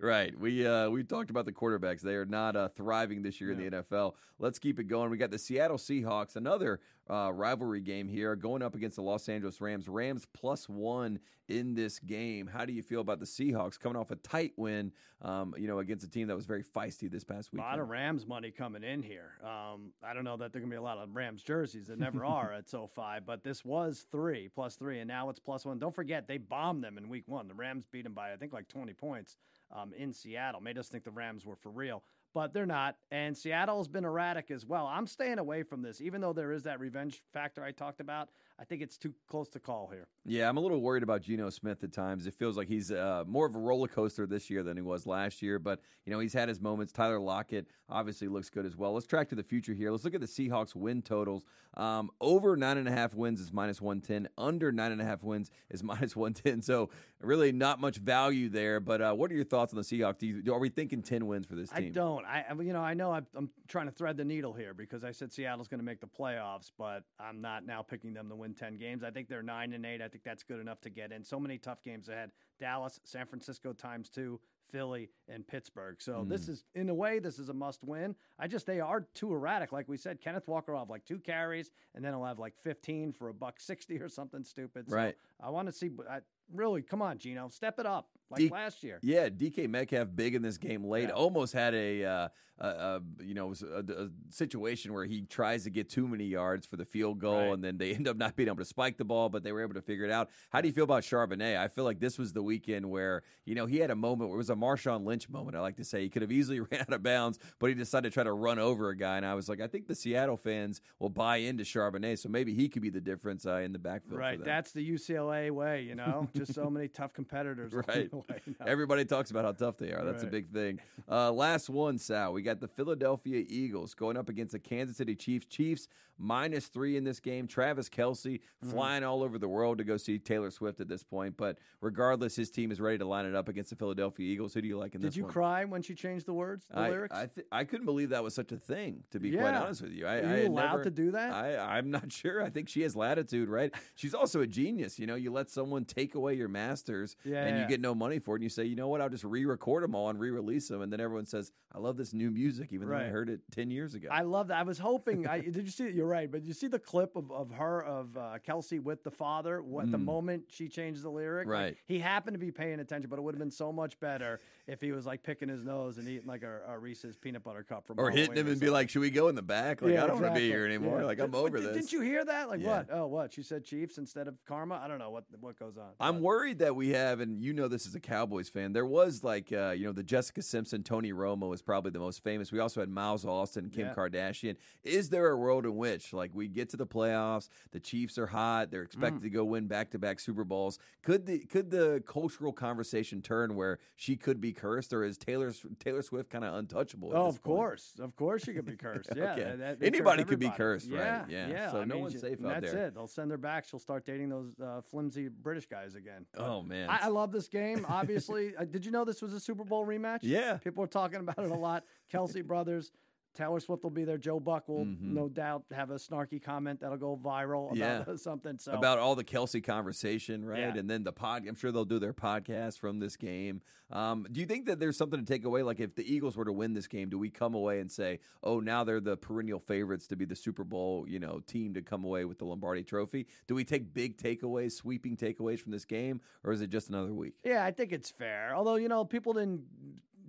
Right. 0.01 0.39
We 0.39 0.65
uh, 0.65 0.91
we 0.91 1.03
talked 1.03 1.31
about 1.31 1.45
the 1.45 1.53
quarterbacks. 1.53 2.03
They 2.03 2.15
are 2.15 2.25
not 2.25 2.55
uh, 2.55 2.69
thriving 2.69 3.23
this 3.23 3.41
year 3.41 3.51
in 3.51 3.59
the 3.59 3.79
NFL. 3.79 4.15
Let's 4.39 4.61
keep 4.61 4.79
it 4.79 4.85
going. 4.85 5.11
We 5.11 5.17
got 5.17 5.33
the 5.33 5.41
Seattle 5.41 5.77
Seahawks, 5.77 6.37
another 6.37 6.79
uh, 7.11 7.33
rivalry 7.33 7.81
game 7.81 8.07
here, 8.07 8.37
going 8.37 8.63
up 8.63 8.77
against 8.77 8.95
the 8.95 9.03
Los 9.03 9.29
Angeles 9.29 9.61
Rams. 9.61 9.89
Rams 9.89 10.25
plus 10.33 10.69
one 10.69 11.19
in 11.49 11.75
this 11.75 11.99
game. 11.99 12.47
How 12.47 12.65
do 12.65 12.73
you 12.73 12.83
feel 12.83 13.01
about 13.01 13.19
the 13.19 13.27
Seahawks 13.27 13.77
coming 13.77 13.97
off 13.97 14.13
a 14.13 14.17
tight 14.17 14.53
win? 14.57 14.93
Um, 15.21 15.53
you 15.59 15.67
know, 15.67 15.81
against 15.81 16.07
a 16.07 16.09
team 16.09 16.29
that 16.29 16.37
was 16.37 16.47
very 16.47 16.63
feisty 16.63 17.11
this 17.11 17.25
past 17.25 17.53
week? 17.53 17.61
A 17.61 17.65
lot 17.65 17.81
of 17.81 17.89
Rams 17.89 18.25
money 18.25 18.53
coming 18.53 18.85
in 18.85 19.03
here. 19.03 19.33
Um, 19.43 19.91
I 20.01 20.15
don't 20.15 20.23
know 20.23 20.37
that 20.37 20.53
there 20.53 20.61
are 20.61 20.63
going 20.63 20.71
to 20.71 20.75
be 20.75 20.79
a 20.79 20.83
lot 20.83 20.99
of 20.99 21.17
Rams 21.17 21.43
jerseys. 21.43 21.89
There 21.89 21.97
never 21.97 22.25
are 22.25 22.53
at 22.57 22.69
SoFi, 22.69 23.19
but 23.27 23.43
this 23.43 23.65
was 23.65 24.07
three 24.13 24.49
plus 24.55 24.77
three, 24.77 25.01
and 25.01 25.09
now 25.09 25.29
it's 25.29 25.41
plus 25.41 25.65
one. 25.65 25.81
Don't 25.81 25.95
forget, 25.95 26.29
they 26.29 26.39
bombed 26.39 26.85
them 26.85 26.99
in 26.99 27.09
week 27.09 27.25
one. 27.27 27.49
The 27.49 27.55
Rams 27.55 27.85
beat 27.91 28.05
them 28.05 28.15
by, 28.15 28.33
I 28.33 28.37
think, 28.37 28.53
like 28.53 28.69
20 28.69 28.93
points 28.93 29.37
um, 29.75 29.93
in 29.97 30.13
Seattle. 30.13 30.61
Made 30.61 30.79
us 30.79 30.89
think 30.89 31.05
the 31.05 31.11
Rams 31.11 31.45
were 31.45 31.57
for 31.57 31.71
real, 31.71 32.03
but 32.35 32.53
they're 32.53 32.67
not. 32.67 32.97
And 33.11 33.37
Seattle's 33.37 33.89
been 33.89 34.05
erratic 34.05 34.51
as 34.51 34.67
well. 34.67 34.87
I'm 34.87 35.07
staying 35.07 35.39
away 35.39 35.63
from 35.63 35.83
this, 35.83 36.01
even 36.01 36.21
though 36.21 36.33
there 36.33 36.53
is 36.53 36.65
that 36.65 36.81
revenge 36.81 37.23
factor 37.33 37.63
I 37.65 37.73
talked 37.73 38.01
about. 38.01 38.29
I 38.61 38.65
think 38.65 38.83
it's 38.83 38.99
too 38.99 39.15
close 39.29 39.49
to 39.51 39.61
call 39.61 39.89
here. 39.93 40.09
Yeah, 40.25 40.49
I'm 40.49 40.57
a 40.57 40.61
little 40.61 40.81
worried 40.81 41.05
about 41.05 41.23
Geno 41.23 41.49
Smith 41.49 41.85
at 41.85 41.93
times. 41.93 42.27
It 42.27 42.35
feels 42.35 42.57
like 42.57 42.67
he's 42.67 42.91
uh, 42.91 43.23
more 43.25 43.47
of 43.47 43.55
a 43.55 43.59
roller 43.59 43.87
coaster 43.87 44.27
this 44.27 44.51
year 44.51 44.65
than 44.65 44.77
he 44.77 44.83
was 44.83 45.07
last 45.07 45.43
year, 45.43 45.61
but 45.61 45.81
you 46.05 46.13
know 46.13 46.19
he's 46.19 46.33
had 46.33 46.49
his 46.49 46.61
moments. 46.61 46.93
Tyler 46.93 47.21
Lockett 47.21 47.69
obviously 47.89 48.27
looks 48.27 48.51
good 48.51 48.67
as 48.67 48.77
well. 48.77 48.93
Let's 48.95 49.07
track 49.07 49.29
to 49.29 49.37
the 49.37 49.45
future 49.45 49.75
here. 49.75 49.93
Let's 49.93 50.05
look 50.05 50.15
at 50.15 50.21
the 50.21 50.27
Seahawks 50.27 50.75
win 50.75 51.03
totals. 51.03 51.45
Um, 51.77 52.11
over 52.21 52.57
nine 52.57 52.79
and 52.79 52.89
a 52.89 52.91
half 52.91 53.15
wins 53.15 53.41
is 53.41 53.53
minus 53.53 53.81
one 53.81 54.01
ten. 54.01 54.29
Under 54.37 54.73
nine 54.73 54.91
and 54.91 55.01
a 55.01 55.05
half 55.05 55.23
wins 55.23 55.53
is 55.71 55.83
minus 55.85 56.17
one 56.17 56.35
ten. 56.35 56.61
So 56.61 56.91
really 57.21 57.53
not 57.53 57.81
much 57.81 57.97
value 57.99 58.49
there. 58.49 58.81
But 58.81 59.01
uh, 59.01 59.13
what 59.15 59.31
are 59.31 59.35
your 59.35 59.45
thoughts 59.45 59.73
on 59.73 59.77
the 59.79 59.83
Seahawks? 59.85 60.19
Do 60.19 60.27
you, 60.27 60.53
are 60.55 60.59
we 60.59 60.69
thinking 60.69 61.03
ten 61.03 61.27
wins 61.27 61.47
for 61.47 61.55
this 61.55 61.71
team? 61.71 61.87
I 61.87 61.89
don't. 61.91 62.25
I 62.25 62.45
you 62.61 62.73
know 62.73 62.81
I 62.81 62.95
know 62.95 63.13
I'm, 63.13 63.27
I'm 63.35 63.51
trying 63.69 63.87
to 63.87 63.93
thread 63.93 64.17
the 64.17 64.25
needle 64.25 64.53
here 64.53 64.75
because 64.75 65.05
I 65.05 65.13
said 65.13 65.33
Seattle's 65.33 65.69
going 65.69 65.81
to 65.81 65.85
make 65.85 66.01
the 66.01 66.07
playoffs, 66.07 66.71
but 66.77 67.05
I'm 67.19 67.41
not 67.41 67.67
now 67.67 67.83
picking 67.83 68.15
them 68.15 68.29
to 68.29 68.37
win 68.37 68.55
ten 68.55 68.77
games. 68.79 69.03
I 69.03 69.11
think 69.11 69.29
they're 69.29 69.43
nine 69.43 69.73
and 69.73 69.85
eight. 69.85 70.01
I 70.03 70.09
think 70.09 70.25
that's 70.25 70.43
good 70.43 70.61
enough 70.61 70.81
to 70.83 70.91
get 70.91 71.13
in. 71.13 71.25
So 71.25 71.39
many 71.41 71.59
tough 71.59 71.83
games 71.83 72.09
ahead: 72.09 72.31
Dallas, 72.61 73.01
San 73.05 73.27
Francisco 73.27 73.73
times 73.73 74.09
two, 74.09 74.41
Philly, 74.71 75.11
and 75.29 75.47
Pittsburgh. 75.47 75.97
So 76.01 76.23
Hmm. 76.23 76.29
this 76.29 76.49
is 76.49 76.65
in 76.75 76.89
a 76.89 76.95
way 76.95 77.19
this 77.19 77.39
is 77.39 77.49
a 77.49 77.55
must 77.55 77.83
win. 77.85 78.15
I 78.39 78.47
just 78.47 78.67
they 78.67 78.81
are 78.81 79.01
too 79.15 79.33
erratic. 79.33 79.73
Like 79.73 79.89
we 79.89 79.97
said, 79.97 80.21
Kenneth 80.21 80.47
Walker 80.47 80.73
will 80.73 80.81
have 80.81 80.91
like 80.91 81.05
two 81.05 81.19
carries, 81.19 81.71
and 81.95 82.05
then 82.05 82.13
he'll 82.13 82.25
have 82.25 82.39
like 82.39 82.57
15 82.57 83.13
for 83.13 83.29
a 83.29 83.35
buck 83.35 83.61
60 83.61 83.99
or 84.01 84.09
something 84.09 84.45
stupid. 84.45 84.89
So 84.89 84.97
Right. 84.97 85.17
I 85.41 85.51
want 85.51 85.67
to 85.69 85.73
see. 85.73 85.91
I, 86.09 86.19
really, 86.53 86.83
come 86.83 87.03
on, 87.03 87.19
Geno, 87.19 87.49
step 87.49 87.79
it 87.79 87.87
up 87.87 88.09
like 88.31 88.41
D- 88.41 88.49
last 88.51 88.83
year. 88.83 88.99
Yeah, 89.03 89.29
DK 89.29 89.69
Metcalf 89.69 90.09
big 90.15 90.35
in 90.35 90.43
this 90.43 90.59
game 90.59 90.85
late. 90.85 91.09
Yeah. 91.09 91.15
Almost 91.15 91.53
had 91.55 91.75
a, 91.75 92.05
uh, 92.05 92.29
a, 92.61 92.67
a 92.67 93.01
you 93.23 93.35
know 93.35 93.53
a, 93.75 93.93
a 93.93 94.09
situation 94.31 94.93
where 94.93 95.05
he 95.05 95.23
tries 95.23 95.65
to 95.65 95.71
get 95.71 95.89
too 95.89 96.09
many 96.09 96.25
yards 96.25 96.67
for 96.67 96.77
the 96.77 96.85
field 96.85 97.21
goal, 97.21 97.37
Right. 97.37 97.53
and 97.53 97.63
then 97.65 97.79
they 97.79 97.93
end 97.95 98.09
up 98.09 98.17
not 98.17 98.35
being 98.37 98.49
able 98.49 98.59
to 98.59 98.65
spike 98.65 98.97
the 98.99 99.05
ball, 99.05 99.29
but 99.29 99.43
they 99.45 99.53
were 99.53 99.63
able 99.63 99.75
to 99.75 99.81
figure 99.83 100.05
it 100.05 100.11
out. 100.11 100.29
How 100.51 100.61
do 100.61 100.67
you 100.69 100.75
feel 100.75 100.85
about 100.85 101.05
Charbonnet? 101.05 101.57
I 101.57 101.69
feel 101.69 101.85
like 101.85 102.01
this 102.01 102.19
was 102.19 102.33
the 102.33 102.43
weekend 102.43 102.91
where 102.91 103.23
you 103.45 103.55
know 103.55 103.67
he 103.67 103.79
had 103.79 103.91
a 103.91 103.97
moment 103.97 104.31
where 104.31 104.37
it 104.37 104.39
was 104.39 104.51
a 104.51 104.57
Marshawn 104.57 105.05
Lynch 105.07 105.29
moment. 105.29 105.57
I 105.57 105.61
like 105.61 105.77
to 105.77 105.85
say 105.85 106.03
he 106.03 106.09
could 106.09 106.23
have 106.23 106.33
easily 106.33 106.59
ran 106.73 106.81
out 106.81 106.93
of 106.93 107.03
bounds, 107.03 107.39
but 107.61 107.69
he 107.69 107.75
decided 107.75 108.11
to 108.11 108.15
try 108.15 108.25
to 108.25 108.33
run 108.33 108.59
over 108.59 108.89
a 108.91 108.97
guy, 108.97 109.17
and 109.17 109.25
I 109.27 109.35
was 109.35 109.49
like, 109.49 109.61
I 109.61 109.69
think 109.69 109.87
the 109.87 109.95
Seattle 109.95 110.37
fans 110.37 110.81
will 110.99 111.11
buy 111.11 111.37
into 111.37 111.63
Charbonnet, 111.65 112.19
so 112.19 112.29
maybe 112.29 112.53
he 112.55 112.69
could 112.69 112.83
be 112.83 112.91
the 112.91 113.01
difference 113.01 113.47
uh, 113.47 113.57
in 113.59 113.73
the 113.73 113.79
backfield. 113.79 114.15
for 114.15 114.19
Right, 114.19 114.45
that's 114.45 114.73
the 114.73 114.87
UCLA 114.89 115.51
way, 115.53 115.83
you 115.83 115.95
know. 115.95 116.29
Just 116.37 116.55
so 116.55 116.69
many 116.69 116.89
tough 116.89 117.13
competitors. 117.13 117.73
Right. 117.73 118.11
the 118.29 118.33
way, 118.33 118.41
you 118.47 118.55
know. 118.59 118.67
Everybody 118.67 119.05
talks 119.05 119.31
about 119.31 119.45
how 119.45 119.53
tough 119.53 119.77
they 119.77 119.93
are. 119.93 120.05
That's 120.05 120.23
a 120.23 120.27
big 120.27 120.53
thing. 120.53 120.81
Uh, 121.11 121.33
last 121.33 121.71
one, 121.71 121.99
Sal. 121.99 122.33
We 122.33 122.43
got 122.43 122.61
the 122.61 122.69
Philadelphia 122.69 123.45
Eagles 123.49 123.95
going 123.95 124.17
up 124.17 124.29
against 124.29 124.53
the 124.53 124.59
Kansas 124.59 124.97
City 124.97 125.15
Chiefs. 125.15 125.47
Chiefs 125.47 125.89
minus 126.19 126.67
three 126.67 126.97
in 126.97 127.05
this 127.05 127.21
game. 127.21 127.47
Travis 127.47 127.89
Kelce 127.89 128.41
Mm-hmm. 128.65 128.71
flying 128.73 129.05
all 129.05 129.23
over 129.23 129.39
the 129.39 129.47
world 129.49 129.79
to 129.79 129.85
go 129.85 129.97
see 129.97 130.19
Taylor 130.19 130.51
Swift 130.51 130.81
at 130.81 130.89
this 130.89 131.05
point. 131.05 131.37
But 131.37 131.59
regardless, 131.81 132.35
his 132.35 132.51
team 132.51 132.73
is 132.73 132.81
ready 132.81 132.99
to 132.99 133.05
line 133.05 133.25
it 133.25 133.35
up 133.37 133.49
against 133.49 133.71
the 133.71 133.77
Philadelphia 133.77 134.27
Eagles. 134.29 134.53
Who 134.53 134.61
do 134.61 134.67
you 134.67 134.77
like 134.77 134.97
in 134.97 135.01
Did 135.01 135.09
this 135.09 135.15
Did 135.15 135.19
you 135.19 135.25
one? 135.25 135.33
cry 135.33 135.65
when 135.65 135.81
she 135.83 135.95
changed 135.95 136.27
the 136.27 136.33
words, 136.33 136.67
the 136.69 136.77
I, 136.79 136.91
lyrics? 136.91 137.15
I, 137.17 137.27
th- 137.27 137.47
I 137.53 137.63
couldn't 137.63 137.87
believe 137.87 138.11
that 138.11 138.25
was 138.25 138.35
such 138.35 138.51
a 138.51 138.57
thing. 138.57 139.05
To 139.13 139.21
be 139.21 139.31
quite 139.31 139.55
honest 139.55 139.83
with 139.83 139.93
you, 139.93 140.07
I, 140.07 140.17
Are 140.17 140.19
I 140.19 140.23
you 140.23 140.29
had 140.43 140.47
allowed 140.47 140.71
never- 140.71 140.85
to 140.85 140.91
do 140.91 141.11
that? 141.13 141.33
I, 141.33 141.79
I'm 141.79 141.91
not 141.93 142.11
sure. 142.13 142.43
I 142.43 142.51
think 142.51 142.69
she 142.69 142.83
has 142.83 142.97
latitude, 142.97 143.49
right? 143.49 143.73
She's 143.95 144.13
also 144.15 144.41
a 144.41 144.47
genius. 144.47 144.99
You 144.99 145.07
know, 145.07 145.15
you 145.15 145.31
let 145.31 145.51
someone 145.51 145.85
take 145.85 146.17
away 146.17 146.35
your 146.35 146.49
masters, 146.49 147.15
Yeah, 147.25 147.45
and 147.45 147.61
you 147.61 147.67
get 147.69 147.81
no 147.81 147.95
money 147.95 148.19
for 148.19 148.35
it, 148.35 148.39
and 148.39 148.43
you 148.43 148.49
say, 148.51 148.65
you 148.65 148.75
know 148.75 148.89
what? 148.89 149.01
I'll 149.01 149.09
just 149.09 149.25
re-record 149.25 149.85
them 149.85 149.95
all 149.95 150.09
and 150.11 150.19
re-release 150.19 150.67
them, 150.67 150.83
and 150.83 150.93
then 150.93 151.01
everyone 151.01 151.27
says, 151.27 151.53
I 151.73 151.79
love 151.79 151.97
this 151.97 152.13
new 152.13 152.31
music, 152.33 152.73
even 152.73 152.89
though 152.89 152.97
I 152.97 153.05
heard 153.05 153.29
it 153.29 153.41
ten 153.53 153.71
years 153.71 153.95
ago. 153.95 154.09
I 154.11 154.23
love 154.23 154.49
that. 154.49 154.59
I 154.59 154.63
was 154.65 154.79
hoping. 154.81 155.29
I, 155.29 155.41
did 155.43 155.65
you 155.65 155.71
see? 155.71 155.91
You're 155.91 156.08
right, 156.09 156.31
but 156.31 156.43
you 156.45 156.53
see 156.53 156.67
the 156.67 156.79
clip 156.79 157.15
of, 157.17 157.31
of 157.31 157.51
her 157.53 157.83
of 157.85 158.17
uh, 158.17 158.39
Kelce 158.47 158.83
with 158.83 159.05
the 159.05 159.11
father. 159.11 159.63
What 159.63 159.91
the 159.91 159.99
moment 159.99 160.45
she 160.49 160.69
changed 160.69 161.03
the 161.03 161.11
lyric? 161.11 161.47
Like, 161.47 161.55
Mm. 161.59 161.61
Right. 161.61 161.77
he 161.87 161.99
happened 161.99 162.35
to 162.35 162.39
be 162.39 162.51
paying 162.51 162.81
attention, 162.81 163.09
but 163.11 163.19
it 163.19 163.23
would 163.23 163.35
have 163.35 163.39
been 163.39 163.51
so 163.51 163.73
much 163.73 163.99
better 164.01 164.41
if 164.67 164.81
he 164.81 164.93
was 164.93 165.07
like 165.07 165.23
picking 165.23 165.49
his 165.49 165.65
nose 165.65 165.99
and 165.99 166.09
eating 166.09 166.27
like 166.27 166.43
a, 166.43 166.61
a 166.69 166.79
Reese's 166.79 167.17
peanut 167.17 167.43
butter 167.45 167.63
cup 167.63 167.87
from 167.87 167.99
or 167.99 168.11
hitting 168.11 168.37
him 168.37 168.47
and 168.49 168.61
be 168.61 168.71
like, 168.71 168.91
should 168.91 169.01
we 169.01 169.11
go 169.11 169.29
in 169.29 169.35
the 169.35 169.43
back? 169.43 169.83
Like, 169.83 169.93
Yeah, 169.93 170.05
I 170.05 170.07
don't 170.07 170.21
want 170.21 170.35
to 170.35 170.41
be 170.41 170.49
here 170.49 170.65
anymore. 170.67 171.01
Yeah. 171.01 171.07
Like, 171.07 171.19
I'm 171.21 171.35
over 171.35 171.59
did- 171.59 171.69
this. 171.69 171.77
Didn't 171.77 171.93
you 171.93 172.01
hear 172.01 172.25
that? 172.25 172.49
Like 172.49 172.61
Yeah. 172.61 172.69
what? 172.69 172.89
Oh, 172.93 173.07
what? 173.07 173.33
She 173.33 173.43
said 173.43 173.65
Chiefs 173.65 173.99
instead 173.99 174.29
of 174.29 174.35
Karma. 174.47 174.81
I 174.83 174.89
don't 174.89 174.99
know 174.99 175.11
what 175.11 175.25
what 175.41 175.59
goes 175.59 175.77
on. 175.77 175.89
I'm 176.01 176.21
worried 176.21 176.59
that 176.61 176.75
we 176.77 176.91
have, 176.91 177.21
and 177.21 177.43
you 177.43 177.53
know 177.53 177.69
this 177.69 177.87
as 177.87 177.95
a 177.95 178.01
Cowboys 178.01 178.49
fan. 178.49 178.73
There 178.73 178.87
was 178.87 179.23
like, 179.25 179.53
uh, 179.53 179.71
you 179.77 179.87
know, 179.87 179.93
the 179.93 180.03
Jessica 180.03 180.43
Simpson, 180.43 180.83
Tony 180.83 181.13
Romo 181.13 181.53
is 181.55 181.63
probably 181.63 181.91
the 181.91 181.99
most 181.99 182.23
famous. 182.23 182.53
We 182.53 182.59
also 182.61 182.81
had 182.81 182.89
Miles 182.89 183.25
Austin, 183.25 183.71
Kim. 183.71 183.89
Kardashian. 183.95 184.57
Is 184.85 185.09
there 185.11 185.29
a 185.31 185.37
world 185.37 185.65
in 185.65 185.77
which, 185.77 185.98
like, 186.13 186.31
we 186.35 186.49
get 186.49 186.69
to 186.71 186.77
the 186.77 186.87
playoffs, 186.87 187.49
the 187.73 187.81
Chiefs 187.81 188.19
are 188.19 188.27
hot, 188.27 188.71
they're 188.71 188.83
expected 188.83 189.21
Mm. 189.21 189.25
to 189.25 189.31
go 189.31 189.45
win 189.45 189.67
back 189.67 189.91
to 189.91 189.99
back 189.99 190.21
Super 190.21 190.45
Bowls? 190.45 190.79
Could 191.03 191.27
the 191.27 191.39
could 191.41 191.71
the 191.71 192.03
cultural 192.07 192.53
conversation 192.53 193.23
turn 193.23 193.55
where 193.55 193.79
she 193.97 194.17
could 194.17 194.41
be 194.41 194.53
cursed, 194.53 194.93
or 194.93 195.05
is 195.05 195.17
Taylor 195.19 195.53
Taylor 195.79 196.03
Swift 196.03 196.31
kind 196.31 196.45
of 196.45 196.55
untouchable? 196.55 197.11
Oh, 197.13 197.27
of 197.29 197.43
point? 197.43 197.57
course, 197.57 197.93
of 198.01 198.15
course, 198.17 198.45
she 198.45 198.53
could 198.53 198.65
be 198.67 198.77
cursed. 198.77 199.11
Yeah, 199.17 199.33
Okay. 199.33 199.43
that- 199.57 199.81
that- 199.81 199.87
Anybody 199.87 200.25
could 200.25 200.39
be 200.39 200.51
cursed, 200.51 200.91
right? 200.91 200.99
Yeah, 200.99 201.25
Yeah. 201.29 201.49
yeah. 201.49 201.71
So 201.73 201.81
I 201.81 201.85
no 201.85 201.95
mean, 201.95 202.03
one's 202.05 202.21
safe 202.21 202.39
out 202.45 202.61
that's 202.61 202.73
there. 202.73 202.87
it. 202.89 202.95
They'll 202.95 203.07
send 203.07 203.31
her 203.31 203.39
back. 203.39 203.65
She'll 203.67 203.79
start 203.81 204.05
dating 204.07 204.29
those 204.29 204.53
uh, 204.61 204.81
flimsy 204.83 205.29
British 205.29 205.67
guys 205.67 205.95
again. 205.95 206.27
Oh 206.37 206.63
man, 206.63 206.89
I, 206.91 206.99
I 207.03 207.09
love 207.09 207.33
this 207.33 207.49
game. 207.49 207.85
Obviously, 207.89 208.55
uh, 208.59 208.65
did 208.65 208.85
you 208.87 208.93
know 208.93 209.05
this 209.05 209.21
was 209.23 209.33
a 209.33 209.41
Super 209.41 209.65
Bowl 209.65 209.85
rematch? 209.87 210.21
Yeah. 210.23 210.59
people 210.59 210.83
are 210.85 210.89
talking 210.89 211.21
about 211.21 211.39
it 211.39 211.51
a 211.51 211.55
lot. 211.55 211.85
Kelce 212.13 212.45
brothers. 212.45 212.91
Taylor 213.35 213.61
Swift 213.61 213.85
will 213.85 213.91
be 213.91 214.05
there. 214.05 214.19
Joe 214.19 214.41
Buck 214.41 214.69
will 214.69 214.85
Mhm. 214.85 215.01
no 215.01 215.29
doubt 215.29 215.65
have 215.73 215.91
a 215.91 215.95
snarky 215.95 216.43
comment 216.43 216.81
that'll 216.81 216.97
go 216.99 217.17
viral 217.17 217.67
about 217.77 217.77
Yeah. 218.09 218.15
something. 218.17 218.59
So 218.59 218.73
about 218.73 218.99
all 218.99 219.15
the 219.15 219.23
Kelce 219.25 219.63
conversation, 219.63 220.45
right? 220.45 220.59
Yeah. 220.61 220.77
And 220.77 220.91
then 220.91 221.05
the 221.05 221.13
pod. 221.13 221.47
I'm 221.47 221.55
sure 221.55 221.71
they'll 221.71 221.85
do 221.85 221.99
their 221.99 222.13
podcast 222.15 222.79
from 222.79 222.99
this 222.99 223.17
game. 223.17 223.61
Um, 223.91 224.27
do 224.31 224.41
you 224.41 224.47
think 224.47 224.67
that 224.67 224.79
there's 224.81 224.97
something 224.97 225.19
to 225.21 225.25
take 225.25 225.45
away? 225.45 225.63
Like 225.63 225.81
if 225.81 225.95
the 225.95 226.03
Eagles 226.13 226.37
were 226.37 226.45
to 226.45 226.53
win 226.53 226.75
this 226.75 226.87
game, 226.89 227.09
do 227.09 227.19
we 227.19 227.31
come 227.31 227.55
away 227.55 227.81
and 227.81 227.91
say, 227.91 228.19
"Oh, 228.43 228.61
now 228.61 228.85
they're 228.85 229.01
the 229.01 229.17
perennial 229.17 229.61
favorites 229.61 230.07
to 230.09 230.17
be 230.17 230.25
the 230.27 230.37
Super 230.37 230.65
Bowl, 230.65 231.07
you 231.09 231.19
know, 231.19 231.41
team 231.47 231.73
to 231.75 231.81
come 231.81 232.05
away 232.05 232.25
with 232.27 232.39
the 232.39 232.45
Lombardi 232.45 232.83
Trophy"? 232.83 233.27
Do 233.47 233.55
we 233.55 233.65
take 233.65 233.95
big 233.95 234.19
takeaways, 234.19 234.73
sweeping 234.73 235.17
takeaways 235.17 235.61
from 235.61 235.73
this 235.73 235.85
game, 235.87 236.21
or 236.45 236.53
is 236.53 236.61
it 236.61 236.69
just 236.71 236.89
another 236.91 237.15
week? 237.15 237.35
Yeah, 237.45 237.65
I 237.65 237.71
think 237.71 237.93
it's 237.93 238.11
fair. 238.11 238.55
Although 238.55 238.75
you 238.77 238.89
know, 238.89 239.05
people 239.07 239.33
didn't 239.33 239.65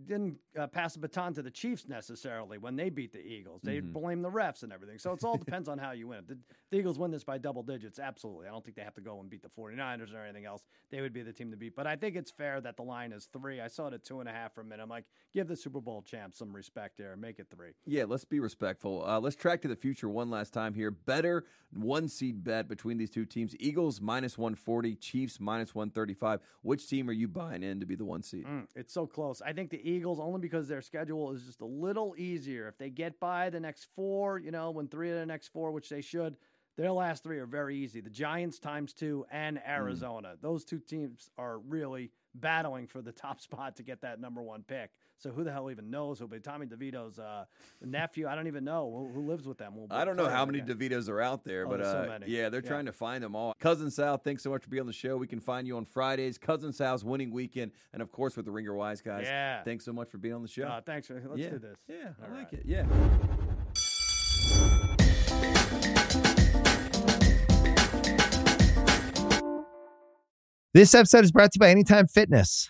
didn't 0.06 0.38
uh, 0.58 0.68
pass 0.68 0.94
the 0.94 1.00
baton 1.00 1.34
to 1.34 1.42
the 1.42 1.52
Chiefs 1.52 1.88
necessarily 1.88 2.58
when 2.58 2.76
they 2.76 2.90
beat 2.90 3.12
the 3.14 3.20
Eagles. 3.26 3.62
They 3.64 3.82
Mhm. 3.82 3.94
blame 3.94 4.22
the 4.22 4.30
refs 4.30 4.64
and 4.64 4.72
everything. 4.74 4.98
So 5.00 5.12
it's 5.14 5.24
all 5.24 5.38
depends 5.46 5.68
on 5.70 5.78
how 5.78 5.92
you 5.92 6.08
win. 6.08 6.24
The, 6.28 6.38
the 6.72 6.78
Eagles 6.78 6.98
win 7.00 7.12
this 7.12 7.24
by 7.24 7.38
double 7.38 7.64
digits, 7.64 8.00
absolutely. 8.00 8.48
I 8.48 8.52
don't 8.52 8.64
think 8.64 8.76
they 8.76 8.84
have 8.84 8.96
to 8.96 9.02
go 9.02 9.20
and 9.20 9.30
beat 9.30 9.42
the 9.42 9.50
49ers 9.50 10.14
or 10.14 10.24
anything 10.24 10.46
else. 10.46 10.64
They 10.92 11.02
would 11.02 11.14
be 11.14 11.22
the 11.22 11.34
team 11.34 11.52
to 11.52 11.58
beat. 11.58 11.76
But 11.76 11.88
I 11.88 11.96
think 11.96 12.16
it's 12.16 12.32
fair 12.32 12.62
that 12.62 12.78
the 12.78 12.84
line 12.84 13.12
is 13.12 13.26
three. 13.26 13.60
I 13.62 13.68
saw 13.68 13.88
it 13.88 13.94
at 13.94 14.04
two 14.04 14.20
and 14.20 14.30
a 14.30 14.32
half 14.32 14.54
for 14.54 14.62
a 14.62 14.66
minute. 14.66 14.84
I'm 14.84 14.90
like, 14.90 15.06
give 15.34 15.48
the 15.48 15.56
Super 15.56 15.82
Bowl 15.82 16.02
champs 16.02 16.38
some 16.38 16.56
respect 16.56 16.98
there 16.98 17.12
and 17.14 17.22
make 17.22 17.40
it 17.40 17.48
three. 17.50 17.72
Yeah, 17.86 18.06
let's 18.08 18.26
be 18.26 18.40
respectful. 18.40 19.04
Uh, 19.06 19.20
let's 19.20 19.36
track 19.36 19.62
to 19.64 19.68
the 19.68 19.76
future 19.76 20.10
one 20.10 20.30
last 20.30 20.54
time 20.54 20.74
here. 20.74 20.92
Better 20.92 21.46
one 21.72 22.08
seed 22.08 22.44
bet 22.44 22.68
between 22.68 22.98
these 22.98 23.10
two 23.12 23.26
teams: 23.26 23.56
Eagles 23.60 24.02
minus 24.02 24.38
one 24.38 24.56
forty, 24.56 24.96
Chiefs 24.96 25.40
minus 25.40 25.76
one 25.76 25.90
thirty 25.92 26.14
five. 26.14 26.40
Which 26.62 26.88
team 26.88 27.10
are 27.10 27.14
you 27.14 27.28
buying 27.28 27.62
in 27.64 27.80
to 27.80 27.86
be 27.86 27.96
the 27.96 28.06
one 28.06 28.24
seed? 28.24 28.46
Mm, 28.46 28.68
it's 28.76 28.94
so 28.94 29.06
close. 29.06 29.42
I 29.42 29.54
think 29.54 29.70
the 29.70 29.78
Eagles, 29.88 29.90
only 30.06 30.40
because 30.40 30.68
their 30.68 30.82
schedule 30.82 31.32
is 31.32 31.44
just 31.44 31.62
a 31.62 31.66
little 31.66 32.16
easier. 32.18 32.68
If 32.68 32.78
they 32.78 32.90
get 32.90 33.20
by 33.20 33.50
the 33.50 33.60
next 33.60 33.88
four, 33.96 34.40
you 34.40 34.52
know, 34.52 34.72
when 34.72 34.88
three 34.88 35.10
of 35.12 35.18
the 35.18 35.26
next 35.26 35.50
four, 35.50 35.72
which 35.72 35.90
they 35.90 36.02
should, 36.02 36.38
their 36.78 36.92
last 36.92 37.24
three 37.24 37.40
are 37.40 37.46
very 37.46 37.76
easy. 37.76 38.00
The 38.00 38.10
Giants 38.10 38.58
times 38.58 38.94
two 38.94 39.26
and 39.32 39.58
hmm. 39.58 39.70
Arizona. 39.70 40.36
Those 40.42 40.64
two 40.64 40.80
teams 40.80 41.30
are 41.38 41.60
really 41.60 42.12
battling 42.34 42.88
for 42.88 43.02
the 43.02 43.12
top 43.14 43.42
spot 43.42 43.76
to 43.78 43.84
get 43.84 44.02
that 44.02 44.22
number 44.22 44.42
one 44.42 44.64
pick. 44.64 44.92
So 45.20 45.32
who 45.32 45.44
the 45.44 45.52
hell 45.52 45.70
even 45.70 45.90
knows 45.92 46.18
who'll 46.18 46.30
be 46.30 46.40
Tommy 46.40 46.66
DeVito's 46.66 47.20
uh, 47.20 47.44
nephew? 47.84 48.26
I 48.30 48.36
don't 48.36 48.48
even 48.48 48.64
know 48.64 48.90
who, 49.14 49.20
who 49.20 49.28
lives 49.28 49.46
with 49.46 49.58
them. 49.58 49.76
Will 49.76 49.88
I 49.92 50.06
don't 50.06 50.16
know 50.16 50.30
how 50.30 50.46
many 50.46 50.62
game. 50.62 50.78
DeVitos 50.78 51.10
are 51.10 51.20
out 51.20 51.44
there, 51.44 51.66
Oh, 51.68 51.70
but 51.72 51.80
there's 51.80 51.92
so 51.92 52.04
uh, 52.04 52.08
many. 52.08 52.28
yeah, 52.32 52.48
they're 52.48 52.62
Yeah. 52.64 52.70
trying 52.70 52.86
to 52.86 52.94
find 52.94 53.22
them 53.22 53.36
all. 53.36 53.54
Cousin 53.60 53.92
Sal, 53.92 54.18
thanks 54.18 54.44
so 54.44 54.50
much 54.50 54.64
for 54.64 54.70
being 54.70 54.80
on 54.80 54.88
the 54.88 54.94
show. 54.94 55.18
We 55.18 55.28
can 55.28 55.42
find 55.42 55.68
you 55.68 55.76
on 55.76 55.84
Fridays. 55.84 56.38
Cousin 56.38 56.72
Sal's 56.72 57.04
winning 57.04 57.32
weekend, 57.32 57.74
and 57.92 58.02
of 58.02 58.14
course 58.14 58.38
with 58.38 58.46
the 58.46 58.52
Ringer 58.52 58.74
Wise 58.74 59.02
guys. 59.02 59.26
Yeah. 59.26 59.62
Thanks 59.64 59.84
so 59.84 59.92
much 59.92 60.10
for 60.10 60.20
being 60.20 60.36
on 60.36 60.42
the 60.42 60.48
show. 60.48 60.64
Uh, 60.64 60.80
thanks. 60.80 61.08
For, 61.08 61.22
let's 61.28 61.38
yeah. 61.42 61.50
do 61.50 61.60
this. 61.60 61.80
Yeah, 61.90 61.96
I 62.22 62.26
All 62.26 62.34
like 62.38 62.52
right. 62.54 62.54
it. 62.54 62.66
Yeah. 62.66 62.86
This 70.74 70.94
episode 70.94 71.24
is 71.24 71.32
brought 71.32 71.52
to 71.52 71.58
you 71.58 71.60
by 71.60 71.70
Anytime 71.72 72.08
Fitness. 72.08 72.70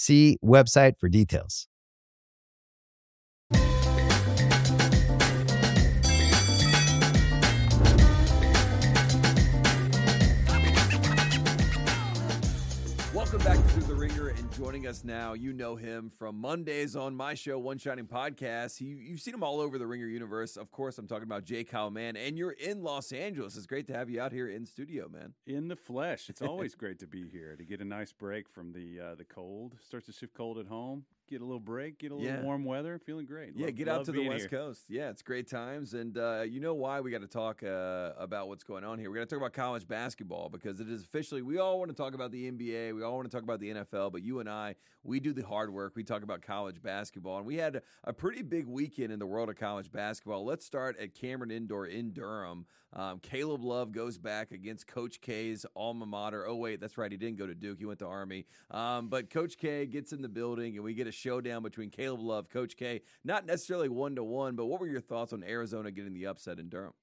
See 0.00 0.38
website 0.44 0.96
for 0.96 1.08
details. 1.08 1.66
Welcome 13.12 13.40
back 13.40 13.56
to 13.56 13.80
joining 14.58 14.88
us 14.88 15.04
now, 15.04 15.34
you 15.34 15.52
know 15.52 15.76
him 15.76 16.10
from 16.18 16.36
Mondays 16.36 16.96
on 16.96 17.14
my 17.14 17.34
show, 17.34 17.60
One 17.60 17.78
Shining 17.78 18.06
Podcast. 18.08 18.80
You, 18.80 18.96
you've 18.96 19.20
seen 19.20 19.32
him 19.32 19.44
all 19.44 19.60
over 19.60 19.78
the 19.78 19.86
Ringer 19.86 20.08
universe. 20.08 20.56
Of 20.56 20.72
course, 20.72 20.98
I'm 20.98 21.06
talking 21.06 21.22
about 21.22 21.44
J. 21.44 21.62
Kyle 21.62 21.90
Mann, 21.90 22.16
and 22.16 22.36
you're 22.36 22.50
in 22.50 22.82
Los 22.82 23.12
Angeles. 23.12 23.56
It's 23.56 23.66
great 23.66 23.86
to 23.86 23.92
have 23.94 24.10
you 24.10 24.20
out 24.20 24.32
here 24.32 24.48
in 24.48 24.66
studio, 24.66 25.08
man. 25.08 25.34
in 25.46 25.68
the 25.68 25.76
flesh. 25.76 26.28
It's 26.28 26.42
always 26.42 26.74
great 26.76 26.98
to 26.98 27.06
be 27.06 27.28
here 27.28 27.54
to 27.54 27.64
get 27.64 27.80
a 27.80 27.84
nice 27.84 28.12
break 28.12 28.48
from 28.48 28.72
the 28.72 28.98
uh, 29.00 29.14
the 29.14 29.24
cold. 29.24 29.76
Starts 29.86 30.06
to 30.06 30.12
shift 30.12 30.34
cold 30.34 30.58
at 30.58 30.66
home. 30.66 31.04
Get 31.28 31.42
a 31.42 31.44
little 31.44 31.60
break. 31.60 31.98
Get 31.98 32.10
a 32.10 32.14
little 32.14 32.26
Yeah. 32.30 32.42
warm 32.42 32.64
weather. 32.64 32.98
Feeling 32.98 33.26
great. 33.26 33.52
Yeah, 33.54 33.66
Love- 33.66 33.74
get 33.76 33.86
out 33.88 34.04
to 34.06 34.12
the 34.12 34.26
West 34.26 34.48
here. 34.48 34.48
Coast. 34.48 34.86
Yeah, 34.88 35.10
it's 35.10 35.20
great 35.20 35.46
times, 35.46 35.92
and 35.92 36.16
uh, 36.16 36.42
you 36.48 36.58
know 36.58 36.72
why 36.74 37.00
we 37.00 37.10
got 37.10 37.20
to 37.20 37.26
talk 37.26 37.62
uh, 37.62 38.12
about 38.16 38.48
what's 38.48 38.64
going 38.64 38.82
on 38.82 38.98
here. 38.98 39.10
We're 39.10 39.16
going 39.16 39.26
to 39.26 39.34
talk 39.34 39.40
about 39.42 39.52
college 39.52 39.86
basketball 39.86 40.48
because 40.48 40.80
it 40.80 40.88
is 40.88 41.02
officially. 41.04 41.42
We 41.42 41.58
all 41.58 41.78
want 41.78 41.90
to 41.90 41.96
talk 41.96 42.14
about 42.14 42.30
the 42.32 42.50
NBA. 42.50 42.94
We 42.94 43.02
all 43.02 43.16
want 43.16 43.30
to 43.30 43.34
talk 43.36 43.42
about 43.42 43.60
the 43.60 43.68
NFL, 43.74 44.10
but 44.10 44.22
you 44.22 44.40
and 44.40 44.48
I, 44.48 44.74
we 45.02 45.20
do 45.20 45.34
the 45.34 45.42
hard 45.46 45.70
work. 45.72 45.94
We 45.96 46.02
talk 46.02 46.22
about 46.22 46.40
college 46.40 46.80
basketball, 46.82 47.36
and 47.36 47.46
we 47.46 47.56
had 47.56 47.82
a 48.04 48.12
pretty 48.14 48.40
big 48.42 48.66
weekend 48.66 49.12
in 49.12 49.18
the 49.18 49.26
world 49.26 49.50
of 49.50 49.56
college 49.56 49.92
basketball. 49.92 50.46
Let's 50.46 50.64
start 50.64 50.98
at 50.98 51.14
Cameron 51.14 51.50
Indoor 51.50 51.86
in 51.86 52.12
Durham. 52.14 52.64
Um, 52.92 53.18
Caleb 53.20 53.64
Love 53.64 53.92
goes 53.92 54.18
back 54.18 54.50
against 54.50 54.86
Coach 54.86 55.20
K's 55.20 55.66
alma 55.76 56.06
mater. 56.06 56.46
Oh 56.46 56.56
wait, 56.56 56.80
that's 56.80 56.96
right. 56.98 57.10
He 57.10 57.18
didn't 57.18 57.38
go 57.38 57.46
to 57.46 57.54
Duke. 57.54 57.78
He 57.78 57.84
went 57.84 57.98
to 58.00 58.06
Army. 58.06 58.46
Um, 58.70 59.08
but 59.08 59.30
Coach 59.30 59.58
K 59.58 59.86
gets 59.86 60.12
in 60.12 60.22
the 60.22 60.28
building, 60.28 60.76
and 60.76 60.84
we 60.84 60.94
get 60.94 61.06
a 61.06 61.12
showdown 61.12 61.62
between 61.62 61.90
Caleb 61.90 62.20
Love, 62.20 62.48
Coach 62.48 62.76
K. 62.76 63.02
Not 63.24 63.46
necessarily 63.46 63.88
one 63.88 64.16
to 64.16 64.24
one, 64.24 64.56
but 64.56 64.66
what 64.66 64.80
were 64.80 64.88
your 64.88 65.00
thoughts 65.00 65.32
on 65.32 65.44
Arizona 65.44 65.90
getting 65.90 66.14
the 66.14 66.26
upset 66.26 66.58
in 66.58 66.68
Durham? 66.68 66.94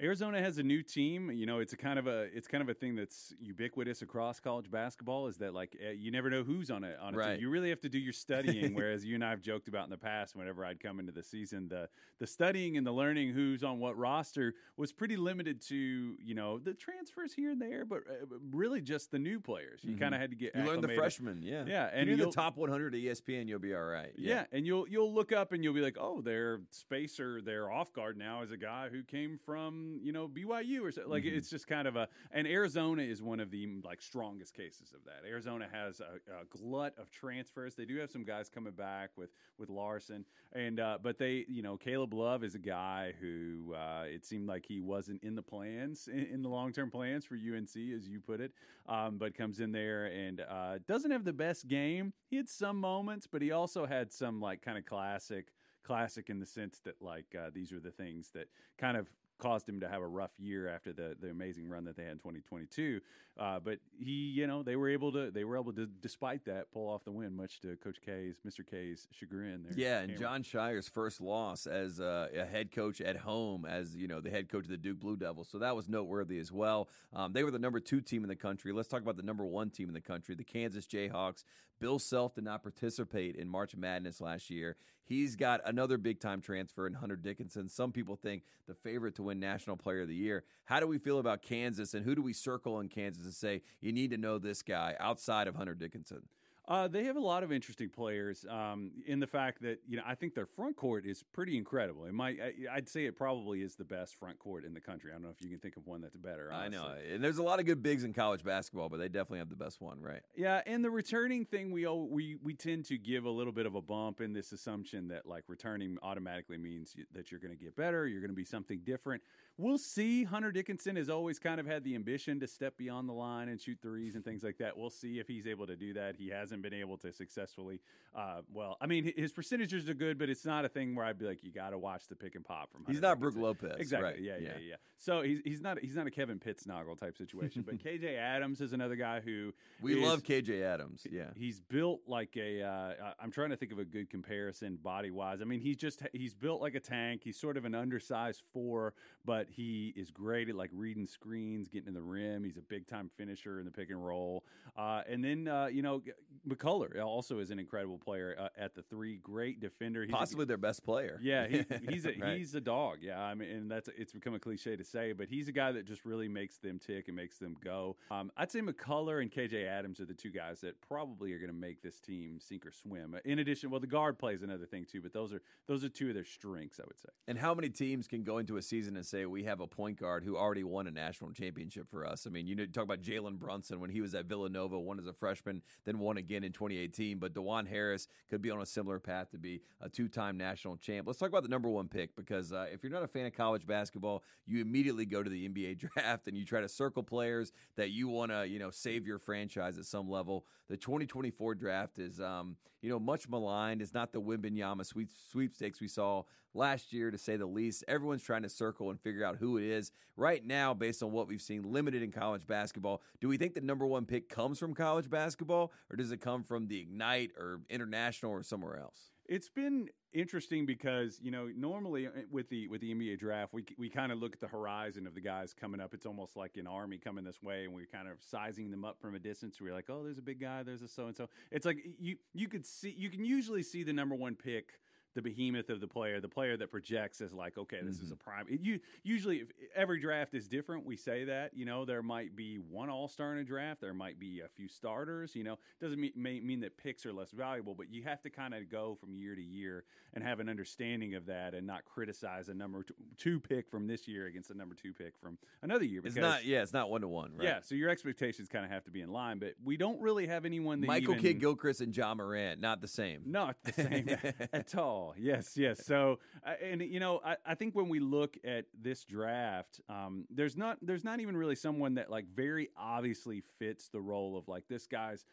Arizona 0.00 0.40
has 0.40 0.58
a 0.58 0.62
new 0.62 0.82
team. 0.82 1.30
You 1.30 1.46
know, 1.46 1.58
it's 1.58 1.72
a 1.72 1.76
kind 1.76 1.98
of 1.98 2.06
a 2.06 2.28
it's 2.34 2.48
kind 2.48 2.62
of 2.62 2.68
a 2.68 2.74
thing 2.74 2.96
that's 2.96 3.34
ubiquitous 3.40 4.02
across 4.02 4.40
college 4.40 4.70
basketball. 4.70 5.26
Is 5.26 5.36
that 5.38 5.52
like 5.54 5.76
uh, 5.86 5.90
you 5.90 6.10
never 6.10 6.30
know 6.30 6.42
who's 6.42 6.70
on 6.70 6.84
it 6.84 6.96
on 7.00 7.14
a 7.14 7.16
Right. 7.18 7.32
team. 7.34 7.40
You 7.42 7.50
really 7.50 7.68
have 7.70 7.80
to 7.82 7.88
do 7.88 7.98
your 7.98 8.12
studying. 8.12 8.74
whereas 8.74 9.04
you 9.04 9.14
and 9.14 9.24
I 9.24 9.30
have 9.30 9.42
joked 9.42 9.68
about 9.68 9.84
in 9.84 9.90
the 9.90 9.98
past, 9.98 10.34
whenever 10.34 10.64
I'd 10.64 10.80
come 10.80 11.00
into 11.00 11.12
the 11.12 11.22
season, 11.22 11.68
the 11.68 11.88
the 12.18 12.26
studying 12.26 12.76
and 12.76 12.86
the 12.86 12.92
learning 12.92 13.30
who's 13.32 13.62
on 13.62 13.78
what 13.78 13.96
roster 13.96 14.54
was 14.76 14.92
pretty 14.92 15.16
limited 15.16 15.60
to 15.68 15.76
you 15.76 16.34
know 16.34 16.58
the 16.58 16.74
transfers 16.74 17.34
here 17.34 17.50
and 17.50 17.60
there, 17.60 17.84
but 17.84 17.98
uh, 18.08 18.26
really 18.52 18.80
just 18.80 19.10
the 19.10 19.18
new 19.18 19.40
players. 19.40 19.80
You 19.84 19.94
Mhm. 19.96 20.00
kind 20.00 20.14
of 20.14 20.20
had 20.20 20.30
to 20.30 20.36
get 20.36 20.54
You 20.54 20.62
learned 20.64 20.82
the 20.84 20.88
freshmen, 20.94 21.42
yeah, 21.42 21.64
Yeah, 21.66 21.90
and 21.92 22.08
you're 22.08 22.16
the 22.16 22.30
top 22.30 22.56
100 22.56 22.94
at 22.94 23.00
ESPN. 23.00 23.48
You'll 23.48 23.58
be 23.58 23.74
all 23.74 23.82
right. 23.84 24.12
Yeah. 24.16 24.46
and 24.52 24.66
you'll 24.66 24.88
you'll 24.88 25.12
look 25.12 25.32
up 25.32 25.52
and 25.52 25.62
you'll 25.64 25.74
be 25.74 25.80
like, 25.80 25.96
oh, 25.98 26.20
their 26.20 26.60
spacer, 26.70 27.40
their 27.42 27.70
off 27.70 27.92
guard 27.92 28.16
now 28.16 28.42
is 28.42 28.50
a 28.50 28.56
guy 28.56 28.88
who 28.88 29.02
came 29.02 29.38
from 29.44 29.89
you 30.02 30.12
know 30.12 30.28
BYU 30.28 30.82
or 30.84 30.92
so. 30.92 31.02
like 31.06 31.24
Mhm. 31.24 31.36
it's 31.36 31.50
just 31.50 31.66
kind 31.66 31.88
of 31.88 31.96
a. 31.96 32.08
And 32.30 32.46
Arizona 32.46 33.02
is 33.02 33.22
one 33.22 33.40
of 33.40 33.50
the 33.50 33.80
like 33.84 34.00
strongest 34.02 34.54
cases 34.54 34.92
of 34.94 35.04
that. 35.04 35.26
Arizona 35.28 35.66
has 35.72 36.00
a, 36.00 36.20
a 36.32 36.44
glut 36.46 36.94
of 36.98 37.10
transfers. 37.10 37.74
They 37.74 37.84
do 37.84 37.96
have 37.98 38.10
some 38.10 38.24
guys 38.24 38.48
coming 38.48 38.72
back 38.72 39.10
with 39.16 39.30
with 39.58 39.68
Larson, 39.70 40.24
and 40.52 40.78
uh, 40.80 40.98
but 41.02 41.18
they 41.18 41.44
you 41.48 41.62
know 41.62 41.76
Caleb 41.76 42.14
Love 42.14 42.44
is 42.44 42.54
a 42.54 42.58
guy 42.58 43.14
who 43.20 43.74
uh, 43.74 44.04
it 44.06 44.24
seemed 44.24 44.46
like 44.48 44.64
he 44.66 44.80
wasn't 44.80 45.22
in 45.22 45.34
the 45.34 45.42
plans 45.42 46.08
in, 46.08 46.26
in 46.26 46.42
the 46.42 46.48
long 46.48 46.72
term 46.72 46.90
plans 46.90 47.24
for 47.24 47.34
UNC 47.34 47.76
as 47.96 48.08
you 48.08 48.20
put 48.20 48.40
it, 48.40 48.52
um, 48.88 49.18
but 49.18 49.34
comes 49.34 49.60
in 49.60 49.72
there 49.72 50.06
and 50.06 50.40
uh, 50.48 50.78
doesn't 50.86 51.10
have 51.10 51.24
the 51.24 51.32
best 51.32 51.68
game. 51.68 52.12
He 52.28 52.36
had 52.36 52.48
some 52.48 52.78
moments, 52.78 53.26
but 53.26 53.42
he 53.42 53.50
also 53.50 53.86
had 53.86 54.12
some 54.12 54.40
like 54.40 54.62
kind 54.62 54.78
of 54.78 54.84
classic, 54.84 55.48
classic 55.82 56.30
in 56.30 56.38
the 56.38 56.46
sense 56.46 56.80
that 56.84 57.00
like 57.00 57.34
uh, 57.38 57.50
these 57.52 57.72
are 57.72 57.80
the 57.80 57.90
things 57.90 58.30
that 58.34 58.48
kind 58.78 58.96
of 58.96 59.08
caused 59.40 59.68
him 59.68 59.80
to 59.80 59.88
have 59.88 60.02
a 60.02 60.06
rough 60.06 60.32
year 60.38 60.68
after 60.68 60.92
the 60.92 61.16
the 61.20 61.30
amazing 61.30 61.68
run 61.68 61.84
that 61.84 61.96
they 61.96 62.04
had 62.04 62.12
in 62.12 62.18
2022. 62.18 63.00
Uh, 63.38 63.58
but 63.58 63.78
he, 63.98 64.10
you 64.10 64.46
know, 64.46 64.62
they 64.62 64.76
were 64.76 64.88
able 64.88 65.10
to 65.12 65.30
they 65.30 65.44
were 65.44 65.56
able 65.56 65.72
to, 65.72 65.86
despite 65.86 66.44
that, 66.44 66.70
pull 66.72 66.88
off 66.88 67.04
the 67.04 67.10
win, 67.10 67.34
much 67.34 67.60
to 67.60 67.74
Coach 67.76 67.98
K's, 68.04 68.36
Mr. 68.46 68.68
K's 68.68 69.08
chagrin. 69.12 69.62
There, 69.64 69.72
Yeah, 69.76 70.00
and 70.00 70.18
Jon 70.18 70.42
Scheyer's 70.42 70.88
first 70.88 71.20
loss 71.20 71.66
as 71.66 72.00
uh, 72.00 72.28
a 72.36 72.44
head 72.44 72.70
coach 72.70 73.00
at 73.00 73.16
home, 73.16 73.64
as 73.64 73.96
you 73.96 74.08
know, 74.08 74.20
the 74.20 74.30
head 74.30 74.48
coach 74.50 74.64
of 74.64 74.70
the 74.70 74.76
Duke 74.76 75.00
Blue 75.00 75.16
Devils. 75.16 75.48
So 75.50 75.58
that 75.58 75.74
was 75.74 75.88
noteworthy 75.88 76.38
as 76.38 76.52
well. 76.52 76.88
Um, 77.14 77.32
they 77.32 77.42
were 77.42 77.50
the 77.50 77.58
number 77.58 77.80
two 77.80 78.00
team 78.00 78.24
in 78.24 78.28
the 78.28 78.36
country. 78.36 78.72
Let's 78.72 78.88
talk 78.88 79.00
about 79.00 79.16
the 79.16 79.22
number 79.22 79.46
one 79.46 79.70
team 79.70 79.88
in 79.88 79.94
the 79.94 80.00
country, 80.00 80.34
the 80.34 80.44
Kansas 80.44 80.86
Jayhawks. 80.86 81.44
Bill 81.80 81.98
Self 81.98 82.34
did 82.34 82.44
not 82.44 82.62
participate 82.62 83.36
in 83.36 83.48
March 83.48 83.74
Madness 83.74 84.20
last 84.20 84.50
year. 84.50 84.76
He's 85.04 85.34
got 85.34 85.60
another 85.64 85.98
big 85.98 86.20
time 86.20 86.40
transfer 86.40 86.86
in 86.86 86.92
Hunter 86.92 87.16
Dickinson. 87.16 87.68
Some 87.68 87.90
people 87.90 88.16
think 88.16 88.44
the 88.68 88.74
favorite 88.74 89.16
to 89.16 89.24
win 89.24 89.40
National 89.40 89.76
Player 89.76 90.02
of 90.02 90.08
the 90.08 90.14
Year. 90.14 90.44
How 90.66 90.78
do 90.78 90.86
we 90.86 90.98
feel 90.98 91.18
about 91.18 91.42
Kansas, 91.42 91.94
and 91.94 92.04
who 92.04 92.14
do 92.14 92.22
we 92.22 92.32
circle 92.32 92.78
in 92.80 92.88
Kansas 92.88 93.24
and 93.24 93.34
say 93.34 93.62
you 93.80 93.92
need 93.92 94.10
to 94.10 94.18
know 94.18 94.38
this 94.38 94.62
guy 94.62 94.94
outside 95.00 95.48
of 95.48 95.56
Hunter 95.56 95.74
Dickinson? 95.74 96.22
Uh, 96.70 96.86
they 96.86 97.02
have 97.02 97.16
a 97.16 97.20
lot 97.20 97.42
of 97.42 97.50
interesting 97.50 97.88
players 97.88 98.46
um, 98.48 98.92
in 99.04 99.18
the 99.18 99.26
fact 99.26 99.60
that 99.60 99.80
you 99.88 99.96
know 99.96 100.04
I 100.06 100.14
think 100.14 100.36
their 100.36 100.46
front 100.46 100.76
court 100.76 101.04
is 101.04 101.24
pretty 101.32 101.58
incredible. 101.58 102.04
It 102.04 102.14
might 102.14 102.38
I, 102.40 102.76
would 102.76 102.88
say 102.88 103.06
it 103.06 103.16
probably 103.16 103.62
is 103.62 103.74
the 103.74 103.84
best 103.84 104.14
front 104.14 104.38
court 104.38 104.64
in 104.64 104.72
the 104.72 104.80
country. 104.80 105.10
I 105.10 105.14
don't 105.14 105.24
know 105.24 105.30
if 105.30 105.44
you 105.44 105.50
can 105.50 105.58
think 105.58 105.76
of 105.76 105.88
one 105.88 106.00
that's 106.00 106.16
better. 106.16 106.52
Honestly. 106.52 106.78
I 106.78 106.80
know, 106.80 106.94
and 107.12 107.24
there's 107.24 107.38
a 107.38 107.42
lot 107.42 107.58
of 107.58 107.66
good 107.66 107.82
bigs 107.82 108.04
in 108.04 108.12
college 108.12 108.44
basketball, 108.44 108.88
but 108.88 109.00
they 109.00 109.08
definitely 109.08 109.40
have 109.40 109.48
the 109.48 109.56
best 109.56 109.80
one, 109.80 110.00
right? 110.00 110.20
Yeah, 110.36 110.62
and 110.64 110.84
the 110.84 110.92
returning 110.92 111.44
thing 111.44 111.72
we 111.72 111.88
we 111.88 112.36
we 112.40 112.54
tend 112.54 112.84
to 112.84 112.98
give 112.98 113.24
a 113.24 113.30
little 113.30 113.52
bit 113.52 113.66
of 113.66 113.74
a 113.74 113.82
bump 113.82 114.20
in 114.20 114.32
this 114.32 114.52
assumption 114.52 115.08
that 115.08 115.26
like 115.26 115.42
returning 115.48 115.98
automatically 116.04 116.56
means 116.56 116.94
that 117.12 117.32
you're 117.32 117.40
going 117.40 117.56
to 117.56 117.62
get 117.62 117.74
better, 117.74 118.06
you're 118.06 118.20
going 118.20 118.30
to 118.30 118.36
be 118.36 118.44
something 118.44 118.80
different. 118.84 119.24
We'll 119.60 119.78
see. 119.78 120.24
Hunter 120.24 120.50
Dickinson 120.50 120.96
has 120.96 121.10
always 121.10 121.38
kind 121.38 121.60
of 121.60 121.66
had 121.66 121.84
the 121.84 121.94
ambition 121.94 122.40
to 122.40 122.46
step 122.46 122.78
beyond 122.78 123.08
the 123.08 123.12
line 123.12 123.48
and 123.48 123.60
shoot 123.60 123.78
threes 123.82 124.14
and 124.14 124.24
things 124.24 124.42
like 124.42 124.56
that. 124.58 124.78
We'll 124.78 124.88
see 124.90 125.18
if 125.18 125.28
he's 125.28 125.46
able 125.46 125.66
to 125.66 125.76
do 125.76 125.92
that. 125.94 126.16
He 126.16 126.28
hasn't 126.30 126.62
been 126.62 126.72
able 126.72 126.96
to 126.98 127.12
successfully. 127.12 127.80
Uh, 128.14 128.40
well, 128.52 128.78
I 128.80 128.86
mean, 128.86 129.12
his 129.16 129.32
percentages 129.32 129.88
are 129.88 129.94
good, 129.94 130.18
but 130.18 130.30
it's 130.30 130.46
not 130.46 130.64
a 130.64 130.68
thing 130.68 130.94
where 130.94 131.04
I'd 131.04 131.18
be 131.18 131.26
like, 131.26 131.44
you 131.44 131.52
got 131.52 131.70
to 131.70 131.78
watch 131.78 132.08
the 132.08 132.16
pick 132.16 132.34
and 132.36 132.44
pop 132.44 132.72
from. 132.72 132.84
Hunter 132.84 132.92
he's 132.92 133.02
not 133.02 133.20
Dickinson. 133.20 133.40
Brook 133.40 133.60
Lopez, 133.62 133.80
exactly. 133.80 134.10
Right. 134.10 134.20
Yeah, 134.20 134.36
yeah, 134.40 134.48
yeah, 134.48 134.68
yeah, 134.70 134.74
So 134.96 135.20
he's 135.22 135.40
he's 135.44 135.60
not 135.60 135.78
he's 135.80 135.94
not 135.94 136.06
a 136.06 136.10
Kevin 136.10 136.38
Pittsnogle 136.38 136.98
type 136.98 137.18
situation, 137.18 137.62
but 137.62 137.76
KJ 137.84 138.18
Adams 138.18 138.60
is 138.60 138.72
another 138.72 138.96
guy 138.96 139.20
who 139.20 139.52
we 139.82 140.00
is, 140.00 140.08
love. 140.08 140.22
KJ 140.22 140.62
Adams. 140.62 141.06
Yeah, 141.10 141.30
he's 141.36 141.60
built 141.60 142.00
like 142.06 142.36
a. 142.36 142.62
Uh, 142.62 143.12
I'm 143.20 143.30
trying 143.30 143.50
to 143.50 143.56
think 143.56 143.72
of 143.72 143.78
a 143.78 143.84
good 143.84 144.08
comparison 144.08 144.78
body 144.82 145.10
wise. 145.10 145.40
I 145.42 145.44
mean, 145.44 145.60
he's 145.60 145.76
just 145.76 146.02
he's 146.12 146.34
built 146.34 146.60
like 146.62 146.74
a 146.74 146.80
tank. 146.80 147.22
He's 147.24 147.38
sort 147.38 147.56
of 147.56 147.64
an 147.64 147.74
undersized 147.74 148.42
four, 148.52 148.94
but 149.24 149.48
he 149.50 149.92
is 149.96 150.10
great 150.10 150.48
at 150.48 150.54
like 150.54 150.70
reading 150.72 151.06
screens, 151.06 151.68
getting 151.68 151.88
in 151.88 151.94
the 151.94 152.02
rim. 152.02 152.44
He's 152.44 152.56
a 152.56 152.62
big 152.62 152.86
time 152.86 153.10
finisher 153.16 153.58
in 153.58 153.64
the 153.64 153.70
pick 153.70 153.90
and 153.90 154.04
roll. 154.04 154.44
Uh, 154.76 155.02
and 155.08 155.24
then 155.24 155.48
uh, 155.48 155.66
you 155.66 155.82
know 155.82 156.02
McCullar 156.48 157.02
also 157.02 157.38
is 157.38 157.50
an 157.50 157.58
incredible 157.58 157.98
player 157.98 158.36
uh, 158.38 158.48
at 158.58 158.74
the 158.74 158.82
three. 158.82 159.16
Great 159.16 159.60
defender. 159.60 160.02
He's 160.04 160.12
Possibly 160.12 160.44
a, 160.44 160.46
their 160.46 160.56
best 160.56 160.84
player. 160.84 161.18
Yeah, 161.22 161.46
he, 161.46 161.64
he's 161.88 162.06
a 162.06 162.14
right. 162.18 162.38
he's 162.38 162.54
a 162.54 162.60
dog. 162.60 162.98
Yeah, 163.02 163.20
I 163.20 163.34
mean, 163.34 163.50
and 163.50 163.70
that's 163.70 163.88
it's 163.96 164.12
become 164.12 164.34
a 164.34 164.38
cliche 164.38 164.76
to 164.76 164.84
say, 164.84 165.12
but 165.12 165.28
he's 165.28 165.48
a 165.48 165.52
guy 165.52 165.72
that 165.72 165.86
just 165.86 166.04
really 166.04 166.28
makes 166.28 166.58
them 166.58 166.78
tick 166.78 167.08
and 167.08 167.16
makes 167.16 167.38
them 167.38 167.56
go. 167.62 167.96
Um, 168.10 168.30
I'd 168.36 168.50
say 168.50 168.60
McCullar 168.60 169.20
and 169.20 169.30
KJ 169.30 169.66
Adams 169.66 170.00
are 170.00 170.06
the 170.06 170.14
two 170.14 170.30
guys 170.30 170.60
that 170.60 170.80
probably 170.80 171.32
are 171.32 171.38
going 171.38 171.50
to 171.50 171.56
make 171.56 171.82
this 171.82 172.00
team 172.00 172.38
sink 172.40 172.66
or 172.66 172.72
swim. 172.72 173.16
In 173.24 173.38
addition, 173.38 173.70
well, 173.70 173.80
the 173.80 173.86
guard 173.86 174.18
plays 174.18 174.42
another 174.42 174.66
thing 174.66 174.84
too, 174.84 175.00
but 175.00 175.12
those 175.12 175.32
are 175.32 175.42
those 175.66 175.84
are 175.84 175.88
two 175.88 176.08
of 176.08 176.14
their 176.14 176.24
strengths, 176.24 176.80
I 176.80 176.84
would 176.86 176.98
say. 176.98 177.08
And 177.28 177.38
how 177.38 177.54
many 177.54 177.68
teams 177.68 178.06
can 178.06 178.22
go 178.22 178.38
into 178.38 178.56
a 178.56 178.62
season 178.62 178.96
and 178.96 179.04
say 179.04 179.26
we 179.26 179.39
have 179.44 179.60
a 179.60 179.66
point 179.66 179.98
guard 179.98 180.24
who 180.24 180.36
already 180.36 180.64
won 180.64 180.86
a 180.86 180.90
national 180.90 181.32
championship 181.32 181.90
for 181.90 182.06
us? 182.06 182.26
I 182.26 182.30
mean, 182.30 182.46
you 182.46 182.54
know, 182.54 182.66
talk 182.66 182.84
about 182.84 183.02
Jalen 183.02 183.38
Brunson 183.38 183.80
when 183.80 183.90
he 183.90 184.00
was 184.00 184.14
at 184.14 184.26
Villanova, 184.26 184.78
won 184.78 184.98
as 184.98 185.06
a 185.06 185.12
freshman, 185.12 185.62
then 185.84 185.98
won 185.98 186.16
again 186.16 186.44
in 186.44 186.52
2018. 186.52 187.18
But 187.18 187.34
Dajuan 187.34 187.68
Harris 187.68 188.08
could 188.28 188.42
be 188.42 188.50
on 188.50 188.60
a 188.60 188.66
similar 188.66 188.98
path 188.98 189.30
to 189.30 189.38
be 189.38 189.60
a 189.80 189.88
two-time 189.88 190.36
national 190.36 190.76
champ. 190.76 191.06
Let's 191.06 191.18
talk 191.18 191.28
about 191.28 191.42
the 191.42 191.48
number 191.48 191.68
one 191.68 191.88
pick 191.88 192.16
because 192.16 192.52
uh, 192.52 192.66
if 192.72 192.82
you're 192.82 192.92
not 192.92 193.02
a 193.02 193.08
fan 193.08 193.26
of 193.26 193.34
college 193.34 193.66
basketball, 193.66 194.22
you 194.46 194.60
immediately 194.60 195.06
go 195.06 195.22
to 195.22 195.30
the 195.30 195.48
NBA 195.48 195.78
draft 195.94 196.26
and 196.26 196.36
you 196.36 196.44
try 196.44 196.60
to 196.60 196.68
circle 196.68 197.02
players 197.02 197.52
that 197.76 197.90
you 197.90 198.08
want 198.08 198.32
to, 198.32 198.46
you 198.46 198.58
know, 198.58 198.70
save 198.70 199.06
your 199.06 199.18
franchise 199.18 199.78
at 199.78 199.84
some 199.84 200.08
level. 200.08 200.46
The 200.68 200.76
2024 200.76 201.54
draft 201.56 201.98
is, 201.98 202.20
um, 202.20 202.56
you 202.80 202.88
know, 202.88 202.98
much 202.98 203.28
maligned. 203.28 203.82
It's 203.82 203.94
not 203.94 204.12
the 204.12 204.20
Wembanyama 204.20 204.86
sweep, 204.86 205.10
sweepstakes 205.30 205.80
we 205.80 205.88
saw 205.88 206.22
last 206.54 206.92
year, 206.92 207.10
to 207.10 207.18
say 207.18 207.36
the 207.36 207.46
least. 207.46 207.84
Everyone's 207.88 208.22
trying 208.22 208.42
to 208.42 208.48
circle 208.48 208.90
and 208.90 209.00
figure 209.00 209.19
out 209.22 209.36
who 209.36 209.58
it 209.58 209.64
is. 209.64 209.92
Right 210.16 210.44
now, 210.44 210.74
based 210.74 211.02
on 211.02 211.12
what 211.12 211.28
we've 211.28 211.40
seen 211.40 211.72
limited 211.72 212.02
in 212.02 212.12
college 212.12 212.46
basketball, 212.46 213.02
do 213.20 213.28
we 213.28 213.36
think 213.36 213.54
the 213.54 213.60
number 213.60 213.86
one 213.86 214.04
pick 214.04 214.28
comes 214.28 214.58
from 214.58 214.74
college 214.74 215.08
basketball 215.08 215.72
or 215.90 215.96
does 215.96 216.12
it 216.12 216.20
come 216.20 216.42
from 216.42 216.66
the 216.66 216.80
Ignite 216.80 217.32
or 217.38 217.60
international 217.70 218.32
or 218.32 218.42
somewhere 218.42 218.78
else? 218.78 219.12
It's 219.26 219.48
been 219.48 219.88
interesting 220.12 220.66
because 220.66 221.20
you 221.22 221.30
know 221.30 221.48
normally 221.56 222.06
uh, 222.06 222.10
with 222.32 222.48
the 222.48 222.66
with 222.66 222.80
the 222.80 222.92
NBA 222.92 223.16
draft 223.18 223.54
we 223.54 223.64
we 223.78 223.88
kind 223.88 224.10
of 224.10 224.18
look 224.18 224.32
at 224.32 224.40
the 224.40 224.48
horizon 224.48 225.06
of 225.06 225.14
the 225.14 225.20
guys 225.20 225.54
coming 225.54 225.80
up. 225.80 225.94
It's 225.94 226.06
almost 226.06 226.36
like 226.36 226.56
an 226.56 226.66
army 226.66 226.98
coming 226.98 227.24
this 227.24 227.42
way, 227.42 227.64
and 227.64 227.72
we're 227.72 227.86
kind 227.86 228.08
of 228.08 228.14
sizing 228.20 228.70
them 228.70 228.84
up 228.84 229.00
from 229.00 229.14
a 229.14 229.18
distance. 229.18 229.60
We're 229.60 229.72
like, 229.72 229.88
oh, 229.88 230.02
there's 230.02 230.18
a 230.18 230.22
big 230.22 230.40
guy, 230.40 230.62
there's 230.64 230.82
a 230.82 230.88
so 230.88 231.06
and 231.06 231.16
so. 231.16 231.28
It's 231.50 231.64
like 231.64 231.78
you 231.98 232.16
you 232.34 232.48
could 232.48 232.66
see 232.66 232.94
you 232.96 233.08
can 233.08 233.24
usually 233.24 233.62
see 233.62 233.84
the 233.84 233.92
number 233.92 234.14
one 234.14 234.34
pick 234.34 234.80
the 235.14 235.22
behemoth 235.22 235.70
of 235.70 235.80
the 235.80 235.88
player, 235.88 236.20
the 236.20 236.28
player 236.28 236.56
that 236.56 236.70
projects 236.70 237.20
as 237.20 237.32
like, 237.32 237.58
okay, 237.58 237.78
this 237.82 237.96
mm-hmm. 237.96 238.06
is 238.06 238.12
a 238.12 238.16
prime. 238.16 238.46
It, 238.48 238.60
you 238.62 238.80
usually 239.02 239.38
if, 239.38 239.48
every 239.74 240.00
draft 240.00 240.34
is 240.34 240.46
different. 240.46 240.86
We 240.86 240.96
say 240.96 241.24
that, 241.24 241.52
you 241.54 241.64
know, 241.64 241.84
there 241.84 242.02
might 242.02 242.36
be 242.36 242.56
one 242.56 242.90
All 242.90 243.08
Star 243.08 243.32
in 243.32 243.38
a 243.38 243.44
draft, 243.44 243.80
there 243.80 243.94
might 243.94 244.18
be 244.18 244.40
a 244.40 244.48
few 244.48 244.68
starters. 244.68 245.34
You 245.34 245.44
know, 245.44 245.58
doesn't 245.80 246.00
mean 246.00 246.12
mean 246.16 246.60
that 246.60 246.76
picks 246.76 247.04
are 247.06 247.12
less 247.12 247.30
valuable, 247.32 247.74
but 247.74 247.92
you 247.92 248.02
have 248.04 248.22
to 248.22 248.30
kind 248.30 248.54
of 248.54 248.70
go 248.70 248.96
from 249.00 249.14
year 249.14 249.34
to 249.34 249.42
year 249.42 249.84
and 250.14 250.24
have 250.24 250.40
an 250.40 250.48
understanding 250.48 251.14
of 251.14 251.26
that, 251.26 251.54
and 251.54 251.66
not 251.66 251.84
criticize 251.84 252.48
a 252.48 252.54
number 252.54 252.84
two 253.16 253.40
pick 253.40 253.68
from 253.70 253.86
this 253.86 254.08
year 254.08 254.26
against 254.26 254.50
a 254.50 254.54
number 254.54 254.74
two 254.74 254.92
pick 254.92 255.14
from 255.20 255.38
another 255.62 255.84
year. 255.84 256.02
Because, 256.02 256.16
it's 256.16 256.22
not, 256.22 256.44
yeah, 256.44 256.62
it's 256.62 256.72
not 256.72 256.90
one 256.90 257.00
to 257.02 257.08
one, 257.08 257.32
right? 257.36 257.44
Yeah, 257.44 257.60
so 257.62 257.74
your 257.74 257.90
expectations 257.90 258.48
kind 258.48 258.64
of 258.64 258.70
have 258.70 258.84
to 258.84 258.90
be 258.90 259.00
in 259.00 259.12
line, 259.12 259.38
but 259.38 259.54
we 259.64 259.76
don't 259.76 260.00
really 260.00 260.26
have 260.26 260.44
anyone. 260.44 260.80
That 260.80 260.86
Michael 260.88 261.12
even, 261.12 261.22
Kidd 261.22 261.40
Gilchrist 261.40 261.80
and 261.80 261.96
Ja 261.96 262.14
Morant, 262.14 262.60
not 262.60 262.80
the 262.80 262.88
same, 262.88 263.22
not 263.26 263.56
the 263.64 263.72
same 263.72 264.08
at 264.52 264.74
all. 264.74 264.99
Yes, 265.18 265.56
yes. 265.56 265.84
So, 265.84 266.18
uh, 266.46 266.54
and 266.62 266.80
you 266.80 267.00
know, 267.00 267.20
I, 267.24 267.36
I, 267.44 267.54
think 267.54 267.74
when 267.74 267.88
we 267.88 268.00
look 268.00 268.36
at 268.44 268.66
this 268.80 269.04
draft, 269.04 269.80
um, 269.88 270.26
there's 270.30 270.56
not 270.56 270.78
there's 270.82 271.04
not 271.04 271.20
even 271.20 271.36
really 271.36 271.56
someone 271.56 271.94
that 271.94 272.10
like 272.10 272.26
very 272.26 272.70
obviously 272.76 273.42
fits 273.58 273.88
the 273.88 274.00
role 274.00 274.36
of 274.36 274.48
like 274.48 274.68
this 274.68 274.86
guy's 274.86 275.24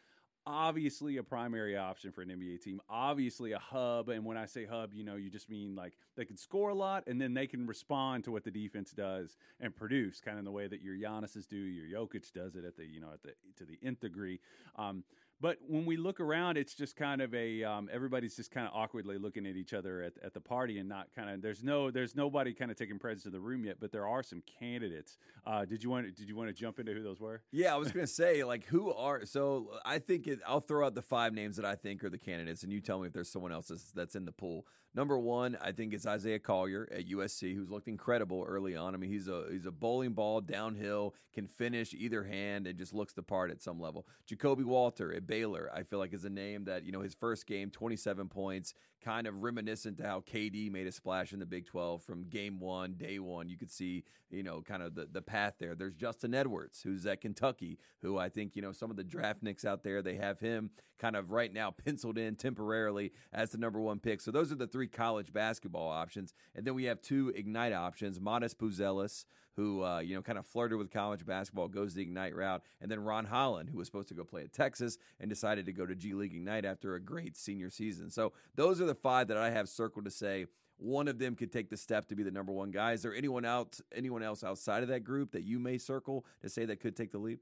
obviously 0.48 1.18
a 1.18 1.22
primary 1.22 1.76
option 1.76 2.10
for 2.10 2.22
an 2.22 2.30
NBA 2.30 2.62
team, 2.62 2.80
obviously 2.88 3.52
a 3.52 3.58
hub. 3.58 4.08
And 4.08 4.24
when 4.24 4.38
I 4.38 4.46
say 4.46 4.64
hub, 4.64 4.94
you 4.94 5.04
know, 5.04 5.16
you 5.16 5.28
just 5.28 5.50
mean 5.50 5.76
like 5.76 5.92
they 6.16 6.24
can 6.24 6.38
score 6.38 6.70
a 6.70 6.74
lot 6.74 7.04
and 7.06 7.20
then 7.20 7.34
they 7.34 7.46
can 7.46 7.66
respond 7.66 8.24
to 8.24 8.32
what 8.32 8.44
the 8.44 8.50
defense 8.50 8.92
does 8.92 9.36
and 9.60 9.76
produce, 9.76 10.20
kind 10.20 10.38
of 10.38 10.44
the 10.46 10.50
way 10.50 10.66
that 10.66 10.80
your 10.80 10.96
Giannis's 10.96 11.46
do, 11.46 11.56
your 11.56 12.00
Jokic 12.00 12.32
does 12.32 12.56
it 12.56 12.64
at 12.64 12.76
the 12.76 12.86
you 12.86 13.00
know 13.00 13.10
at 13.12 13.22
the 13.22 13.34
to 13.58 13.64
the 13.64 13.78
nth 13.86 14.00
degree. 14.00 14.40
Um, 14.76 15.04
but 15.40 15.58
when 15.66 15.86
we 15.86 15.96
look 15.96 16.20
around, 16.20 16.56
it's 16.56 16.74
just 16.74 16.96
kind 16.96 17.22
of 17.22 17.32
a 17.34 17.62
um, 17.62 17.88
everybody's 17.92 18.34
just 18.34 18.50
kind 18.50 18.66
of 18.66 18.72
awkwardly 18.74 19.18
looking 19.18 19.46
at 19.46 19.56
each 19.56 19.72
other 19.72 20.02
at, 20.02 20.14
at 20.22 20.34
the 20.34 20.40
party 20.40 20.78
and 20.78 20.88
not 20.88 21.08
kind 21.14 21.30
of 21.30 21.40
there's 21.42 21.62
no 21.62 21.90
there's 21.90 22.16
nobody 22.16 22.52
kind 22.52 22.70
of 22.70 22.76
taking 22.76 22.98
presence 22.98 23.26
in 23.26 23.32
the 23.32 23.40
room 23.40 23.64
yet. 23.64 23.76
But 23.80 23.92
there 23.92 24.06
are 24.06 24.22
some 24.22 24.42
candidates. 24.58 25.16
Uh, 25.46 25.64
did 25.64 25.82
you 25.82 25.90
want 25.90 26.06
to, 26.06 26.12
did 26.12 26.28
you 26.28 26.36
want 26.36 26.48
to 26.48 26.54
jump 26.54 26.80
into 26.80 26.92
who 26.92 27.02
those 27.02 27.20
were? 27.20 27.42
Yeah, 27.52 27.72
I 27.72 27.76
was 27.76 27.92
going 27.92 28.06
to 28.06 28.12
say 28.12 28.42
like 28.42 28.64
who 28.66 28.92
are 28.92 29.24
so 29.26 29.70
I 29.84 29.98
think 30.00 30.26
it, 30.26 30.40
I'll 30.46 30.60
throw 30.60 30.86
out 30.86 30.94
the 30.94 31.02
five 31.02 31.32
names 31.32 31.56
that 31.56 31.64
I 31.64 31.76
think 31.76 32.02
are 32.02 32.10
the 32.10 32.18
candidates, 32.18 32.64
and 32.64 32.72
you 32.72 32.80
tell 32.80 32.98
me 32.98 33.06
if 33.06 33.12
there's 33.12 33.30
someone 33.30 33.52
else 33.52 33.68
that's, 33.68 33.92
that's 33.92 34.16
in 34.16 34.24
the 34.24 34.32
pool. 34.32 34.66
Number 34.98 35.16
one, 35.16 35.56
I 35.62 35.70
think 35.70 35.94
it's 35.94 36.08
Isaiah 36.08 36.40
Collier 36.40 36.88
at 36.90 37.06
USC, 37.06 37.54
who's 37.54 37.70
looked 37.70 37.86
incredible 37.86 38.44
early 38.44 38.74
on. 38.74 38.94
I 38.94 38.96
mean, 38.96 39.12
he's 39.12 39.28
a 39.28 39.44
he's 39.48 39.64
a 39.64 39.70
bowling 39.70 40.12
ball 40.12 40.40
downhill, 40.40 41.14
can 41.32 41.46
finish 41.46 41.94
either 41.94 42.24
hand, 42.24 42.66
and 42.66 42.76
just 42.76 42.92
looks 42.92 43.12
the 43.12 43.22
part 43.22 43.52
at 43.52 43.62
some 43.62 43.78
level. 43.78 44.08
Ja'Kobe 44.28 44.64
Walter 44.64 45.14
at 45.14 45.24
Baylor, 45.24 45.70
I 45.72 45.84
feel 45.84 46.00
like 46.00 46.12
is 46.12 46.24
a 46.24 46.28
name 46.28 46.64
that 46.64 46.82
you 46.82 46.90
know 46.90 47.00
his 47.00 47.14
first 47.14 47.46
game, 47.46 47.70
27 47.70 48.26
points, 48.26 48.74
kind 49.04 49.26
of 49.26 49.42
reminiscent 49.42 49.98
to 49.98 50.04
how 50.04 50.20
KD 50.20 50.70
made 50.70 50.86
a 50.86 50.92
splash 50.92 51.32
in 51.32 51.38
the 51.38 51.46
Big 51.46 51.66
12 51.66 52.02
from 52.02 52.24
game 52.24 52.60
one, 52.60 52.94
day 52.94 53.18
one. 53.18 53.48
You 53.48 53.56
could 53.56 53.70
see 53.70 54.04
you 54.30 54.42
know 54.42 54.60
kind 54.62 54.82
of 54.82 54.94
the 54.94 55.08
the 55.10 55.22
path 55.22 55.54
there. 55.58 55.74
There's 55.74 55.94
Justin 55.94 56.34
Edwards, 56.34 56.82
who's 56.82 57.06
at 57.06 57.20
Kentucky, 57.20 57.78
who 58.02 58.18
I 58.18 58.28
think 58.28 58.56
you 58.56 58.62
know 58.62 58.72
some 58.72 58.90
of 58.90 58.96
the 58.96 59.04
draft 59.04 59.42
nicks 59.42 59.64
out 59.64 59.82
there 59.82 60.02
they 60.02 60.16
have 60.16 60.40
him 60.40 60.70
kind 60.98 61.16
of 61.16 61.30
right 61.30 61.52
now 61.52 61.70
penciled 61.70 62.18
in 62.18 62.34
temporarily 62.36 63.12
as 63.32 63.50
the 63.50 63.58
number 63.58 63.80
one 63.80 64.00
pick. 64.00 64.20
So 64.20 64.30
those 64.30 64.52
are 64.52 64.56
the 64.56 64.66
three 64.66 64.88
college 64.88 65.32
basketball 65.32 65.88
options. 65.88 66.34
And 66.54 66.66
then 66.66 66.74
we 66.74 66.84
have 66.84 67.00
two 67.00 67.32
Ignite 67.34 67.72
options 67.72 68.18
Matas 68.18 68.54
Buzelis, 68.54 69.24
who, 69.58 69.82
uh, 69.82 69.98
you 69.98 70.14
know, 70.14 70.22
kind 70.22 70.38
of 70.38 70.46
flirted 70.46 70.78
with 70.78 70.88
college 70.88 71.26
basketball, 71.26 71.66
goes 71.66 71.92
the 71.92 72.02
Ignite 72.02 72.36
route. 72.36 72.62
And 72.80 72.88
then 72.88 73.00
Ron 73.00 73.24
Holland, 73.24 73.68
who 73.68 73.78
was 73.78 73.88
supposed 73.88 74.06
to 74.06 74.14
go 74.14 74.22
play 74.22 74.42
at 74.42 74.52
Texas 74.52 74.98
and 75.18 75.28
decided 75.28 75.66
to 75.66 75.72
go 75.72 75.84
to 75.84 75.96
G 75.96 76.14
League 76.14 76.32
Ignite 76.32 76.64
after 76.64 76.94
a 76.94 77.00
great 77.00 77.36
senior 77.36 77.68
season. 77.68 78.08
So 78.08 78.32
those 78.54 78.80
are 78.80 78.86
the 78.86 78.94
five 78.94 79.26
that 79.28 79.36
I 79.36 79.50
have 79.50 79.68
circled 79.68 80.04
to 80.04 80.12
say 80.12 80.46
one 80.76 81.08
of 81.08 81.18
them 81.18 81.34
could 81.34 81.50
take 81.50 81.70
the 81.70 81.76
step 81.76 82.06
to 82.06 82.14
be 82.14 82.22
the 82.22 82.30
number 82.30 82.52
one 82.52 82.70
guy. 82.70 82.92
Is 82.92 83.02
there 83.02 83.12
anyone 83.12 83.44
out, 83.44 83.80
anyone 83.92 84.22
else 84.22 84.44
outside 84.44 84.84
of 84.84 84.88
that 84.90 85.00
group 85.00 85.32
that 85.32 85.42
you 85.42 85.58
may 85.58 85.76
circle 85.76 86.24
to 86.40 86.48
say 86.48 86.64
that 86.64 86.78
could 86.78 86.96
take 86.96 87.10
the 87.10 87.18
leap? 87.18 87.40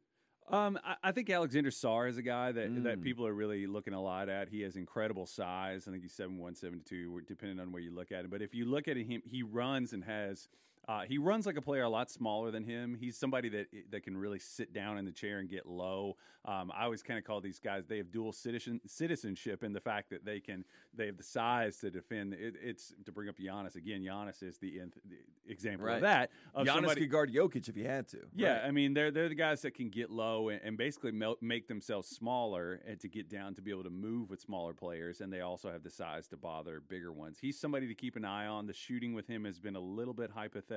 Um, 0.48 0.78
I, 0.82 0.94
I, 1.02 1.12
think 1.12 1.28
Alexander 1.28 1.70
Sarr 1.70 2.08
is 2.08 2.16
a 2.18 2.22
guy 2.22 2.52
that 2.52 2.70
mm. 2.70 2.84
that 2.84 3.02
people 3.02 3.26
are 3.26 3.34
really 3.34 3.66
looking 3.66 3.94
a 3.94 4.00
lot 4.00 4.28
at. 4.28 4.48
He 4.48 4.62
has 4.62 4.76
incredible 4.76 5.26
size. 5.26 5.86
I 5.88 5.90
think 5.90 6.04
he's 6.04 6.12
seven 6.12 6.38
one, 6.38 6.54
seven 6.54 6.82
two, 6.82 7.20
depending 7.26 7.58
on 7.58 7.72
where 7.72 7.82
you 7.82 7.92
look 7.92 8.12
at 8.12 8.24
him. 8.24 8.30
But 8.30 8.42
if 8.42 8.54
you 8.54 8.64
look 8.64 8.86
at 8.86 8.96
him, 8.96 9.22
he 9.24 9.42
runs 9.42 9.92
and 9.92 10.04
has 10.04 10.48
Uh, 10.88 11.02
he 11.02 11.18
runs 11.18 11.46
like 11.46 11.56
a 11.56 11.60
player 11.60 11.82
a 11.82 11.88
lot 11.88 12.10
smaller 12.10 12.52
than 12.52 12.62
him. 12.62 12.96
He's 12.98 13.16
somebody 13.16 13.48
that 13.48 13.66
that 13.90 14.04
can 14.04 14.16
really 14.16 14.38
sit 14.38 14.72
down 14.72 14.98
in 14.98 15.04
the 15.04 15.12
chair 15.12 15.38
and 15.38 15.48
get 15.48 15.66
low. 15.66 16.16
Um, 16.44 16.70
I 16.72 16.84
always 16.84 17.02
kind 17.02 17.18
of 17.18 17.24
call 17.24 17.40
these 17.40 17.58
guys 17.58 17.86
they 17.88 17.96
have 17.96 18.12
dual 18.12 18.32
citizen, 18.32 18.80
citizenship 18.86 19.64
in 19.64 19.72
the 19.72 19.80
fact 19.80 20.10
that 20.10 20.24
they 20.24 20.38
can 20.38 20.64
they 20.94 21.06
have 21.06 21.16
the 21.16 21.24
size 21.24 21.78
to 21.78 21.90
defend. 21.90 22.34
It, 22.34 22.54
it's 22.62 22.94
to 23.04 23.10
bring 23.10 23.28
up 23.28 23.36
Giannis 23.36 23.74
again. 23.74 24.00
Giannis 24.00 24.44
is 24.44 24.58
the, 24.58 24.80
the 25.08 25.16
example 25.48 25.88
right. 25.88 25.96
of 25.96 26.02
that. 26.02 26.30
Of 26.54 26.68
Giannis 26.68 26.74
somebody, 26.74 27.00
could 27.00 27.10
guard 27.10 27.32
Jokic 27.32 27.68
if 27.68 27.74
he 27.74 27.82
had 27.82 28.06
to. 28.08 28.18
Yeah, 28.32 28.58
right. 28.58 28.66
I 28.66 28.70
mean 28.70 28.94
they're 28.94 29.10
they're 29.10 29.28
the 29.28 29.34
guys 29.34 29.62
that 29.62 29.74
can 29.74 29.88
get 29.88 30.10
low 30.10 30.50
and, 30.50 30.60
and 30.62 30.78
basically 30.78 31.10
make 31.40 31.66
themselves 31.66 32.06
smaller 32.06 32.80
and 32.86 33.00
to 33.00 33.08
get 33.08 33.28
down 33.28 33.54
to 33.54 33.62
be 33.62 33.72
able 33.72 33.84
to 33.84 33.90
move 33.90 34.30
with 34.30 34.40
smaller 34.40 34.72
players, 34.72 35.20
and 35.20 35.32
they 35.32 35.40
also 35.40 35.72
have 35.72 35.82
the 35.82 35.90
size 35.90 36.28
to 36.28 36.36
bother 36.36 36.80
bigger 36.80 37.10
ones. 37.10 37.38
He's 37.40 37.58
somebody 37.58 37.88
to 37.88 37.94
keep 37.94 38.14
an 38.14 38.24
eye 38.24 38.46
on. 38.46 38.68
The 38.68 38.72
shooting 38.72 39.14
with 39.14 39.26
him 39.26 39.46
has 39.46 39.58
been 39.58 39.74
a 39.74 39.80
little 39.80 40.14
bit 40.14 40.30
hypothetical. 40.30 40.75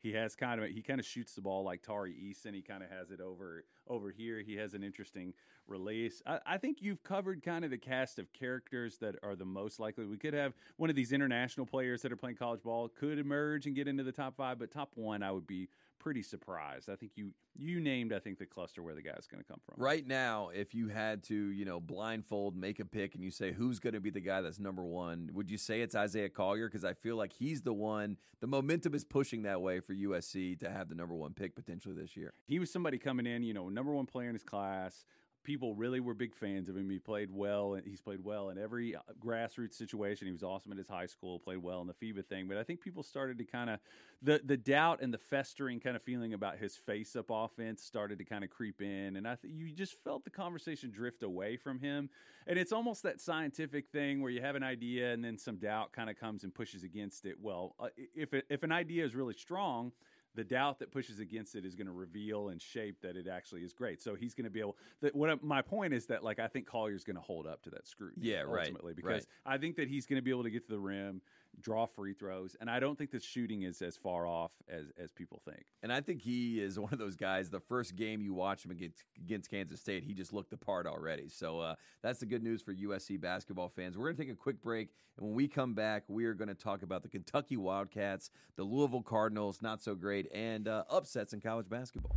He 0.00 0.12
has 0.12 0.34
kind 0.34 0.62
of 0.62 0.68
he 0.68 0.82
kind 0.82 0.98
of 0.98 1.06
shoots 1.06 1.34
the 1.34 1.40
ball 1.40 1.64
like 1.64 1.82
Tari 1.82 2.12
Eason. 2.12 2.54
He 2.54 2.62
kind 2.62 2.82
of 2.82 2.90
has 2.90 3.10
it 3.10 3.20
over 3.20 3.64
over 3.88 4.10
here. 4.10 4.40
He 4.40 4.56
has 4.56 4.74
an 4.74 4.82
interesting 4.82 5.34
release. 5.66 6.22
I, 6.26 6.40
I, 6.46 6.58
think 6.58 6.78
you've 6.80 7.02
covered 7.02 7.42
kind 7.42 7.64
of 7.64 7.70
the 7.70 7.78
cast 7.78 8.18
of 8.18 8.32
characters 8.32 8.98
that 8.98 9.14
are 9.22 9.36
the 9.36 9.44
most 9.44 9.78
likely. 9.78 10.06
We 10.06 10.16
could 10.16 10.34
have 10.34 10.54
one 10.76 10.90
of 10.90 10.96
these 10.96 11.12
international 11.12 11.66
players 11.66 12.02
that 12.02 12.12
are 12.12 12.16
playing 12.16 12.36
college 12.36 12.62
ball 12.62 12.88
could 12.88 13.18
emerge 13.18 13.66
and 13.66 13.74
get 13.74 13.88
into 13.88 14.02
the 14.02 14.12
top 14.12 14.36
five, 14.36 14.58
but 14.58 14.70
top 14.70 14.90
one, 14.94 15.22
I 15.22 15.30
would 15.30 15.46
be 15.46 15.68
pretty 16.02 16.22
surprised. 16.22 16.90
I 16.90 16.96
think 16.96 17.12
you 17.14 17.32
you 17.56 17.78
named 17.78 18.12
I 18.12 18.18
think 18.18 18.38
the 18.38 18.46
cluster 18.46 18.82
where 18.82 18.94
the 18.94 19.02
guy's 19.02 19.28
going 19.30 19.42
to 19.42 19.48
come 19.48 19.60
from. 19.64 19.82
Right 19.82 20.06
now, 20.06 20.50
if 20.52 20.74
you 20.74 20.88
had 20.88 21.22
to, 21.24 21.34
you 21.34 21.64
know, 21.64 21.78
blindfold 21.78 22.56
make 22.56 22.80
a 22.80 22.84
pick 22.84 23.14
and 23.14 23.22
you 23.22 23.30
say 23.30 23.52
who's 23.52 23.78
going 23.78 23.94
to 23.94 24.00
be 24.00 24.10
the 24.10 24.20
guy 24.20 24.40
that's 24.40 24.58
number 24.58 24.82
1, 24.82 25.30
would 25.32 25.50
you 25.50 25.58
say 25.58 25.80
it's 25.80 25.94
Isaiah 25.94 26.28
Collier 26.28 26.66
because 26.68 26.84
I 26.84 26.94
feel 26.94 27.16
like 27.16 27.32
he's 27.32 27.62
the 27.62 27.72
one 27.72 28.16
the 28.40 28.46
momentum 28.48 28.94
is 28.94 29.04
pushing 29.04 29.42
that 29.42 29.62
way 29.62 29.78
for 29.78 29.94
USC 29.94 30.58
to 30.58 30.70
have 30.70 30.88
the 30.88 30.96
number 30.96 31.14
1 31.14 31.34
pick 31.34 31.54
potentially 31.54 31.94
this 31.94 32.16
year. 32.16 32.34
He 32.46 32.58
was 32.58 32.72
somebody 32.72 32.98
coming 32.98 33.26
in, 33.26 33.44
you 33.44 33.54
know, 33.54 33.68
number 33.68 33.92
1 33.92 34.06
player 34.06 34.28
in 34.28 34.34
his 34.34 34.42
class 34.42 35.04
people 35.42 35.74
really 35.74 36.00
were 36.00 36.14
big 36.14 36.34
fans 36.34 36.68
of 36.68 36.76
him. 36.76 36.88
He 36.88 36.98
played 36.98 37.30
well, 37.30 37.74
and 37.74 37.86
he's 37.86 38.00
played 38.00 38.22
well 38.24 38.50
in 38.50 38.58
every 38.58 38.94
uh, 38.94 39.00
grassroots 39.20 39.74
situation. 39.74 40.26
He 40.26 40.32
was 40.32 40.42
awesome 40.42 40.72
at 40.72 40.78
his 40.78 40.88
high 40.88 41.06
school, 41.06 41.38
played 41.38 41.58
well 41.58 41.80
in 41.80 41.86
the 41.86 41.94
FIBA 41.94 42.26
thing. 42.26 42.48
But 42.48 42.58
I 42.58 42.62
think 42.62 42.80
people 42.80 43.02
started 43.02 43.38
to 43.38 43.44
kind 43.44 43.70
of 43.70 43.80
the 44.22 44.40
the 44.44 44.56
doubt 44.56 45.00
and 45.02 45.12
the 45.12 45.18
festering 45.18 45.80
kind 45.80 45.96
of 45.96 46.02
feeling 46.02 46.32
about 46.32 46.58
his 46.58 46.76
face 46.76 47.16
up 47.16 47.26
offense 47.30 47.82
started 47.82 48.18
to 48.18 48.24
kind 48.24 48.44
of 48.44 48.50
creep 48.50 48.80
in, 48.80 49.16
and 49.16 49.26
I 49.26 49.36
th- 49.36 49.52
you 49.52 49.70
just 49.72 49.94
felt 50.04 50.24
the 50.24 50.30
conversation 50.30 50.90
drift 50.90 51.22
away 51.22 51.56
from 51.56 51.80
him. 51.80 52.10
And 52.46 52.58
it's 52.58 52.72
almost 52.72 53.04
that 53.04 53.20
scientific 53.20 53.88
thing 53.88 54.20
where 54.20 54.30
you 54.30 54.40
have 54.40 54.56
an 54.56 54.64
idea 54.64 55.12
and 55.12 55.24
then 55.24 55.38
some 55.38 55.56
doubt 55.56 55.92
kind 55.92 56.10
of 56.10 56.18
comes 56.18 56.42
and 56.42 56.52
pushes 56.52 56.82
against 56.82 57.24
it. 57.24 57.36
Well, 57.40 57.76
uh, 57.78 57.88
if 58.16 58.34
it, 58.34 58.46
if 58.50 58.64
an 58.64 58.72
idea 58.72 59.04
is 59.04 59.14
really 59.14 59.34
strong 59.34 59.92
the 60.34 60.44
doubt 60.44 60.78
that 60.78 60.90
pushes 60.90 61.20
against 61.20 61.54
it 61.54 61.64
is 61.64 61.74
going 61.74 61.86
to 61.86 61.92
reveal 61.92 62.48
and 62.48 62.60
shape 62.60 63.00
that 63.02 63.16
it 63.16 63.26
actually 63.28 63.62
is 63.62 63.72
great. 63.72 64.00
So 64.00 64.14
he's 64.14 64.34
going 64.34 64.44
to 64.44 64.50
be 64.50 64.60
able. 64.60 64.76
That 65.00 65.14
what 65.14 65.42
my 65.42 65.62
point 65.62 65.92
is 65.92 66.06
that 66.06 66.24
like 66.24 66.38
I 66.38 66.48
think 66.48 66.66
Collier's 66.66 67.04
going 67.04 67.16
to 67.16 67.22
hold 67.22 67.46
up 67.46 67.62
to 67.62 67.70
that 67.70 67.86
scrutiny. 67.86 68.28
Yeah, 68.28 68.44
ultimately, 68.46 68.92
right, 68.92 68.96
because 68.96 69.12
right. 69.12 69.54
I 69.54 69.58
think 69.58 69.76
that 69.76 69.88
he's 69.88 70.06
going 70.06 70.16
to 70.16 70.22
be 70.22 70.30
able 70.30 70.44
to 70.44 70.50
get 70.50 70.64
to 70.66 70.72
the 70.72 70.78
rim, 70.78 71.20
draw 71.60 71.86
free 71.86 72.14
throws, 72.14 72.56
and 72.60 72.70
I 72.70 72.80
don't 72.80 72.96
think 72.96 73.10
the 73.10 73.20
shooting 73.20 73.62
is 73.62 73.82
as 73.82 73.96
far 73.96 74.26
off 74.26 74.52
as 74.68 74.86
as 74.98 75.12
people 75.12 75.40
think. 75.44 75.64
And 75.82 75.92
I 75.92 76.00
think 76.00 76.20
he 76.22 76.60
is 76.60 76.78
one 76.78 76.92
of 76.92 76.98
those 76.98 77.16
guys. 77.16 77.50
The 77.50 77.60
first 77.60 77.96
game 77.96 78.20
you 78.20 78.34
watch 78.34 78.64
him 78.64 78.70
against, 78.70 79.04
against 79.16 79.50
Kansas 79.50 79.80
State, 79.80 80.04
he 80.04 80.14
just 80.14 80.32
looked 80.32 80.50
the 80.50 80.56
part 80.56 80.86
already. 80.86 81.28
So 81.28 81.60
uh, 81.60 81.74
that's 82.02 82.20
the 82.20 82.26
good 82.26 82.42
news 82.42 82.62
for 82.62 82.74
USC 82.74 83.20
basketball 83.20 83.68
fans. 83.68 83.96
We're 83.96 84.06
going 84.06 84.16
to 84.16 84.22
take 84.22 84.32
a 84.32 84.36
quick 84.36 84.62
break, 84.62 84.88
and 85.16 85.26
when 85.26 85.34
we 85.34 85.48
come 85.48 85.74
back, 85.74 86.04
we 86.08 86.24
are 86.24 86.34
going 86.34 86.48
to 86.48 86.54
talk 86.54 86.82
about 86.82 87.02
the 87.02 87.08
Kentucky 87.08 87.56
Wildcats, 87.56 88.30
the 88.56 88.64
Louisville 88.64 89.02
Cardinals, 89.02 89.62
not 89.62 89.82
so 89.82 89.94
great, 89.94 90.30
and 90.32 90.68
uh, 90.68 90.84
upsets 90.90 91.32
in 91.32 91.40
college 91.40 91.68
basketball. 91.68 92.16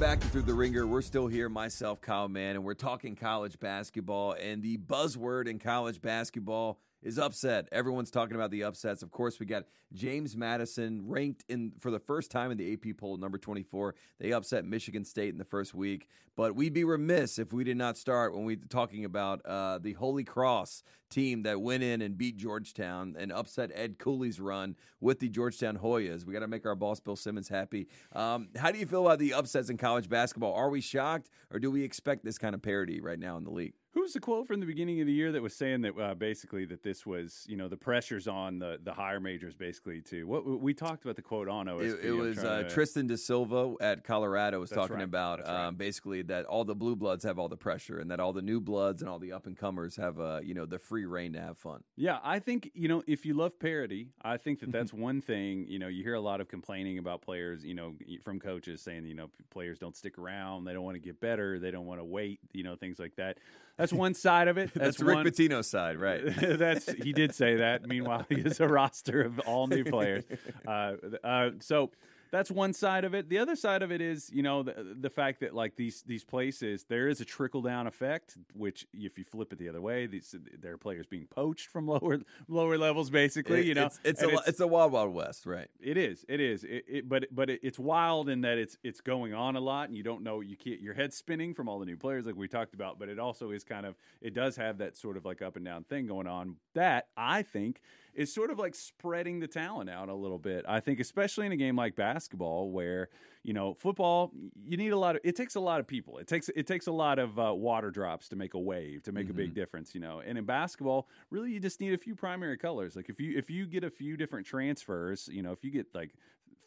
Back 0.00 0.20
to 0.20 0.26
Thru 0.28 0.40
The 0.40 0.54
Ringer. 0.54 0.86
We're 0.86 1.02
still 1.02 1.26
here, 1.26 1.50
myself, 1.50 2.00
Kyle 2.00 2.26
Mann, 2.26 2.56
and 2.56 2.64
we're 2.64 2.72
talking 2.72 3.14
college 3.14 3.60
basketball. 3.60 4.32
And 4.32 4.62
the 4.62 4.78
buzzword 4.78 5.46
in 5.46 5.58
college 5.58 6.00
basketball 6.00 6.78
is 7.02 7.18
upset. 7.18 7.68
Everyone's 7.72 8.10
talking 8.10 8.36
about 8.36 8.50
the 8.50 8.64
upsets. 8.64 9.02
Of 9.02 9.10
course, 9.10 9.40
we 9.40 9.46
got 9.46 9.64
James 9.92 10.36
Madison 10.36 11.02
ranked 11.06 11.44
in 11.48 11.72
for 11.80 11.90
the 11.90 11.98
first 11.98 12.30
time 12.30 12.50
in 12.50 12.58
the 12.58 12.72
AP 12.72 12.96
poll, 12.98 13.16
number 13.16 13.38
24. 13.38 13.94
They 14.18 14.32
upset 14.32 14.64
Michigan 14.64 15.04
State 15.04 15.30
in 15.30 15.38
the 15.38 15.44
first 15.44 15.74
week, 15.74 16.08
but 16.36 16.54
we'd 16.54 16.72
be 16.72 16.84
remiss 16.84 17.38
if 17.38 17.52
we 17.52 17.64
did 17.64 17.76
not 17.76 17.96
start 17.96 18.34
when 18.34 18.44
we 18.44 18.56
talking 18.56 19.04
about 19.04 19.44
uh, 19.44 19.78
the 19.78 19.94
Holy 19.94 20.24
Cross 20.24 20.82
team 21.08 21.42
that 21.42 21.60
went 21.60 21.82
in 21.82 22.02
and 22.02 22.16
beat 22.16 22.36
Georgetown 22.36 23.16
and 23.18 23.32
upset 23.32 23.70
Ed 23.74 23.98
Cooley's 23.98 24.40
run 24.40 24.76
with 25.00 25.18
the 25.18 25.28
Georgetown 25.28 25.76
Hoyas. 25.78 26.24
We 26.24 26.32
got 26.32 26.40
to 26.40 26.48
make 26.48 26.66
our 26.66 26.76
boss 26.76 27.00
Bill 27.00 27.16
Simmons 27.16 27.48
happy. 27.48 27.88
Um, 28.12 28.48
how 28.56 28.70
do 28.70 28.78
you 28.78 28.86
feel 28.86 29.06
about 29.06 29.18
the 29.18 29.34
upsets 29.34 29.70
in 29.70 29.76
college 29.76 30.08
basketball? 30.08 30.54
Are 30.54 30.70
we 30.70 30.80
shocked, 30.80 31.30
or 31.50 31.58
do 31.58 31.70
we 31.70 31.82
expect 31.82 32.24
this 32.24 32.38
kind 32.38 32.54
of 32.54 32.62
parity 32.62 33.00
right 33.00 33.18
now 33.18 33.36
in 33.36 33.44
the 33.44 33.50
league? 33.50 33.74
Who's 33.92 34.12
the 34.12 34.20
quote 34.20 34.46
from 34.46 34.60
the 34.60 34.66
beginning 34.66 35.00
of 35.00 35.08
the 35.08 35.12
year 35.12 35.32
that 35.32 35.42
was 35.42 35.54
saying 35.54 35.80
that 35.80 35.98
uh, 35.98 36.14
basically 36.14 36.64
that 36.66 36.84
this 36.84 37.04
was 37.04 37.44
you 37.48 37.56
know 37.56 37.66
the 37.66 37.76
pressures 37.76 38.28
on 38.28 38.60
the 38.60 38.78
the 38.80 38.92
higher 38.92 39.18
majors 39.18 39.56
basically 39.56 40.00
too? 40.00 40.28
What 40.28 40.46
we 40.60 40.74
talked 40.74 41.04
about 41.04 41.16
the 41.16 41.22
quote 41.22 41.48
on. 41.48 41.66
It, 41.66 41.98
it 42.04 42.12
was 42.12 42.38
uh, 42.38 42.62
to... 42.62 42.70
Tristan 42.70 43.08
da 43.08 43.16
Silva 43.16 43.74
at 43.80 44.04
Colorado 44.04 44.60
was 44.60 44.70
That's 44.70 44.80
talking 44.80 44.96
right. 44.96 45.04
about 45.04 45.40
right. 45.40 45.66
um, 45.66 45.74
basically 45.74 46.22
that 46.22 46.44
all 46.46 46.64
the 46.64 46.76
blue 46.76 46.94
bloods 46.94 47.24
have 47.24 47.38
all 47.40 47.48
the 47.48 47.56
pressure 47.56 47.98
and 47.98 48.10
that 48.12 48.20
all 48.20 48.32
the 48.32 48.42
new 48.42 48.60
bloods 48.60 49.02
and 49.02 49.10
all 49.10 49.18
the 49.18 49.32
up 49.32 49.46
and 49.46 49.58
comers 49.58 49.96
have 49.96 50.20
uh, 50.20 50.38
you 50.40 50.54
know 50.54 50.66
the 50.66 50.78
free 50.78 51.04
reign 51.04 51.32
to 51.32 51.40
have 51.40 51.58
fun. 51.58 51.82
Yeah, 51.96 52.18
I 52.22 52.38
think 52.38 52.70
you 52.74 52.86
know 52.86 53.02
if 53.08 53.26
you 53.26 53.34
love 53.34 53.58
parody, 53.58 54.10
I 54.22 54.36
think 54.36 54.60
that 54.60 54.70
that's 54.70 54.92
one 54.92 55.20
thing. 55.20 55.66
You 55.68 55.80
know, 55.80 55.88
you 55.88 56.04
hear 56.04 56.14
a 56.14 56.20
lot 56.20 56.40
of 56.40 56.46
complaining 56.46 56.98
about 56.98 57.22
players. 57.22 57.64
You 57.64 57.74
know, 57.74 57.94
from 58.22 58.38
coaches 58.38 58.82
saying 58.82 59.06
you 59.06 59.16
know 59.16 59.30
players 59.50 59.80
don't 59.80 59.96
stick 59.96 60.16
around, 60.16 60.64
they 60.64 60.72
don't 60.72 60.84
want 60.84 60.94
to 60.94 61.00
get 61.00 61.20
better, 61.20 61.58
they 61.58 61.72
don't 61.72 61.86
want 61.86 61.98
to 61.98 62.04
wait. 62.04 62.38
You 62.52 62.62
know, 62.62 62.76
things 62.76 63.00
like 63.00 63.16
that. 63.16 63.38
That's 63.80 63.94
one 63.94 64.12
side 64.12 64.48
of 64.48 64.58
it. 64.58 64.70
That's, 64.74 64.98
That's, 64.98 65.00
Rick 65.00 65.18
Pitino's 65.18 65.66
side, 65.66 65.96
right? 65.96 66.20
that's 66.58 66.92
he 66.92 67.14
did 67.14 67.34
say 67.34 67.56
that. 67.56 67.86
Meanwhile, 67.86 68.26
he 68.28 68.42
has 68.42 68.60
a 68.60 68.68
roster 68.68 69.22
of 69.22 69.38
all 69.40 69.66
new 69.66 69.84
players. 69.84 70.24
Uh, 70.66 70.94
uh, 71.24 71.50
so 71.60 71.90
that's 72.30 72.50
one 72.50 72.72
side 72.72 73.04
of 73.04 73.14
it. 73.14 73.28
The 73.28 73.38
other 73.38 73.56
side 73.56 73.82
of 73.82 73.90
it 73.90 74.00
is, 74.00 74.30
you 74.32 74.42
know, 74.42 74.62
the, 74.62 74.96
the 74.98 75.10
fact 75.10 75.40
that 75.40 75.54
like 75.54 75.76
these 75.76 76.02
these 76.02 76.24
places, 76.24 76.84
there 76.88 77.08
is 77.08 77.20
a 77.20 77.24
trickle 77.24 77.62
down 77.62 77.86
effect. 77.86 78.36
Which, 78.54 78.86
if 78.92 79.18
you 79.18 79.24
flip 79.24 79.52
it 79.52 79.58
the 79.58 79.68
other 79.68 79.80
way, 79.80 80.06
these 80.06 80.34
there 80.58 80.72
are 80.74 80.78
players 80.78 81.06
being 81.06 81.26
poached 81.26 81.68
from 81.68 81.86
lower 81.88 82.18
lower 82.48 82.78
levels, 82.78 83.10
basically. 83.10 83.60
It- 83.60 83.66
you 83.66 83.74
know, 83.74 83.86
it's 83.86 84.00
it's 84.04 84.22
a, 84.22 84.28
it's, 84.28 84.48
it's 84.48 84.60
a 84.60 84.66
wild 84.66 84.92
wild 84.92 85.14
west, 85.14 85.46
right? 85.46 85.68
it 85.80 85.96
is. 85.96 86.24
It 86.28 86.40
is. 86.40 86.64
It, 86.64 86.84
it, 86.88 87.08
but 87.08 87.26
but 87.32 87.50
it, 87.50 87.60
it's 87.62 87.78
wild 87.78 88.28
in 88.28 88.42
that 88.42 88.58
it's 88.58 88.76
it's 88.82 89.00
going 89.00 89.34
on 89.34 89.56
a 89.56 89.60
lot, 89.60 89.88
and 89.88 89.96
you 89.96 90.02
don't 90.02 90.22
know. 90.22 90.40
You 90.40 90.56
can't. 90.56 90.80
Your 90.80 90.94
head's 90.94 91.16
spinning 91.16 91.54
from 91.54 91.68
all 91.68 91.78
the 91.78 91.86
new 91.86 91.96
players, 91.96 92.26
like 92.26 92.36
we 92.36 92.48
talked 92.48 92.74
about. 92.74 92.98
But 92.98 93.08
it 93.08 93.18
also 93.18 93.50
is 93.50 93.64
kind 93.64 93.86
of. 93.86 93.96
It 94.20 94.34
does 94.34 94.56
have 94.56 94.78
that 94.78 94.96
sort 94.96 95.16
of 95.16 95.24
like 95.24 95.42
up 95.42 95.56
and 95.56 95.64
down 95.64 95.84
thing 95.84 96.06
going 96.06 96.26
on. 96.26 96.56
That 96.74 97.08
I 97.16 97.42
think 97.42 97.80
is 98.14 98.32
sort 98.32 98.50
of 98.50 98.58
like 98.58 98.74
spreading 98.74 99.40
the 99.40 99.48
talent 99.48 99.90
out 99.90 100.08
a 100.08 100.14
little 100.14 100.38
bit. 100.38 100.64
I 100.68 100.80
think, 100.80 101.00
especially 101.00 101.46
in 101.46 101.52
a 101.52 101.56
game 101.56 101.76
like 101.76 101.96
basketball 101.96 102.70
where 102.70 103.08
you 103.42 103.54
know 103.54 103.74
football 103.74 104.32
you 104.64 104.76
need 104.76 104.90
a 104.90 104.98
lot 104.98 105.16
of 105.16 105.22
it 105.24 105.34
takes 105.34 105.54
a 105.54 105.60
lot 105.60 105.80
of 105.80 105.86
people 105.86 106.18
it 106.18 106.26
takes 106.26 106.50
it 106.50 106.66
takes 106.66 106.86
a 106.86 106.92
lot 106.92 107.18
of 107.18 107.38
uh, 107.38 107.54
water 107.54 107.90
drops 107.90 108.28
to 108.28 108.36
make 108.36 108.54
a 108.54 108.58
wave 108.58 109.02
to 109.02 109.12
make 109.12 109.24
mm-hmm. 109.24 109.30
a 109.30 109.34
big 109.34 109.46
mm-hmm. 109.50 109.60
difference 109.60 109.94
you 109.94 110.00
know 110.00 110.20
and 110.20 110.36
in 110.36 110.44
basketball 110.44 111.08
really 111.30 111.50
you 111.50 111.60
just 111.60 111.80
need 111.80 111.94
a 111.94 111.98
few 111.98 112.14
primary 112.14 112.58
colors 112.58 112.96
like 112.96 113.08
if 113.08 113.18
you 113.18 113.36
if 113.38 113.48
you 113.48 113.66
get 113.66 113.82
a 113.82 113.90
few 113.90 114.16
different 114.16 114.46
transfers 114.46 115.28
you 115.32 115.42
know 115.42 115.52
if 115.52 115.64
you 115.64 115.70
get 115.70 115.86
like 115.94 116.10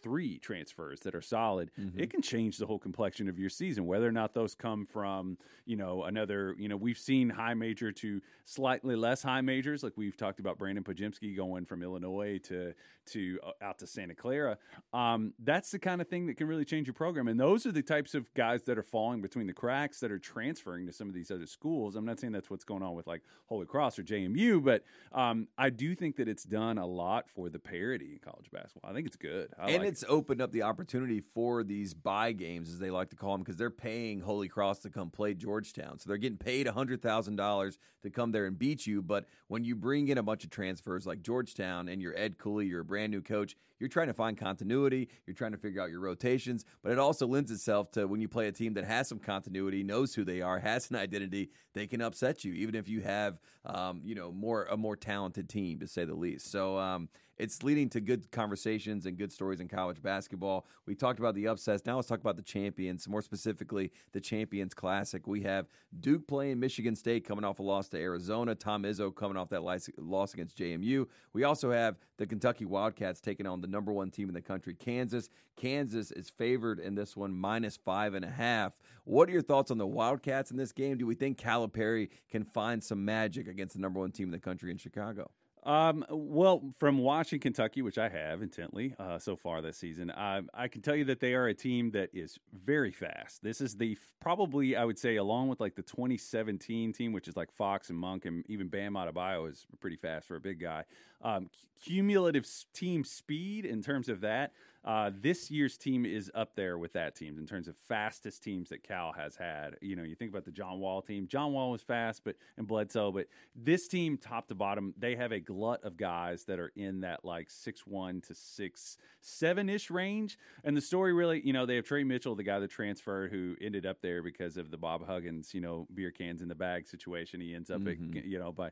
three 0.04 0.38
transfers 0.38 1.00
that 1.00 1.16
are 1.16 1.22
solid, 1.22 1.72
mm-hmm. 1.80 2.00
it 2.00 2.10
can 2.10 2.22
change 2.22 2.58
the 2.58 2.68
whole 2.68 2.78
complexion 2.78 3.30
of 3.30 3.40
your 3.40 3.50
season. 3.50 3.88
Whether 3.88 4.08
or 4.08 4.12
not 4.12 4.34
those 4.34 4.54
come 4.54 4.86
from, 4.86 5.38
you 5.66 5.78
know, 5.78 6.04
another, 6.04 6.56
you 6.60 6.68
know, 6.68 6.78
we've 6.78 6.98
seen 6.98 7.30
high 7.30 7.54
major 7.54 7.92
to 7.94 8.22
slightly 8.46 8.96
less 8.96 9.24
high 9.24 9.42
majors, 9.42 9.82
like 9.84 9.94
we've 9.96 10.18
talked 10.18 10.40
about 10.40 10.58
Brandon 10.58 10.84
Podziemski 10.84 11.36
going 11.36 11.66
from 11.66 11.82
Illinois 11.82 12.40
to 12.44 12.74
to 13.06 13.40
uh, 13.46 13.52
out 13.62 13.80
to 13.80 13.88
Santa 13.88 14.16
Clara. 14.16 14.58
Um, 14.94 15.34
that's 15.40 15.72
the 15.72 15.80
kind 15.80 16.02
of 16.02 16.08
thing 16.08 16.28
that 16.28 16.38
can 16.38 16.48
really 16.48 16.66
change 16.66 16.88
your 16.88 16.94
program, 16.94 17.28
and 17.28 17.40
those 17.40 17.66
are 17.66 17.72
the 17.72 17.82
types 17.82 18.16
of 18.16 18.34
guys 18.34 18.64
that 18.64 18.78
are 18.78 18.84
falling 18.84 19.22
between 19.22 19.48
the 19.48 19.54
cracks 19.54 20.00
that 20.00 20.12
are 20.12 20.20
transferring 20.20 20.86
to 20.88 20.94
some 20.94 21.08
of 21.08 21.14
these 21.14 21.32
other 21.32 21.48
schools. 21.48 21.96
I'm 21.96 22.06
not 22.06 22.20
saying 22.20 22.34
that's 22.34 22.50
what's 22.50 22.64
going 22.64 22.84
on 22.84 22.96
with 22.96 23.08
like 23.08 23.22
Holy 23.48 23.66
Cross 23.66 24.00
or 24.00 24.04
JMU, 24.04 24.64
but 24.64 24.84
um, 25.12 25.48
I 25.58 25.70
do 25.70 25.96
think 25.96 26.18
that 26.18 26.28
it's 26.28 26.44
done 26.44 26.78
a 26.78 26.86
lot 26.86 27.30
for 27.30 27.50
the 27.50 27.60
parity 27.60 28.14
in 28.14 28.20
college 28.20 28.50
basketball. 28.52 28.90
I 28.90 28.94
think 28.94 29.08
it's 29.08 29.16
good, 29.16 29.50
I 29.60 29.72
and 29.72 29.80
like 29.80 29.88
it's 29.90 29.93
opened 30.08 30.42
up 30.42 30.52
the 30.52 30.64
opportunity 30.64 31.20
for 31.20 31.64
these 31.64 31.94
buy 31.94 32.32
games, 32.32 32.70
as 32.70 32.80
they 32.80 32.90
like 32.90 33.10
to 33.10 33.18
call 33.18 33.34
them, 33.34 33.42
because 33.42 33.58
they're 33.58 33.70
paying 33.70 34.22
Holy 34.22 34.48
Cross 34.48 34.80
to 34.80 34.90
come 34.90 35.10
play 35.10 35.34
Georgetown, 35.34 36.00
so 36.00 36.08
they're 36.08 36.18
getting 36.18 36.38
paid 36.38 36.68
hundred 36.68 37.02
thousand 37.02 37.36
dollars 37.36 37.78
to 38.02 38.10
come 38.10 38.32
there 38.32 38.46
and 38.46 38.58
beat 38.58 38.88
you. 38.88 39.02
But 39.02 39.26
when 39.48 39.64
you 39.64 39.76
bring 39.76 40.08
in 40.08 40.18
a 40.18 40.24
bunch 40.24 40.44
of 40.44 40.50
transfers 40.50 41.06
like 41.06 41.22
Georgetown 41.22 41.90
and 41.90 42.02
you're 42.02 42.18
Ed 42.18 42.38
Cooley, 42.38 42.66
you're 42.66 42.82
a 42.82 42.86
brand 42.86 43.12
new 43.12 43.22
coach, 43.22 43.56
you're 43.80 43.90
trying 43.90 44.08
to 44.08 44.14
find 44.14 44.38
continuity, 44.38 45.10
you're 45.28 45.36
trying 45.36 45.52
to 45.52 45.58
figure 45.58 45.82
out 45.82 45.90
your 45.90 46.00
rotations, 46.00 46.64
but 46.82 46.92
it 46.92 47.00
also 47.00 47.28
lends 47.28 47.52
itself 47.52 47.92
to 47.92 48.08
when 48.08 48.22
you 48.22 48.30
play 48.30 48.48
a 48.48 48.52
team 48.52 48.74
that 48.76 48.86
has 48.86 49.10
some 49.10 49.20
continuity, 49.20 49.84
knows 49.84 50.16
who 50.16 50.24
they 50.24 50.42
are, 50.42 50.60
has 50.60 50.90
an 50.90 50.96
identity, 50.96 51.50
they 51.74 51.88
can 51.88 52.02
upset 52.02 52.44
you, 52.46 52.54
even 52.54 52.76
if 52.76 52.88
you 52.88 53.02
have, 53.02 53.40
um, 53.66 54.02
you 54.04 54.16
know, 54.16 54.32
more 54.32 54.66
a 54.66 54.78
more 54.78 54.96
talented 54.96 55.50
team 55.50 55.80
to 55.80 55.88
say 55.88 56.06
the 56.06 56.16
least. 56.16 56.52
So 56.52 56.78
um, 56.78 57.10
it's 57.38 57.64
leading 57.64 57.90
to 57.90 58.00
good 58.00 58.32
conversations 58.32 59.06
and 59.06 59.18
good 59.18 59.32
stories 59.32 59.60
in 59.60 59.68
college 59.68 60.02
basketball. 60.02 60.68
We 60.86 60.96
talked 60.96 61.20
about 61.20 61.36
the 61.36 61.48
upsets. 61.48 61.86
Now 61.86 61.96
let's 61.96 62.08
talk 62.08 62.20
about 62.20 62.36
the 62.36 62.44
champions, 62.44 63.08
more 63.08 63.22
specifically 63.22 63.92
the 64.12 64.22
Champions 64.22 64.74
Classic. 64.74 65.26
We 65.26 65.42
have 65.42 65.68
Duke 66.00 66.28
playing 66.28 66.60
Michigan 66.60 66.96
State 66.96 67.28
coming 67.28 67.44
off 67.44 67.60
a 67.60 67.64
loss 67.64 67.90
to 67.90 67.98
Arizona. 67.98 68.56
Tom 68.56 68.84
Izzo 68.84 69.14
coming 69.14 69.38
off 69.38 69.50
that 69.50 69.64
loss 69.64 70.34
against 70.34 70.58
JMU. 70.58 71.08
We 71.34 71.44
also 71.44 71.72
have 71.72 71.98
the 72.18 72.28
Kentucky 72.28 72.66
Wildcats 72.66 73.20
taking 73.20 73.48
on 73.48 73.62
the 73.62 73.68
number 73.68 73.92
one 73.92 74.12
team 74.12 74.28
in 74.28 74.36
the 74.36 74.42
country, 74.42 74.74
Kansas. 74.76 75.30
Kansas 75.56 76.12
is 76.12 76.30
favored 76.30 76.80
in 76.80 76.96
this 76.96 77.18
one, 77.18 77.34
minus 77.34 77.78
five 77.78 78.14
and 78.14 78.26
a 78.26 78.30
half. 78.30 78.78
What 79.06 79.30
are 79.30 79.32
your 79.32 79.42
thoughts 79.42 79.72
on 79.72 79.78
the 79.78 79.88
Wildcats 79.88 80.52
in 80.52 80.58
this 80.58 80.72
game? 80.72 80.98
Do 80.98 81.08
we 81.08 81.16
think 81.16 81.38
Calipari 81.40 82.10
can 82.30 82.44
find 82.44 82.84
some 82.84 83.04
magic 83.04 83.48
against 83.48 83.76
the 83.76 83.82
number 83.82 84.00
one 84.00 84.12
team 84.12 84.28
in 84.28 84.32
the 84.32 84.40
country 84.40 84.72
in 84.72 84.78
Chicago? 84.78 85.32
Um, 85.66 86.06
well, 86.10 86.62
from 86.78 86.98
watching 86.98 87.40
Kentucky, 87.40 87.82
which 87.82 87.98
I 87.98 88.10
have 88.10 88.42
intently 88.42 88.96
uh, 89.00 89.18
so 89.18 89.36
far 89.36 89.62
this 89.62 89.78
season, 89.78 90.12
uh, 90.12 90.42
I 90.54 90.68
can 90.68 90.82
tell 90.82 90.96
you 90.96 91.06
that 91.06 91.22
they 91.22 91.34
are 91.34 91.48
a 91.48 91.54
team 91.54 91.92
that 91.92 92.10
is 92.14 92.38
very 92.54 92.92
fast. 92.92 93.42
This 93.42 93.62
is 93.62 93.78
the 93.78 93.98
probably 94.20 94.76
I 94.76 94.84
would 94.84 95.00
say, 95.00 95.16
along 95.16 95.48
with 95.48 95.62
like 95.62 95.76
the 95.76 95.82
2017 95.82 96.92
team, 96.92 97.14
which 97.14 97.28
is 97.28 97.38
like 97.38 97.52
Fox 97.52 97.90
and 97.90 97.98
Monk 97.98 98.26
and 98.26 98.44
even 98.50 98.68
Bam 98.68 98.94
Adebayo 98.94 99.50
is 99.50 99.66
pretty 99.80 99.96
fast 99.96 100.28
for 100.28 100.36
a 100.36 100.42
big 100.42 100.60
guy. 100.60 100.84
Um, 101.22 101.50
cumulative 101.82 102.46
team 102.74 103.06
speed 103.06 103.66
in 103.66 103.82
terms 103.82 104.10
of 104.10 104.22
that. 104.22 104.52
Uh, 104.86 105.12
this 105.18 105.50
year's 105.50 105.78
team 105.78 106.06
is 106.06 106.30
up 106.36 106.56
there 106.56 106.78
with 106.78 106.94
that 106.94 107.16
team 107.16 107.38
in 107.38 107.46
terms 107.46 107.68
of 107.70 107.78
fastest 107.78 108.44
teams 108.44 108.70
that 108.70 108.84
Cal 108.84 109.14
has 109.14 109.38
had. 109.38 109.78
You 109.82 109.96
know, 109.96 110.04
you 110.04 110.16
think 110.16 110.32
about 110.32 110.44
the 110.44 110.52
John 110.52 110.80
Wall 110.80 111.02
team. 111.02 111.28
John 111.28 111.54
Wall 111.54 111.72
was 111.72 111.82
fast, 111.82 112.24
but 112.26 112.36
and 112.58 112.68
Bledsoe, 112.68 113.12
but 113.12 113.28
this 113.56 113.88
team, 113.88 114.18
top 114.18 114.48
to 114.50 114.56
bottom, 114.56 114.94
they 114.98 115.16
have 115.16 115.32
a 115.32 115.40
glut 115.40 115.84
of 115.84 115.96
guys 115.96 116.44
that 116.46 116.60
are 116.60 116.72
in 116.76 117.02
that 117.02 117.24
like 117.24 117.50
six 117.50 117.88
one 117.88 118.20
to 118.22 118.36
six 118.36 118.98
seven 119.22 119.70
ish 119.70 119.90
range. 119.90 120.38
And 120.66 120.76
the 120.76 120.82
story 120.82 121.14
really, 121.14 121.42
you 121.46 121.54
know, 121.54 121.66
they 121.66 121.76
have 121.76 121.86
Tre 121.86 122.04
Mitchell, 122.04 122.36
the 122.36 122.44
guy 122.44 122.60
that 122.60 122.70
transferred, 122.70 123.32
who 123.32 123.56
ended 123.62 123.86
up 123.86 124.02
there 124.02 124.22
because 124.22 124.58
of 124.58 124.70
the 124.70 124.78
Bob 124.78 125.06
Huggins, 125.06 125.54
you 125.54 125.62
know, 125.62 125.88
beer 125.94 126.12
cans 126.12 126.42
in 126.42 126.50
the 126.50 126.56
bag 126.56 126.88
situation. 126.88 127.40
He 127.40 127.56
ends 127.56 127.72
up, 127.72 127.80
mm-hmm. 127.80 128.18
at, 128.18 128.26
you 128.26 128.38
know, 128.38 128.52
by 128.52 128.72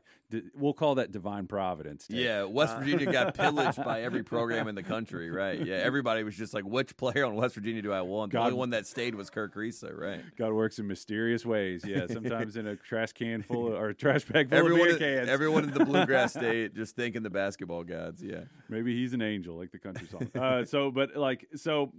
we'll 0.54 0.74
call 0.74 0.96
that 0.96 1.10
divine 1.10 1.46
providence. 1.46 2.06
Yeah, 2.10 2.44
West 2.44 2.74
uh, 2.74 2.80
Virginia 2.80 3.10
got 3.10 3.34
pillaged 3.34 3.82
by 3.82 4.02
every 4.02 4.22
program 4.22 4.68
in 4.68 4.74
the 4.74 4.82
country, 4.82 5.30
right? 5.30 5.58
Yeah, 5.58 5.76
every 5.76 6.01
everybody 6.02 6.24
was 6.24 6.36
just 6.36 6.52
like, 6.52 6.64
which 6.64 6.96
player 6.96 7.24
on 7.24 7.36
West 7.36 7.54
Virginia 7.54 7.80
do 7.80 7.92
I 7.92 8.00
want? 8.00 8.32
The 8.32 8.38
God, 8.38 8.46
only 8.46 8.58
one 8.58 8.70
that 8.70 8.88
stayed 8.88 9.14
was 9.14 9.30
Kerr 9.30 9.48
Kriisa, 9.48 9.96
right? 9.96 10.20
God 10.36 10.52
works 10.52 10.80
in 10.80 10.88
mysterious 10.88 11.46
ways. 11.46 11.84
Yeah, 11.86 12.06
sometimes 12.08 12.56
in 12.56 12.66
a 12.66 12.74
trash 12.74 13.12
can 13.12 13.42
full 13.42 13.68
of, 13.68 13.74
or 13.74 13.90
a 13.90 13.94
trash 13.94 14.24
bag 14.24 14.48
full 14.48 14.58
everyone 14.58 14.90
of 14.90 14.98
beer 14.98 15.16
cans. 15.16 15.28
Everyone 15.28 15.62
in 15.62 15.70
the 15.70 15.84
Bluegrass 15.84 16.32
State 16.32 16.74
just 16.74 16.96
thinking 16.96 17.22
the 17.22 17.30
basketball 17.30 17.84
gods. 17.84 18.20
Yeah, 18.20 18.40
maybe 18.68 18.96
he's 18.96 19.12
an 19.12 19.22
angel 19.22 19.56
like 19.56 19.70
the 19.70 19.78
country 19.78 20.08
song. 20.08 20.28
Uh, 20.34 20.64
so, 20.64 20.90
but 20.90 21.14
like 21.14 21.46
so 21.54 21.92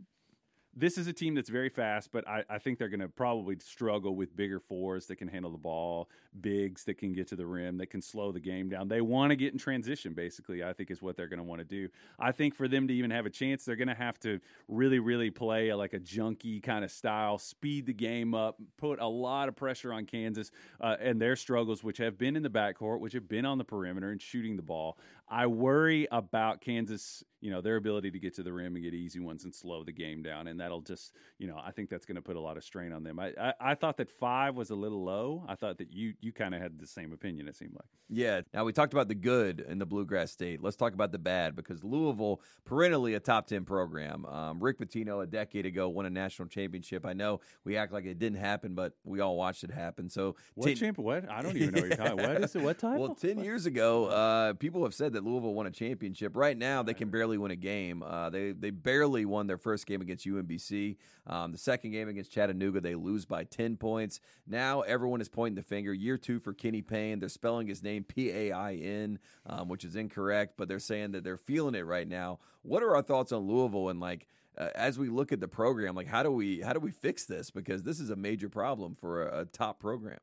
this 0.76 0.98
is 0.98 1.08
a 1.08 1.14
team 1.14 1.36
that's 1.36 1.50
very 1.50 1.70
fast, 1.70 2.12
but 2.12 2.28
I, 2.28 2.44
I 2.50 2.58
think 2.58 2.80
they're 2.80 2.90
going 2.90 3.00
to 3.00 3.10
probably 3.10 3.58
struggle 3.60 4.16
with 4.16 4.36
bigger 4.36 4.60
fours 4.60 5.06
that 5.08 5.18
can 5.18 5.28
handle 5.28 5.52
the 5.52 5.58
ball, 5.58 6.10
bigs 6.42 6.84
that 6.86 6.98
can 6.98 7.14
get 7.14 7.28
to 7.28 7.36
the 7.36 7.46
rim, 7.46 7.78
that 7.78 7.88
can 7.88 8.02
slow 8.02 8.32
the 8.32 8.40
game 8.40 8.70
down. 8.70 8.88
They 8.88 9.02
want 9.02 9.30
to 9.30 9.36
get 9.36 9.54
in 9.54 9.60
transition, 9.60 10.14
basically, 10.14 10.64
I 10.64 10.74
think 10.74 10.90
is 10.90 11.02
what 11.02 11.16
they're 11.16 11.28
going 11.28 11.38
to 11.38 11.44
want 11.44 11.60
to 11.60 11.66
do. 11.66 11.90
I 12.20 12.32
think 12.32 12.56
for 12.56 12.68
them 12.68 12.88
to 12.88 12.94
even 12.94 13.12
have 13.12 13.26
a 13.26 13.30
chance, 13.30 13.66
they're 13.66 13.76
going 13.76 13.88
to 13.88 13.94
have 13.94 14.20
to 14.22 14.40
really, 14.68 15.00
really 15.00 15.30
play 15.30 15.70
a, 15.70 15.78
like 15.78 15.94
a 15.94 16.00
junky 16.00 16.62
kind 16.62 16.84
of 16.84 16.92
style, 16.92 17.38
speed 17.38 17.86
the 17.86 17.94
game 17.94 18.34
up, 18.34 18.58
put 18.78 19.00
a 19.00 19.08
lot 19.08 19.50
of 19.50 19.56
pressure 19.56 19.94
on 19.94 20.06
Kansas 20.06 20.50
uh, 20.82 20.96
and 21.00 21.22
their 21.22 21.36
struggles, 21.36 21.84
which 21.84 22.00
have 22.00 22.18
been 22.18 22.36
in 22.36 22.42
the 22.42 22.50
backcourt, 22.50 23.00
which 23.00 23.14
have 23.14 23.28
been 23.28 23.46
on 23.46 23.60
the 23.60 23.64
perimeter 23.64 24.10
and 24.10 24.22
shooting 24.22 24.56
the 24.56 24.64
ball. 24.64 24.98
I 25.34 25.48
worry 25.48 26.08
about 26.12 26.62
Kansas, 26.62 27.24
you 27.42 27.50
know, 27.50 27.60
their 27.60 27.76
ability 27.76 28.12
to 28.12 28.20
get 28.20 28.36
to 28.36 28.44
the 28.44 28.54
rim 28.54 28.76
and 28.76 28.84
get 28.84 28.94
easy 28.94 29.20
ones 29.20 29.46
and 29.46 29.54
slow 29.54 29.84
the 29.84 29.92
game 29.92 30.22
down. 30.22 30.46
And 30.48 30.60
that'll 30.60 30.82
just, 30.82 31.12
you 31.40 31.48
know, 31.48 31.60
I 31.62 31.72
think 31.72 31.90
that's 31.90 32.06
going 32.06 32.18
to 32.18 32.22
put 32.22 32.36
a 32.36 32.40
lot 32.40 32.56
of 32.56 32.64
strain 32.64 32.94
on 32.94 33.04
them. 33.04 33.20
I, 33.20 33.34
I, 33.42 33.54
I, 33.60 33.74
thought 33.74 33.98
that 33.98 34.12
five 34.12 34.56
was 34.56 34.70
a 34.70 34.76
little 34.76 35.04
low. 35.04 35.44
I 35.50 35.56
thought 35.56 35.80
that 35.80 35.92
you 35.92 36.14
you 36.22 36.32
kind 36.34 36.54
of 36.54 36.62
had 36.62 36.78
the 36.78 36.86
same 36.86 37.12
opinion, 37.12 37.48
it 37.48 37.56
seemed 37.56 37.74
like. 37.74 37.88
Yeah. 38.10 38.42
Now, 38.54 38.64
we 38.64 38.74
talked 38.74 38.94
about 38.94 39.08
the 39.08 39.16
good 39.16 39.66
in 39.68 39.80
the 39.80 39.88
Bluegrass 39.88 40.32
State. 40.32 40.62
Let's 40.62 40.76
talk 40.76 40.94
about 40.94 41.12
the 41.12 41.18
bad 41.18 41.56
because 41.56 41.84
Louisville, 41.84 42.40
perennially 42.64 43.16
a 43.16 43.20
top 43.20 43.48
10 43.48 43.66
program. 43.66 44.28
Um, 44.28 44.64
Rick 44.64 44.78
Pitino, 44.78 45.24
a 45.24 45.26
decade 45.26 45.66
ago, 45.66 45.90
won 45.90 46.06
a 46.06 46.12
national 46.12 46.48
championship. 46.48 47.08
I 47.08 47.14
know 47.14 47.42
we 47.64 47.76
act 47.76 47.92
like 47.92 48.06
it 48.06 48.20
didn't 48.20 48.38
happen, 48.38 48.76
but 48.76 48.94
we 49.04 49.20
all 49.20 49.36
watched 49.36 49.64
it 49.64 49.72
happen. 49.72 50.12
So, 50.12 50.36
what 50.54 50.68
ten, 50.68 50.76
champ? 50.76 50.98
What? 51.00 51.28
I 51.28 51.42
don't 51.42 51.58
even 51.58 51.74
know 51.74 51.82
what 51.82 51.90
you're 51.90 51.98
talking 51.98 52.18
What 52.18 52.44
is 52.44 52.56
it? 52.56 52.62
What 52.62 52.78
title? 52.78 53.02
Well, 53.02 53.16
10 53.16 53.44
years 53.44 53.66
ago, 53.66 54.06
uh, 54.06 54.54
people 54.54 54.84
have 54.84 54.94
said 54.94 55.14
that 55.14 55.23
Louisville 55.24 55.54
won 55.54 55.66
a 55.66 55.72
championship. 55.72 56.36
Right 56.36 56.58
now, 56.58 56.84
they 56.84 56.94
can 56.94 57.10
barely 57.10 57.38
win 57.38 57.52
a 57.52 57.56
game. 57.56 58.04
Uh, 58.04 58.30
they 58.30 58.52
they 58.52 58.70
barely 58.70 59.26
won 59.26 59.48
their 59.48 59.58
first 59.58 59.86
game 59.86 60.02
against 60.02 60.26
UMBC. 60.26 60.98
Um, 61.26 61.52
the 61.52 61.58
second 61.58 61.92
game 61.92 62.08
against 62.10 62.32
Chattanooga, 62.32 62.82
they 62.82 62.96
lose 62.96 63.26
by 63.26 63.44
ten 63.44 63.78
points. 63.78 64.20
Now 64.48 64.82
everyone 64.82 65.22
is 65.22 65.30
pointing 65.30 65.56
the 65.56 65.62
finger. 65.64 65.94
Year 65.94 66.18
two 66.18 66.40
for 66.40 66.54
Kenny 66.54 66.82
Payne. 66.82 67.20
They're 67.20 67.30
spelling 67.30 67.68
his 67.68 67.82
name 67.84 68.04
P 68.04 68.30
A 68.30 68.52
I 68.52 68.74
N, 68.76 69.20
um, 69.46 69.68
which 69.68 69.86
is 69.86 69.96
incorrect, 69.96 70.54
but 70.58 70.68
they're 70.68 70.80
saying 70.80 71.12
that 71.14 71.24
they're 71.24 71.38
feeling 71.38 71.76
it 71.76 71.86
right 71.86 72.08
now. 72.08 72.40
What 72.62 72.84
are 72.84 72.96
our 72.96 73.02
thoughts 73.02 73.32
on 73.32 73.48
Louisville 73.48 73.90
and 73.90 74.00
like? 74.00 74.28
Uh, 74.56 74.70
as 74.76 75.00
we 75.00 75.10
look 75.10 75.32
at 75.32 75.40
the 75.40 75.48
program, 75.48 75.96
like 75.96 76.06
how 76.06 76.22
do 76.22 76.30
we 76.30 76.62
how 76.62 76.74
do 76.74 76.80
we 76.80 76.92
fix 76.92 77.26
this? 77.26 77.50
Because 77.50 77.82
this 77.82 78.00
is 78.00 78.12
a 78.12 78.16
major 78.16 78.50
problem 78.50 78.94
for 78.94 79.28
a, 79.28 79.42
a 79.42 79.46
top 79.46 79.80
program. 79.80 80.20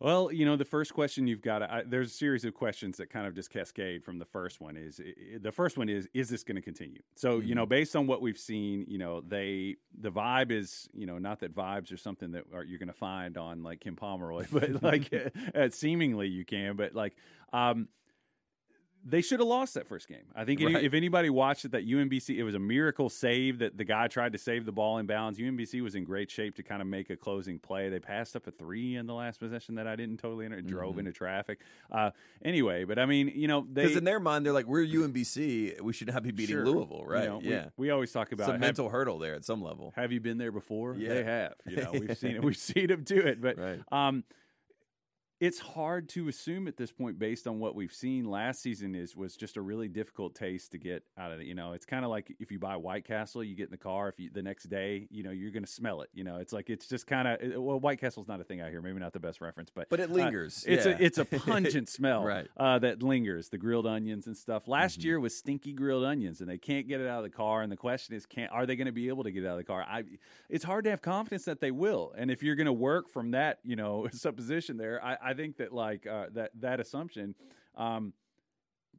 Well, 0.00 0.30
you 0.32 0.46
know, 0.46 0.54
the 0.54 0.64
first 0.64 0.94
question 0.94 1.26
you've 1.26 1.42
got, 1.42 1.58
to, 1.58 1.82
there's 1.84 2.10
a 2.10 2.14
series 2.14 2.44
of 2.44 2.54
questions 2.54 2.98
that 2.98 3.10
kind 3.10 3.26
of 3.26 3.34
just 3.34 3.50
cascade 3.50 4.04
from 4.04 4.20
the 4.20 4.24
first 4.24 4.60
one. 4.60 4.76
Is 4.76 5.00
the 5.40 5.50
first 5.50 5.76
one 5.76 5.88
is 5.88 6.06
is 6.14 6.28
this 6.28 6.44
going 6.44 6.56
to 6.56 6.62
continue? 6.62 7.02
So, 7.16 7.38
mm-hmm. 7.38 7.48
you 7.48 7.54
know, 7.56 7.62
mm-hmm. 7.62 7.70
based 7.70 7.96
on 7.96 8.06
what 8.06 8.22
we've 8.22 8.38
seen, 8.38 8.84
you 8.86 8.98
know, 8.98 9.20
they 9.20 9.76
the 9.98 10.12
vibe 10.12 10.52
is, 10.52 10.88
you 10.92 11.06
know, 11.06 11.18
not 11.18 11.40
that 11.40 11.54
vibes 11.54 11.92
are 11.92 11.96
something 11.96 12.30
that 12.32 12.44
are, 12.54 12.62
you're 12.62 12.78
going 12.78 12.88
to 12.88 12.92
find 12.92 13.36
on 13.36 13.64
like 13.64 13.80
Ken 13.80 13.96
Pomeroy, 13.96 14.46
but 14.52 14.82
like 14.82 15.12
uh, 15.54 15.68
seemingly 15.70 16.28
you 16.28 16.44
can, 16.44 16.76
but 16.76 16.94
like 16.94 17.16
um, 17.52 17.88
they 19.04 19.20
should 19.20 19.40
have 19.40 19.48
lost 19.48 19.74
that 19.74 19.86
first 19.86 20.08
game. 20.08 20.24
I 20.34 20.44
think 20.44 20.60
right. 20.60 20.82
if 20.82 20.92
anybody 20.92 21.30
watched 21.30 21.64
it, 21.64 21.72
that 21.72 21.86
UMBC, 21.86 22.36
it 22.36 22.42
was 22.42 22.54
a 22.54 22.58
miracle 22.58 23.08
save 23.08 23.58
that 23.60 23.76
the 23.76 23.84
guy 23.84 24.08
tried 24.08 24.32
to 24.32 24.38
save 24.38 24.66
the 24.66 24.72
ball 24.72 24.98
in 24.98 25.06
bounds. 25.06 25.38
UMBC 25.38 25.82
was 25.82 25.94
in 25.94 26.04
great 26.04 26.30
shape 26.30 26.56
to 26.56 26.62
kind 26.62 26.82
of 26.82 26.88
make 26.88 27.08
a 27.10 27.16
closing 27.16 27.58
play. 27.58 27.88
They 27.88 28.00
passed 28.00 28.36
up 28.36 28.46
a 28.46 28.50
three 28.50 28.96
in 28.96 29.06
the 29.06 29.14
last 29.14 29.40
possession 29.40 29.76
that 29.76 29.86
I 29.86 29.96
didn't 29.96 30.18
totally 30.18 30.44
enter, 30.44 30.58
mm-hmm. 30.58 30.68
drove 30.68 30.98
into 30.98 31.12
traffic. 31.12 31.60
Uh, 31.90 32.10
anyway, 32.44 32.84
but 32.84 32.98
I 32.98 33.06
mean, 33.06 33.32
you 33.34 33.48
know, 33.48 33.62
because 33.62 33.96
in 33.96 34.04
their 34.04 34.20
mind, 34.20 34.44
they're 34.44 34.52
like, 34.52 34.66
we're 34.66 34.84
UMBC, 34.84 35.80
we 35.80 35.92
should 35.92 36.08
not 36.08 36.22
be 36.22 36.30
beating 36.30 36.56
sure. 36.56 36.66
Louisville, 36.66 37.04
right? 37.06 37.24
You 37.24 37.28
know, 37.28 37.40
yeah, 37.42 37.66
we, 37.76 37.86
we, 37.86 37.90
always 37.90 38.12
talk 38.12 38.32
about 38.32 38.48
it's 38.48 38.56
a 38.56 38.58
mental 38.58 38.88
hurdle 38.88 39.18
there 39.18 39.34
at 39.34 39.44
some 39.44 39.62
level. 39.62 39.92
Have 39.96 40.12
you 40.12 40.20
been 40.20 40.38
there 40.38 40.52
before? 40.52 40.94
Yeah. 40.96 41.08
They 41.08 41.24
have. 41.24 41.54
You 41.66 41.76
know, 41.76 41.92
we've 41.92 42.18
seen 42.18 42.36
it. 42.36 42.44
We've 42.44 42.56
seen 42.56 42.88
them 42.88 43.04
do 43.04 43.18
it, 43.18 43.40
but 43.40 43.58
right. 43.58 43.80
um, 43.90 44.24
it's 45.40 45.60
hard 45.60 46.08
to 46.08 46.26
assume 46.26 46.66
at 46.66 46.76
this 46.76 46.90
point 46.90 47.16
based 47.18 47.46
on 47.46 47.60
what 47.60 47.74
we've 47.76 47.92
seen 47.92 48.24
last 48.24 48.60
season 48.60 48.94
is 48.94 49.14
was 49.16 49.36
just 49.36 49.56
a 49.56 49.60
really 49.60 49.86
difficult 49.86 50.34
taste 50.34 50.72
to 50.72 50.78
get 50.78 51.04
out 51.16 51.30
of 51.30 51.38
it 51.40 51.46
you 51.46 51.54
know 51.54 51.72
it's 51.72 51.86
kind 51.86 52.04
of 52.04 52.10
like 52.10 52.34
if 52.40 52.50
you 52.50 52.58
buy 52.58 52.74
white 52.76 53.04
castle 53.04 53.44
you 53.44 53.54
get 53.54 53.66
in 53.66 53.70
the 53.70 53.76
car 53.76 54.08
if 54.08 54.18
you 54.18 54.30
the 54.32 54.42
next 54.42 54.64
day 54.64 55.06
you 55.10 55.22
know 55.22 55.30
you're 55.30 55.52
going 55.52 55.64
to 55.64 55.70
smell 55.70 56.02
it 56.02 56.08
you 56.12 56.24
know 56.24 56.36
it's 56.38 56.52
like 56.52 56.68
it's 56.68 56.88
just 56.88 57.06
kind 57.06 57.28
of 57.28 57.62
well 57.62 57.78
white 57.78 58.00
castle's 58.00 58.26
not 58.26 58.40
a 58.40 58.44
thing 58.44 58.60
out 58.60 58.70
here 58.70 58.82
maybe 58.82 58.98
not 58.98 59.12
the 59.12 59.20
best 59.20 59.40
reference 59.40 59.70
but 59.72 59.88
but 59.88 60.00
it 60.00 60.10
uh, 60.10 60.14
lingers 60.14 60.64
it's 60.66 60.86
yeah. 60.86 60.92
a 60.92 60.96
it's 60.98 61.18
a 61.18 61.24
pungent 61.46 61.88
smell 61.88 62.24
right. 62.24 62.48
uh, 62.56 62.78
that 62.80 63.00
lingers 63.02 63.48
the 63.50 63.58
grilled 63.58 63.86
onions 63.86 64.26
and 64.26 64.36
stuff 64.36 64.66
last 64.66 64.98
Mhm. 65.00 65.04
year 65.04 65.20
was 65.20 65.36
stinky 65.36 65.72
grilled 65.72 66.04
onions 66.04 66.40
and 66.40 66.50
they 66.50 66.58
can't 66.58 66.88
get 66.88 67.00
it 67.00 67.06
out 67.06 67.18
of 67.18 67.30
the 67.30 67.36
car 67.36 67.62
and 67.62 67.70
the 67.70 67.76
question 67.76 68.14
is 68.16 68.26
can 68.26 68.48
are 68.48 68.66
they 68.66 68.74
going 68.74 68.86
to 68.86 68.92
be 68.92 69.06
able 69.08 69.22
to 69.22 69.30
get 69.30 69.44
it 69.44 69.46
out 69.46 69.52
of 69.52 69.58
the 69.58 69.64
car 69.64 69.82
I 69.88 70.02
it's 70.48 70.64
hard 70.64 70.82
to 70.84 70.90
have 70.90 71.00
confidence 71.00 71.44
that 71.44 71.60
they 71.60 71.70
will 71.70 72.12
and 72.16 72.28
if 72.30 72.42
you're 72.42 72.56
going 72.56 72.66
to 72.66 72.72
work 72.72 73.08
from 73.08 73.30
that 73.30 73.60
you 73.62 73.76
know 73.76 74.08
supposition 74.12 74.78
there 74.78 75.00
I, 75.04 75.27
I 75.28 75.34
think 75.34 75.58
that 75.58 75.72
like 75.74 76.06
uh, 76.06 76.26
that 76.32 76.52
that 76.60 76.80
assumption. 76.80 77.34
Um, 77.76 78.14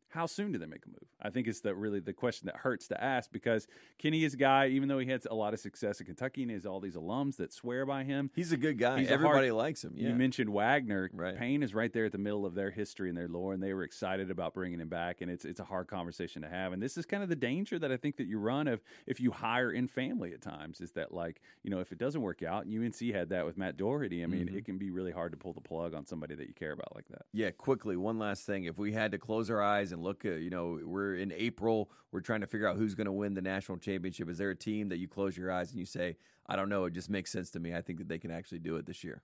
how 0.10 0.26
soon 0.26 0.52
do 0.52 0.58
they 0.60 0.66
make 0.66 0.86
a 0.86 0.90
move? 0.90 0.98
I 1.22 1.30
think 1.30 1.48
it's 1.48 1.62
the 1.62 1.76
really 1.76 2.00
the 2.00 2.14
question 2.14 2.46
that 2.48 2.58
hurts 2.58 2.88
to 2.90 3.04
ask 3.04 3.32
because 3.32 3.68
Kenny 3.98 4.24
is 4.24 4.34
a 4.34 4.38
guy, 4.38 4.68
even 4.68 4.88
though 4.90 5.00
he 5.00 5.08
had 5.10 5.26
a 5.30 5.36
lot 5.36 5.54
of 5.54 5.60
success 5.60 6.00
in 6.00 6.06
Kentucky 6.06 6.44
and 6.44 6.52
has 6.52 6.66
all 6.66 6.80
these 6.80 6.96
alums 6.96 7.36
that 7.38 7.52
swear 7.54 7.86
by 7.86 8.04
him. 8.04 8.32
He's 8.36 8.52
a 8.52 8.58
good 8.58 8.78
guy. 8.78 9.04
Everybody 9.04 9.48
hard- 9.50 9.58
likes 9.58 9.84
him. 9.84 9.94
Yeah. 9.96 10.10
You 10.10 10.16
mentioned 10.16 10.50
Wagner. 10.52 11.10
Right. 11.14 11.38
Payne 11.38 11.62
is 11.64 11.74
right 11.76 11.92
there 11.92 12.06
at 12.06 12.12
the 12.12 12.18
middle 12.18 12.46
of 12.46 12.56
their 12.56 12.72
history 12.72 13.10
and 13.10 13.18
their 13.18 13.28
lore, 13.28 13.54
and 13.54 13.62
they 13.62 13.74
were 13.74 13.84
excited 13.84 14.32
about 14.32 14.54
bringing 14.54 14.80
him 14.80 14.90
back. 14.90 15.22
And 15.22 15.30
it's 15.30 15.46
it's 15.46 15.60
a 15.60 15.66
hard 15.66 15.88
conversation 15.88 16.42
to 16.42 16.50
have. 16.50 16.74
And 16.74 16.82
this 16.82 16.98
is 16.98 17.06
kind 17.06 17.22
of 17.24 17.30
the 17.30 17.36
danger 17.36 17.78
that 17.80 17.92
I 17.92 17.98
think 17.98 18.18
that 18.18 18.28
you 18.28 18.40
run 18.40 18.68
of 18.68 18.82
if 19.06 19.20
you 19.20 19.32
hire 19.32 19.72
in 19.72 19.88
family 19.88 20.34
at 20.34 20.42
times 20.42 20.82
is 20.82 20.92
that 20.94 21.14
like 21.14 21.42
you 21.64 21.70
know 21.70 21.80
if 21.80 21.92
it 21.92 21.98
doesn't 21.98 22.22
work 22.22 22.42
out, 22.44 22.66
and 22.66 22.74
UNC 22.74 23.14
had 23.14 23.30
that 23.30 23.46
with 23.46 23.58
Matt 23.58 23.78
Doherty. 23.78 24.24
I 24.24 24.28
mean, 24.28 24.48
Mhm. 24.48 24.56
it 24.58 24.66
can 24.66 24.78
be 24.78 24.90
really 24.90 25.12
hard 25.12 25.32
to 25.34 25.38
pull 25.38 25.54
the 25.54 25.62
plug 25.62 25.94
on 25.94 26.06
somebody 26.06 26.36
that 26.36 26.48
you 26.48 26.54
care 26.54 26.72
about 26.72 26.96
like 26.96 27.08
that. 27.10 27.24
Yeah, 27.34 27.52
quickly, 27.52 27.96
one 27.98 28.18
last 28.18 28.46
thing. 28.46 28.64
If 28.64 28.78
we 28.80 28.94
had 28.94 29.12
to 29.12 29.18
close 29.18 29.50
our 29.50 29.62
eyes 29.62 29.92
and 29.92 29.99
look 30.02 30.26
at, 30.26 30.42
you 30.42 30.50
know, 30.50 30.80
we're 30.84 31.16
in 31.16 31.32
April, 31.32 31.90
we're 32.12 32.22
trying 32.22 32.42
to 32.42 32.48
figure 32.48 32.68
out 32.68 32.78
who's 32.78 32.96
going 32.96 33.06
to 33.06 33.12
win 33.12 33.34
the 33.34 33.42
national 33.42 33.78
championship. 33.78 34.30
Is 34.30 34.38
there 34.38 34.50
a 34.50 34.56
team 34.56 34.90
that 34.90 34.98
you 34.98 35.08
close 35.08 35.38
your 35.38 35.52
eyes 35.52 35.72
and 35.72 35.80
you 35.80 35.86
say, 35.86 36.18
I 36.48 36.56
don't 36.56 36.70
know, 36.70 36.86
it 36.86 36.94
just 36.94 37.10
makes 37.10 37.32
sense 37.32 37.50
to 37.52 37.60
me. 37.60 37.76
I 37.76 37.82
think 37.82 38.00
that 38.00 38.08
they 38.08 38.18
can 38.18 38.32
actually 38.32 38.60
do 38.60 38.76
it 38.78 38.86
this 38.86 39.04
year. 39.04 39.22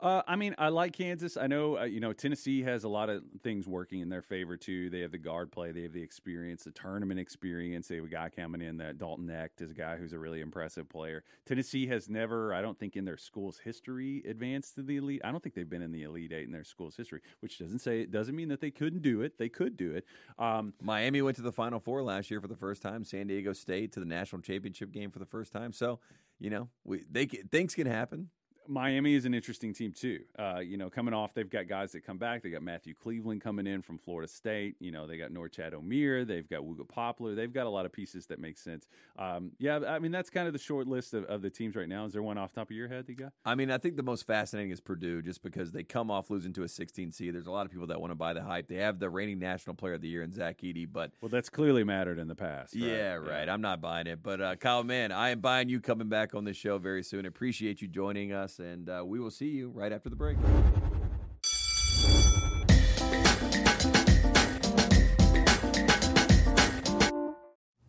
Uh, 0.00 0.22
I 0.26 0.36
mean, 0.36 0.54
I 0.56 0.70
like 0.70 0.94
Kansas. 0.94 1.36
I 1.36 1.46
know, 1.46 1.78
uh, 1.78 1.84
you 1.84 2.00
know, 2.00 2.14
Tennessee 2.14 2.62
has 2.62 2.84
a 2.84 2.88
lot 2.88 3.10
of 3.10 3.22
things 3.42 3.68
working 3.68 4.00
in 4.00 4.08
their 4.08 4.22
favor 4.22 4.56
too. 4.56 4.88
They 4.88 5.00
have 5.00 5.12
the 5.12 5.18
guard 5.18 5.52
play, 5.52 5.72
they 5.72 5.82
have 5.82 5.92
the 5.92 6.02
experience, 6.02 6.64
the 6.64 6.70
tournament 6.70 7.20
experience. 7.20 7.88
They 7.88 7.96
have 7.96 8.04
a 8.04 8.08
guy 8.08 8.30
coming 8.30 8.62
in 8.62 8.78
that 8.78 8.96
Dalton 8.96 9.26
Knecht 9.26 9.60
is 9.60 9.72
a 9.72 9.74
guy 9.74 9.98
who's 9.98 10.14
a 10.14 10.18
really 10.18 10.40
impressive 10.40 10.88
player. 10.88 11.22
Tennessee 11.44 11.86
has 11.88 12.08
never, 12.08 12.54
I 12.54 12.62
don't 12.62 12.78
think, 12.78 12.96
in 12.96 13.04
their 13.04 13.18
school's 13.18 13.58
history 13.58 14.22
advanced 14.26 14.76
to 14.76 14.82
the 14.82 14.96
elite. 14.96 15.20
I 15.22 15.30
don't 15.30 15.42
think 15.42 15.54
they've 15.54 15.68
been 15.68 15.82
in 15.82 15.92
the 15.92 16.04
elite 16.04 16.32
eight 16.32 16.46
in 16.46 16.52
their 16.52 16.64
school's 16.64 16.96
history, 16.96 17.20
which 17.40 17.58
doesn't 17.58 17.80
say 17.80 18.00
it 18.00 18.10
doesn't 18.10 18.34
mean 18.34 18.48
that 18.48 18.62
they 18.62 18.70
couldn't 18.70 19.02
do 19.02 19.20
it. 19.20 19.36
They 19.36 19.50
could 19.50 19.76
do 19.76 19.92
it. 19.92 20.06
Um, 20.38 20.72
Miami 20.80 21.20
went 21.20 21.36
to 21.36 21.42
the 21.42 21.52
Final 21.52 21.78
Four 21.78 22.02
last 22.02 22.30
year 22.30 22.40
for 22.40 22.48
the 22.48 22.56
first 22.56 22.80
time. 22.80 23.04
San 23.04 23.26
Diego 23.26 23.52
State 23.52 23.92
to 23.92 24.00
the 24.00 24.06
national 24.06 24.40
championship 24.40 24.92
game 24.92 25.10
for 25.10 25.18
the 25.18 25.26
first 25.26 25.52
time. 25.52 25.74
So, 25.74 26.00
you 26.38 26.48
know, 26.48 26.70
we 26.84 27.04
they 27.10 27.26
things 27.26 27.74
can 27.74 27.86
happen. 27.86 28.30
Miami 28.70 29.14
is 29.14 29.24
an 29.24 29.34
interesting 29.34 29.74
team 29.74 29.92
too. 29.92 30.20
Uh, 30.38 30.60
you 30.60 30.76
know, 30.76 30.88
coming 30.88 31.12
off, 31.12 31.34
they've 31.34 31.50
got 31.50 31.66
guys 31.66 31.92
that 31.92 32.06
come 32.06 32.18
back. 32.18 32.42
They 32.42 32.50
got 32.50 32.62
Matthew 32.62 32.94
Cleveland 32.94 33.40
coming 33.40 33.66
in 33.66 33.82
from 33.82 33.98
Florida 33.98 34.28
State. 34.30 34.76
You 34.78 34.92
know, 34.92 35.06
they 35.06 35.16
got 35.18 35.30
Norchad 35.30 35.72
Omier. 35.72 36.26
They've 36.26 36.48
got 36.48 36.62
Wooga 36.62 36.88
Poplar. 36.88 37.34
They've 37.34 37.52
got 37.52 37.66
a 37.66 37.70
lot 37.70 37.84
of 37.84 37.92
pieces 37.92 38.26
that 38.26 38.38
make 38.38 38.56
sense. 38.58 38.86
Um, 39.18 39.52
yeah, 39.58 39.80
I 39.88 39.98
mean, 39.98 40.12
that's 40.12 40.30
kind 40.30 40.46
of 40.46 40.52
the 40.52 40.58
short 40.58 40.86
list 40.86 41.14
of, 41.14 41.24
of 41.24 41.42
the 41.42 41.50
teams 41.50 41.74
right 41.74 41.88
now. 41.88 42.04
Is 42.04 42.12
there 42.12 42.22
one 42.22 42.38
off 42.38 42.52
top 42.52 42.70
of 42.70 42.76
your 42.76 42.88
head 42.88 43.06
that 43.06 43.12
you 43.12 43.16
got? 43.16 43.32
I 43.44 43.56
mean, 43.56 43.70
I 43.70 43.78
think 43.78 43.96
the 43.96 44.02
most 44.04 44.26
fascinating 44.26 44.70
is 44.70 44.80
Purdue, 44.80 45.20
just 45.20 45.42
because 45.42 45.72
they 45.72 45.82
come 45.82 46.10
off 46.10 46.30
losing 46.30 46.52
to 46.52 46.62
a 46.62 46.68
16 46.68 47.10
seed. 47.12 47.34
There's 47.34 47.46
a 47.46 47.50
lot 47.50 47.66
of 47.66 47.72
people 47.72 47.88
that 47.88 48.00
want 48.00 48.12
to 48.12 48.14
buy 48.16 48.32
the 48.34 48.42
hype. 48.42 48.68
They 48.68 48.76
have 48.76 49.00
the 49.00 49.10
reigning 49.10 49.40
national 49.40 49.74
player 49.74 49.94
of 49.94 50.00
the 50.00 50.08
year 50.08 50.22
in 50.22 50.30
Zach 50.32 50.60
Edey, 50.62 50.86
but 50.90 51.10
Well, 51.20 51.28
that's 51.28 51.48
clearly 51.50 51.82
mattered 51.82 52.18
in 52.18 52.28
the 52.28 52.36
past. 52.36 52.74
right? 52.74 52.84
Yeah, 52.84 53.14
right. 53.14 53.48
I'm 53.48 53.60
not 53.60 53.80
buying 53.80 54.06
it. 54.06 54.22
But 54.22 54.40
uh, 54.40 54.56
Kyle, 54.56 54.84
man, 54.84 55.10
I 55.10 55.30
am 55.30 55.40
buying 55.40 55.68
you 55.68 55.80
coming 55.80 56.08
back 56.08 56.34
on 56.34 56.44
this 56.44 56.56
show 56.56 56.78
very 56.78 57.02
soon. 57.02 57.26
Appreciate 57.26 57.82
you 57.82 57.88
joining 57.88 58.32
us, 58.32 58.59
and 58.60 58.88
uh, 58.88 59.02
we 59.04 59.18
will 59.18 59.30
see 59.30 59.48
you 59.48 59.70
right 59.70 59.92
after 59.92 60.08
the 60.08 60.16
break. 60.16 60.36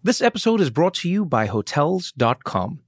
This 0.04 0.22
episode 0.22 0.62
is 0.62 0.72
brought 0.72 0.96
to 0.96 1.10
you 1.10 1.26
by 1.26 1.46
Hotels.com. 1.46 2.80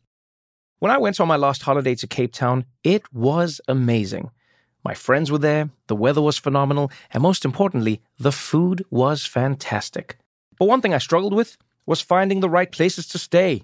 When 0.79 0.91
I 0.91 0.97
went 0.97 1.19
on 1.19 1.27
my 1.27 1.35
last 1.35 1.61
holiday 1.61 1.93
to 1.95 2.07
Cape 2.07 2.33
Town, 2.33 2.65
it 2.83 3.03
was 3.13 3.61
amazing. 3.67 4.31
My 4.83 4.93
friends 4.95 5.31
were 5.31 5.37
there, 5.37 5.69
the 5.87 5.95
weather 5.95 6.21
was 6.21 6.37
phenomenal, 6.37 6.91
and 7.13 7.21
most 7.21 7.45
importantly, 7.45 8.01
the 8.17 8.31
food 8.31 8.83
was 8.89 9.25
fantastic. 9.25 10.17
But 10.57 10.65
one 10.65 10.81
thing 10.81 10.93
I 10.93 10.97
struggled 10.97 11.33
with 11.33 11.55
was 11.85 12.01
finding 12.01 12.39
the 12.39 12.49
right 12.49 12.71
places 12.71 13.07
to 13.09 13.17
stay. 13.17 13.63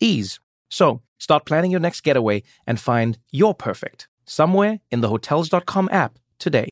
Ease. 0.00 0.40
So 0.68 1.02
start 1.18 1.46
planning 1.46 1.70
your 1.70 1.80
next 1.80 2.00
getaway 2.02 2.42
and 2.66 2.80
find 2.80 3.18
your 3.30 3.54
perfect 3.54 4.08
somewhere 4.24 4.80
in 4.90 5.00
the 5.00 5.08
Hotels.com 5.08 5.88
app 5.92 6.18
today. 6.38 6.68